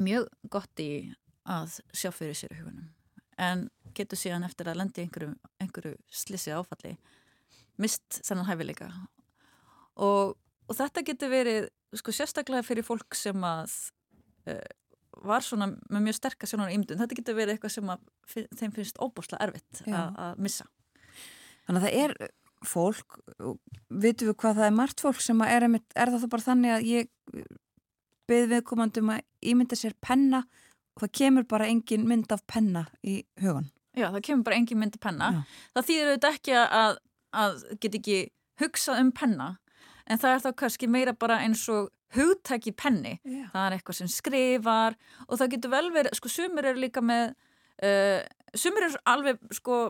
[0.01, 0.91] mjög gott í
[1.47, 2.91] að sjá fyrir sér hugunum
[3.37, 3.67] en
[3.97, 5.33] getur síðan eftir að lendi einhverju,
[5.63, 6.95] einhverju slissi áfalli
[7.81, 8.89] mist þennan hæfileika.
[10.01, 10.35] Og,
[10.67, 13.73] og þetta getur verið sko sérstaklega fyrir fólk sem að
[14.49, 14.65] uh,
[15.25, 18.03] var svona með mjög sterkast sjónar ímdun, þetta getur verið eitthvað sem að
[18.59, 20.67] þeim finnst óbúslega erfitt að missa.
[21.65, 22.13] Þannig að það er
[22.65, 23.17] fólk,
[23.89, 26.75] vitum við hvað það er margt fólk sem er, einmitt, er það þá bara þannig
[26.75, 27.09] að ég
[28.27, 30.43] beð viðkomandum að ímynda sér penna
[30.97, 34.81] og það kemur bara engin mynd af penna í hugun Já, það kemur bara engin
[34.81, 35.39] mynd af penna Já.
[35.77, 36.99] það þýðir auðvitað ekki að,
[37.43, 38.17] að get ekki
[38.61, 39.51] hugsað um penna
[40.07, 43.47] en það er þá kannski meira bara eins og hugtæki penni Já.
[43.53, 44.97] það er eitthvað sem skrifar
[45.27, 47.33] og það getur vel verið, sko sumir eru líka með
[47.83, 48.21] uh,
[48.55, 49.81] sumir eru alveg sko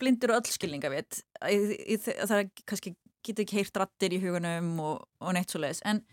[0.00, 2.94] blindir og öllskilninga veit það er kannski
[3.26, 6.04] getur ekki heyrt rattir í hugunum og, og neitt svo leiðis en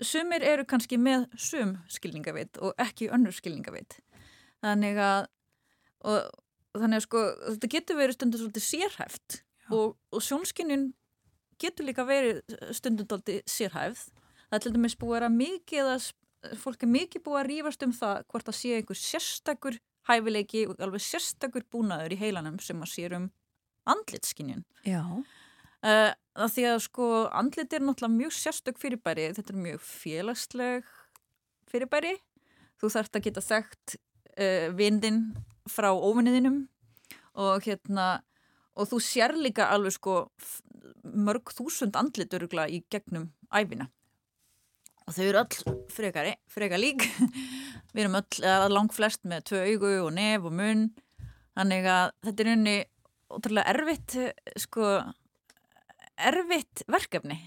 [0.00, 3.98] sumir eru kannski með sum skilningavit og ekki önnur skilningavit
[4.64, 5.28] þannig að
[6.08, 6.30] og,
[6.76, 9.40] þannig að sko þetta getur verið stundum svolítið sérhæft
[9.74, 10.88] og, og sjónskynjun
[11.60, 12.40] getur líka verið
[12.76, 14.06] stundum svolítið sérhæfð.
[14.50, 16.08] Það er til dæmis búið að mikið að
[16.60, 19.76] fólk er mikið búið að rýfast um það hvort að sé einhver sérstakur
[20.08, 23.28] hæfileiki og alveg sérstakur búnaður í heilanum sem að sér um
[23.90, 25.02] andlitskynjun Já.
[25.80, 27.06] Uh, að því að sko
[27.36, 30.90] andlit er náttúrulega mjög sérstök fyrirbæri, þetta er mjög félagsleg
[31.70, 32.16] fyrirbæri.
[32.80, 35.22] Þú þarfst að geta þekkt uh, vindin
[35.68, 36.62] frá óvinniðinum
[37.40, 38.20] og hérna
[38.78, 40.16] og þú sér líka alveg sko
[41.04, 43.90] mörg þúsund andlit örugla í gegnum æfina
[45.10, 47.02] og þau eru öll frekari, frekar lík.
[47.94, 50.84] Við erum öll, eða lang flest með tvö augu og nef og munn.
[51.58, 52.76] Þannig að þetta er unni
[53.30, 54.16] ótrúlega erfitt
[54.62, 54.92] sko
[56.30, 57.40] erfitt verkefni.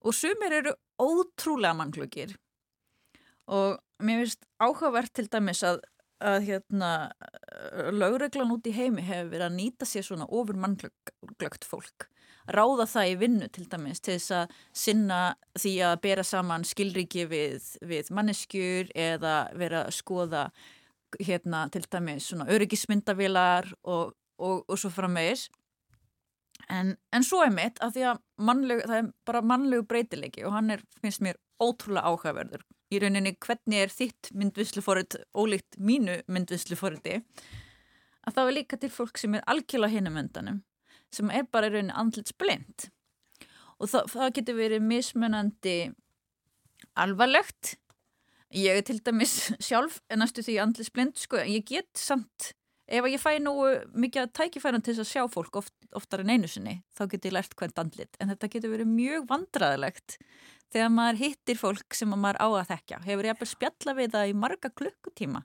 [0.00, 2.32] Og sumir eru ótrúlega mannklökir
[3.50, 5.80] og mér finnst áhugavert til dæmis að,
[6.20, 6.92] að hérna
[7.92, 12.10] lögreglan út í heimi hefur verið að nýta sér svona ofur mannglögt fólk
[12.50, 15.20] ráða það í vinnu til dæmis til þess að sinna
[15.58, 20.44] því að bera saman skilríki við, við manneskjur eða vera að skoða
[21.18, 25.48] hérna til dæmis svona öryggismyndavilar og, og, og svo framvegis.
[26.70, 30.54] En, en svo er mitt að því að mannleg, það er bara mannlegu breytileiki og
[30.54, 37.20] hann er, finnst mér ótrúlega áhugaverður í rauninni hvernig er þitt myndvisluforrið ólíkt mínu myndvisluforriði
[38.26, 40.62] að þá er líka til fólk sem er algjörlega hinum öndanum
[41.14, 42.90] sem er bara í rauninni andlitsblind
[43.80, 45.76] og það, það getur verið mismunandi
[47.00, 47.76] alvarlegt.
[48.50, 52.52] Ég er til dæmis sjálf en næstu því andlitsblind sko, ég get samt
[52.90, 53.54] ef ég fæ nú
[53.94, 57.30] mikið að tækifæran til þess að sjá fólk oft, oftar en einu sinni þá getur
[57.30, 58.16] ég lært hvern andlit.
[58.18, 60.18] En þetta getur verið mjög vandraðilegt
[60.70, 64.30] þegar maður hittir fólk sem maður á að þekkja hefur ég að spjalla við það
[64.30, 65.42] í marga klukkutíma.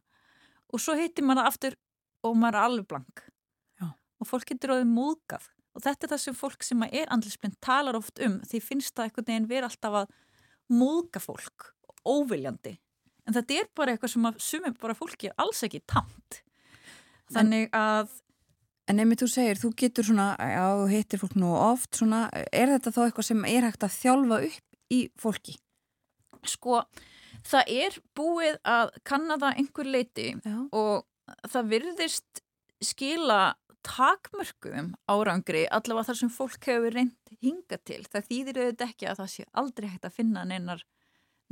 [0.73, 1.77] Og svo hittir maður aftur
[2.25, 3.25] og maður er alveg blank.
[3.81, 3.91] Já.
[3.93, 5.49] og fólk getur á því múðgað.
[5.75, 9.09] Og þetta er það sem fólk sem er andlisblind talar oft um því finnst það
[9.09, 10.13] einhvern veginn verið alltaf að
[10.71, 11.71] múðga fólk
[12.05, 12.77] óviljandi.
[13.25, 16.41] En þetta er bara eitthvað sem að sumir bara fólki alls ekki tamt.
[17.33, 18.13] Þannig að
[18.85, 22.91] En ef þú segir, þú getur svona, já, hittir fólk nú oft, svona, er þetta
[22.93, 25.57] þá eitthvað sem er hægt að þjálfa upp í fólki?
[26.49, 26.81] sko,
[27.45, 30.57] það er búið að kanna það einhver leiti Já.
[30.75, 31.05] og
[31.49, 32.43] það virðist
[32.83, 33.39] skila
[33.85, 38.01] takmörkuðum árangri allavega þar sem fólk hefur reynd hinga til.
[38.09, 40.81] Það þýðir auðvitað ekki að það sé aldrei hægt að finna neinar,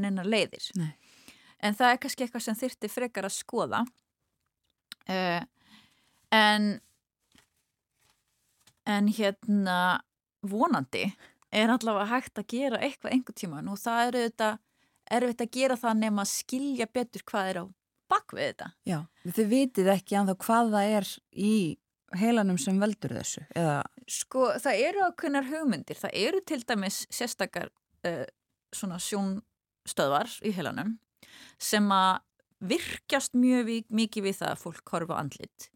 [0.01, 0.69] neinar leiðir.
[0.79, 0.93] Nei.
[1.63, 3.83] En það er kannski eitthvað sem þyrti frekar að skoða.
[5.03, 5.43] Uh,
[6.33, 6.73] en
[8.89, 9.77] en hérna
[10.43, 11.05] vonandi
[11.59, 14.59] er allavega hægt að gera eitthvað einhver tíma og það er auðvitað
[15.13, 17.65] erfitt að gera það nema að skilja betur hvað er á
[18.13, 18.67] bakvið þetta.
[18.87, 18.99] Já,
[19.37, 21.53] þið vitið ekki anþá hvað það er í
[22.19, 23.79] heilanum sem veldur þessu, eða...
[24.11, 27.71] Sko, það eru ákveðnar hugmyndir, það eru til dæmis sérstakar
[28.05, 28.25] uh,
[28.75, 30.97] svona sjónstöðvar í heilanum
[31.61, 32.21] sem að
[32.63, 35.69] virkjast mjög mikið við það að fólk horfa andlit.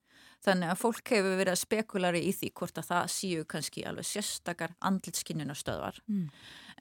[0.45, 4.07] Þannig að fólk hefur verið að spekulari í því hvort að það séu kannski alveg
[4.07, 6.01] sérstakar andlitskinnunastöðvar.
[6.07, 6.27] Mm.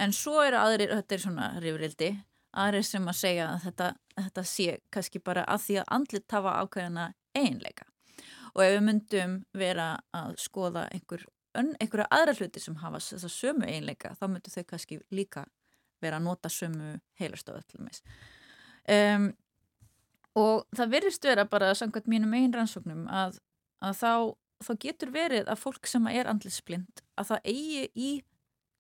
[0.05, 2.11] En svo eru aðrir, þetta er svona rifrildi,
[2.57, 3.89] aðrir sem að segja að þetta,
[4.21, 7.07] þetta sé kannski bara að því að andlit hafa ákveðina
[7.37, 7.89] einleika.
[8.55, 11.27] Og ef við myndum vera að skoða einhver,
[11.57, 15.47] einhverja aðra hluti sem hafa þessa sömu einleika, þá myndu þau kannski líka
[16.05, 18.05] vera að nota sömu heilastöðu til þess.
[18.87, 19.31] Um,
[20.37, 23.39] og það virðist vera bara samkvæmt mínum eigin rannsóknum að,
[23.85, 24.13] að þá,
[24.65, 28.11] þá getur verið að fólk sem er andlisblind að það eigi í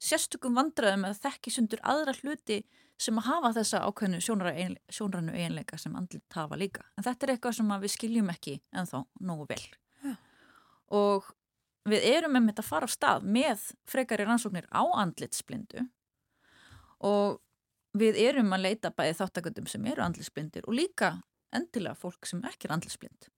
[0.02, 2.62] sérstökum vandræðum að þekki sundur aðra hluti
[3.01, 6.85] sem að hafa þessa ákveðnu sjónrannu eiginleika sem andlit hafa líka.
[6.97, 9.64] En þetta er eitthvað sem við skiljum ekki ennþá nógu vel.
[10.05, 10.14] Já.
[10.97, 11.28] Og
[11.89, 15.85] við erum með þetta að fara á stað með frekari rannsóknir á andlitsblindu
[17.06, 17.40] og
[17.97, 21.16] við erum að leita bæði þáttakundum sem eru andlitsblindir og líka
[21.55, 23.28] endilega fólk sem ekki er andlitsblind.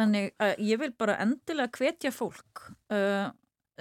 [0.00, 3.28] Þannig að ég vil bara endilega hvetja fólk uh,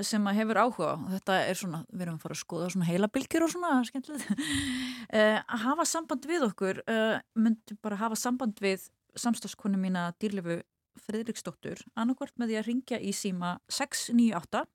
[0.04, 2.88] sem að hefur áhuga og þetta er svona, við erum að fara að skoða svona
[2.90, 8.60] heilabilgjur og svona, skemmtilegt uh, að hafa samband við okkur uh, myndi bara hafa samband
[8.64, 8.90] við
[9.20, 10.62] samstagskonu mína dýrlefu
[11.00, 14.66] Fredriksdóttur, annarkvort með því að ringja í síma 698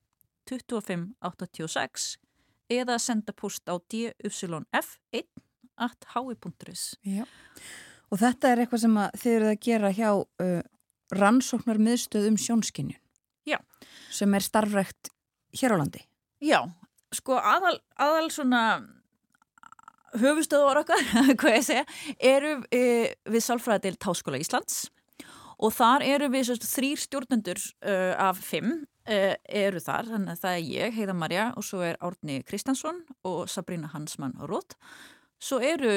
[0.48, 2.06] 25 86
[2.72, 5.26] eða senda post á dufsilonf1
[5.84, 7.24] at hui.is Já.
[8.12, 10.60] Og þetta er eitthvað sem þið eruð að gera hjá uh,
[11.12, 13.00] rannsóknar miðstöð um sjónskinjun.
[13.44, 13.58] Já.
[14.14, 15.10] Sem er starfrækt
[15.54, 16.04] hér á landi.
[16.44, 16.64] Já,
[17.14, 18.62] sko aðal, aðal svona
[20.20, 21.02] höfustöðuar okkar,
[21.40, 21.84] hvað ég segja,
[22.22, 22.82] eru e,
[23.28, 24.84] við Sálfræðadeild Háskóla Íslands
[25.58, 30.42] og þar eru við sérst, þrýr stjórnendur uh, af fimm uh, eru þar, þannig að
[30.42, 34.76] það er ég, Heiða Marja og svo er Árni Kristjansson og Sabrína Hansmann Rótt.
[35.42, 35.92] Svo eru,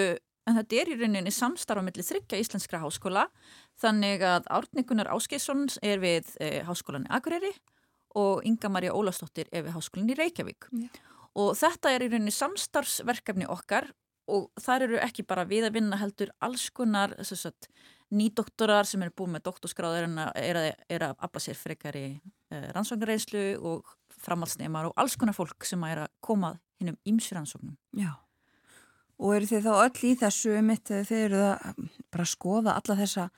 [0.48, 3.28] en þetta er í rauninni samstarfa millir þryggja íslenskra háskóla,
[3.82, 7.54] þannig að Árni Gunnar Áskeisson er við uh, háskólan í Akureyri
[8.18, 10.70] og Inga Marja Ólafsdóttir er við háskólan í Reykjavík.
[11.38, 13.92] Og þetta er í rauninni samstarfsverkefni okkar
[14.28, 17.70] og þar eru ekki bara við að vinna heldur alls konar sagt,
[18.12, 22.70] nýdoktorar sem eru búið með doktorskráður en er að, er að afla sér frekari uh,
[22.76, 27.76] rannsóknarreynslu og framhaldsneimar og alls konar fólk sem er að koma hinnum ímsir rannsóknum.
[27.98, 28.16] Já.
[29.18, 32.76] Og eru þið þá öll í þessu mitt þegar þið eru að um, bara skoða
[32.78, 33.30] alla þessa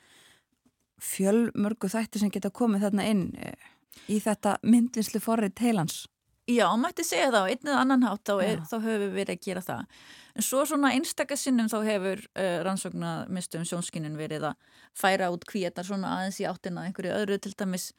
[1.04, 3.68] fjölmörgu þætti sem geta komið þarna inn eh,
[4.12, 6.04] í þetta myndlinslu forrið heilans?
[6.50, 9.36] Já, mætti segja það á einn eða annan hátt þá, er, þá höfum við verið
[9.36, 9.98] að gera það.
[10.34, 15.46] En svo svona einstaka sinnum þá hefur uh, rannsókna mistum sjónskinin verið að færa út
[15.50, 17.92] kvíetar svona aðeins í áttina einhverju öðru til dæmis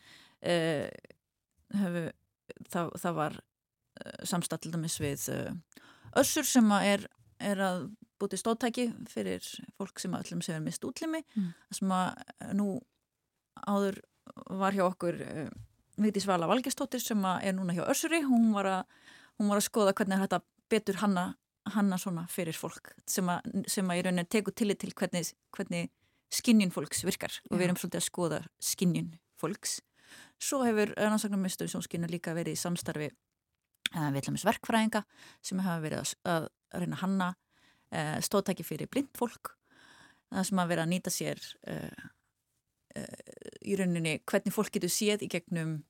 [0.43, 0.89] uh,
[1.77, 2.11] hefur,
[2.73, 5.29] það, það var uh, samstætt til dæmis við
[6.19, 7.09] össur sem að er,
[7.53, 7.85] er að
[8.21, 9.45] búti stóttæki fyrir
[9.79, 11.51] fólk sem öllum sem er mist útlimi Mm.
[11.73, 12.69] sem að uh, nú
[13.67, 14.01] áður
[14.61, 15.51] var hjá okkur uh,
[16.01, 18.83] Vigdís Vala Valgestóttir sem er núna hjá Össuri hún var að,
[19.39, 20.41] hún var að skoða hvernig þetta
[20.71, 21.25] betur hanna,
[21.75, 25.91] hanna svona fyrir fólk sem að, sem að í rauninni tekur tillit til hvernig, hvernig
[26.31, 27.67] skinnjun fólks virkar og við Já.
[27.69, 29.11] erum svolítið að skoða skinnjun
[29.41, 29.81] fólks
[30.41, 35.05] svo hefur rannsóknarmistu sjónskinu líka verið í samstarfi uh, við ætlum verkfræðinga
[35.43, 36.49] sem hafa verið að, að
[36.85, 37.29] reyna hanna
[37.93, 39.55] uh, stóðtæki fyrir blind fólk.
[40.31, 41.41] Það sem að vera að nýta sér
[41.71, 42.09] uh,
[42.97, 45.81] uh, í rauninni hvernig fólk getur séð í gegnum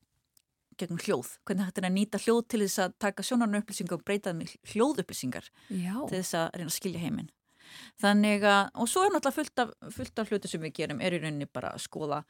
[0.79, 4.05] gegnum hljóð, hvernig hægt er að nýta hljóð til þess að taka sjónarnu upplýsingar og
[4.07, 5.95] breyta það með hljóðupplýsingar Já.
[6.07, 7.27] til þess að reyna að skilja heiminn.
[8.01, 11.15] Þannig að, og svo er náttúrulega fullt af, fullt af hluti sem við gerum, er
[11.15, 12.23] í rauninni bara að skoða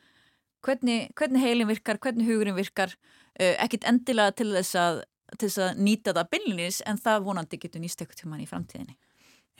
[0.66, 5.02] hvernig, hvernig heilin virkar, hvernig hugurinn virkar uh, ekkit endilega til þess að
[5.38, 8.50] til þess að nýta það byllinis en það vonandi getur nýst eitthvað til mann í
[8.50, 8.98] framtíðinni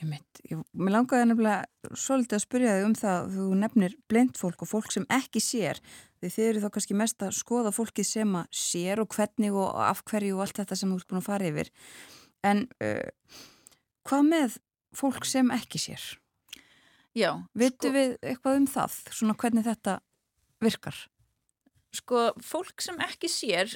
[0.02, 4.90] mér langaði nefnilega svolítið að spyrja þig um það þú nefnir blind fólk og fólk
[4.94, 5.80] sem ekki sér
[6.22, 9.78] því þið eru þá kannski mest að skoða fólkið sem að sér og hvernig og
[9.84, 11.70] af hverju og allt þetta sem þú ert búin að fara yfir
[12.46, 13.38] en uh,
[14.08, 14.58] hvað með
[14.96, 16.02] fólk sem ekki sér?
[17.16, 17.30] Já.
[17.58, 18.98] Vitu við eitthvað um það?
[19.12, 19.98] Svona hvernig þetta
[20.64, 20.98] virkar?
[21.92, 23.74] Sko, fólk sem ekki sér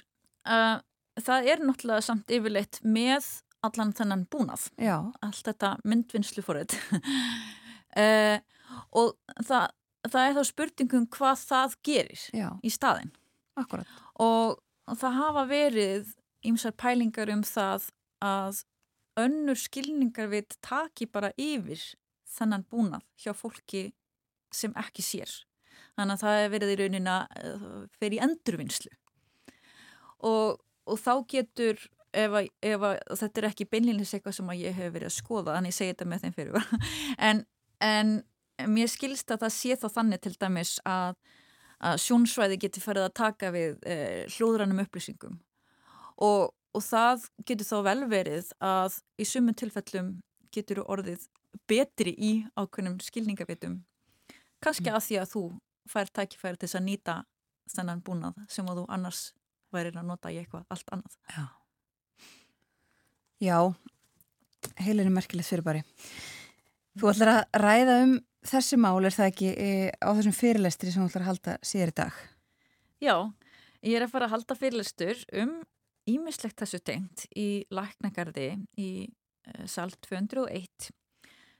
[0.48, 0.80] uh,
[1.20, 3.28] það er náttúrulega samt yfirleitt með
[3.64, 4.98] allan þennan búnað Já.
[5.24, 6.76] allt þetta myndvinnslu fórið
[7.96, 8.38] uh,
[9.00, 9.16] og
[9.46, 9.72] það,
[10.08, 12.48] það er þá spurningum hvað það gerir Já.
[12.62, 13.12] í staðin
[13.56, 13.88] Akkurat.
[14.20, 16.14] og, það hafa verið
[16.46, 17.88] ýmsar pælingar um það
[18.22, 18.62] að
[19.18, 21.80] önnur skilningar við taki bara yfir
[22.36, 23.88] þennan búnað hjá fólki
[24.54, 25.32] sem ekki sér
[25.96, 27.16] þannig að það er verið í raunina
[27.96, 28.92] fyrir endurvinnslu
[30.28, 31.80] og, og þá getur
[32.16, 35.56] ef, að, ef að, þetta er ekki beinlýnins eitthvað sem ég hef verið að skoða
[35.56, 36.68] þannig ég segi þetta með þeim fyrir
[37.28, 37.42] en,
[37.84, 38.12] en
[38.72, 41.18] mér skilst að það sé þá þannig til dæmis að,
[41.90, 45.40] að sjónsvæði geti farið að taka við eh, hljóðrannum upplýsingum
[46.24, 50.14] og, og það getur þá vel verið að í sumum tilfellum
[50.54, 51.28] getur orðið
[51.68, 53.80] betri í ákveðnum skilningavitum
[54.64, 55.46] kannski að því að þú
[55.90, 57.16] fær tækifæri til þess að nýta
[57.70, 59.22] þennan búnað sem að þú annars
[59.74, 61.16] værir að nota í eitthvað allt annað.
[61.34, 61.44] Já.
[63.42, 63.58] Já,
[64.80, 65.82] heilin er merkilegt fyrir bari.
[66.96, 68.14] Þú ætlar að ræða um
[68.46, 71.92] þessi mál, er það ekki e, á þessum fyrirlestri sem þú ætlar að halda síðar
[71.92, 72.20] í dag?
[73.04, 73.16] Já,
[73.84, 75.58] ég er að fara að halda fyrirlestur um
[76.08, 78.48] ímislegt þessu tengt í Læknagarði
[78.80, 80.90] í uh, sal 201.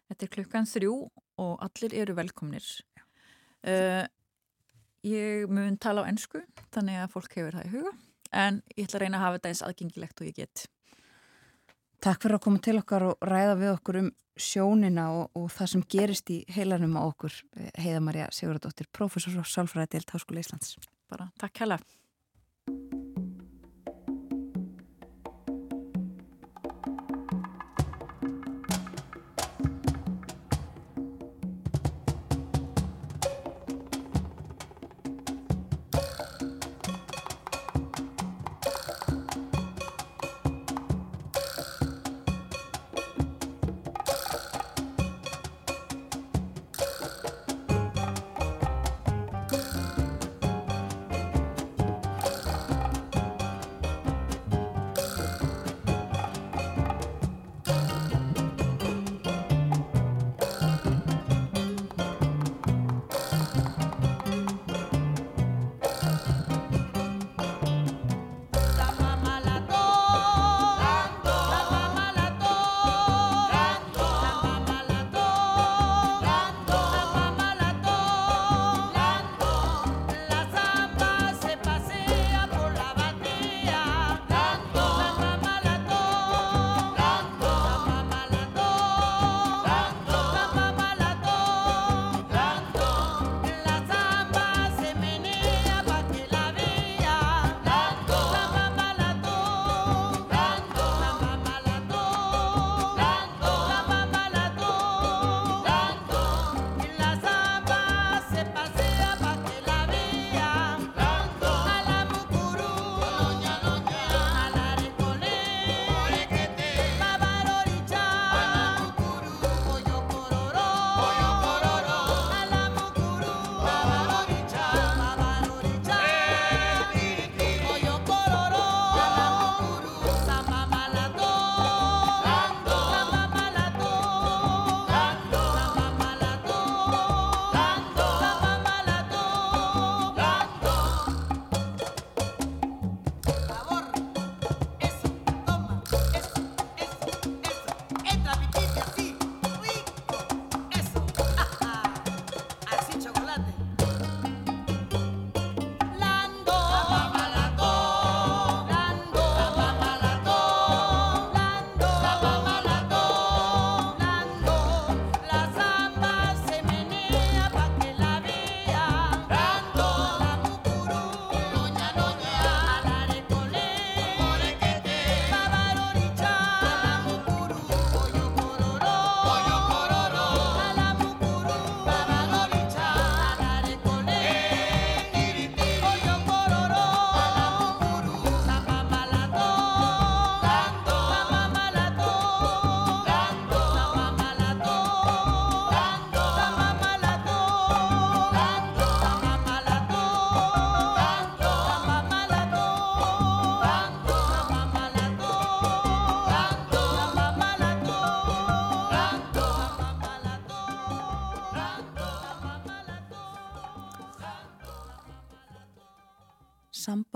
[0.07, 0.95] Þetta er klukkan þrjú
[1.43, 2.65] og allir eru velkomnir.
[3.67, 4.07] Uh,
[5.05, 6.41] ég mun tala á ennsku,
[6.73, 7.95] þannig að fólk hefur það í huga,
[8.47, 10.67] en ég ætla að reyna að hafa þetta eins aðgengilegt og ég get.
[12.05, 15.73] Takk fyrir að koma til okkar og ræða við okkur um sjónina og, og það
[15.73, 17.41] sem gerist í heilanum á okkur.
[17.81, 20.77] Heiða Marja Sigurðardóttir, professor og sálfræði deilt Háskóla Íslands.
[21.11, 21.81] Bara takk hella.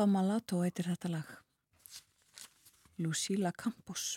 [0.00, 1.30] Samba Malato heitir þetta lag.
[3.04, 4.14] Lucila Campos.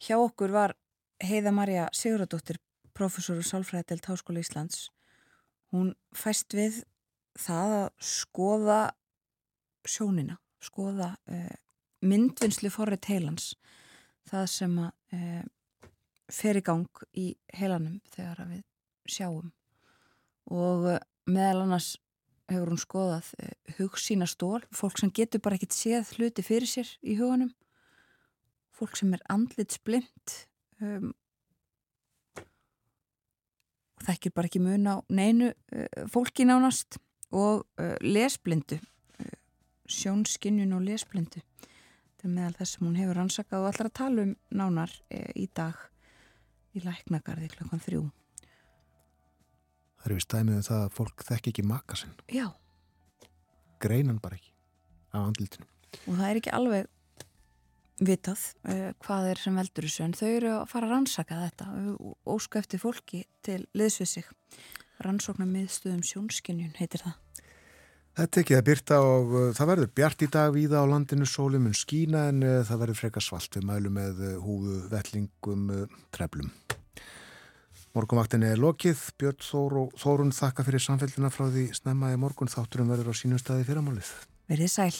[0.00, 0.72] Hjá okkur var
[1.20, 2.56] Heiða Marja Siguradóttir,
[2.96, 4.86] professoru Sálfræðidelt Háskóla Íslands.
[5.68, 6.78] Hún fæst við
[7.36, 8.78] það að skoða
[9.84, 11.52] sjónina, skoða uh,
[12.00, 13.50] myndvinnslu forrið heilans.
[14.32, 15.42] Það sem að uh,
[16.32, 18.64] fer í gang í heilanum þegar við
[19.04, 19.52] sjáum.
[20.48, 21.98] Og uh, meðal annars
[22.52, 23.32] hefur hún skoðað
[23.78, 27.52] hugsína stól, fólk sem getur bara ekkit séð hluti fyrir sér í hugunum
[28.82, 30.36] fólk sem er andlitsblind
[30.82, 31.12] um,
[33.98, 36.98] og þekkir bara ekki mun á neinu uh, fólki nánast
[37.30, 39.36] og uh, lesblindu uh,
[39.86, 41.44] sjónskinnjun og lesblindu.
[41.44, 44.98] Þetta er meðal þess sem hún hefur rannsakað og allar að tala um nánar
[45.38, 45.78] í dag
[46.72, 48.04] í læknagarði klokkan þrjú
[50.02, 52.14] Það er við stæmið um það að fólk þekk ekki maka sinn.
[52.34, 52.48] Já.
[53.82, 54.50] Greinan bara ekki
[55.14, 55.68] á andlitinu.
[56.08, 56.90] Og það er ekki alveg
[58.02, 61.68] vitað uh, hvað er sem veldur þessu en þau eru að fara að rannsaka þetta.
[62.34, 64.32] Ósku eftir fólki til liðsvið sig.
[65.06, 67.18] Rannsóknar miðstöðum sjónskinjun heitir það.
[68.18, 71.70] Þetta ekki að byrta og uh, það verður bjart í dag víða á landinu sólum
[71.70, 75.70] en skína en uh, það verður frekar svalt við mælu með húfu vellingum
[76.10, 76.50] treflum
[77.92, 79.00] Morgumvaktin er lokið.
[79.20, 82.48] Björn Þór og Þórun þakka fyrir samfélgina frá því snemma í morgun.
[82.48, 84.12] Þátturum verður á sínum staði fyrramálið.
[84.48, 84.94] Verðið sæl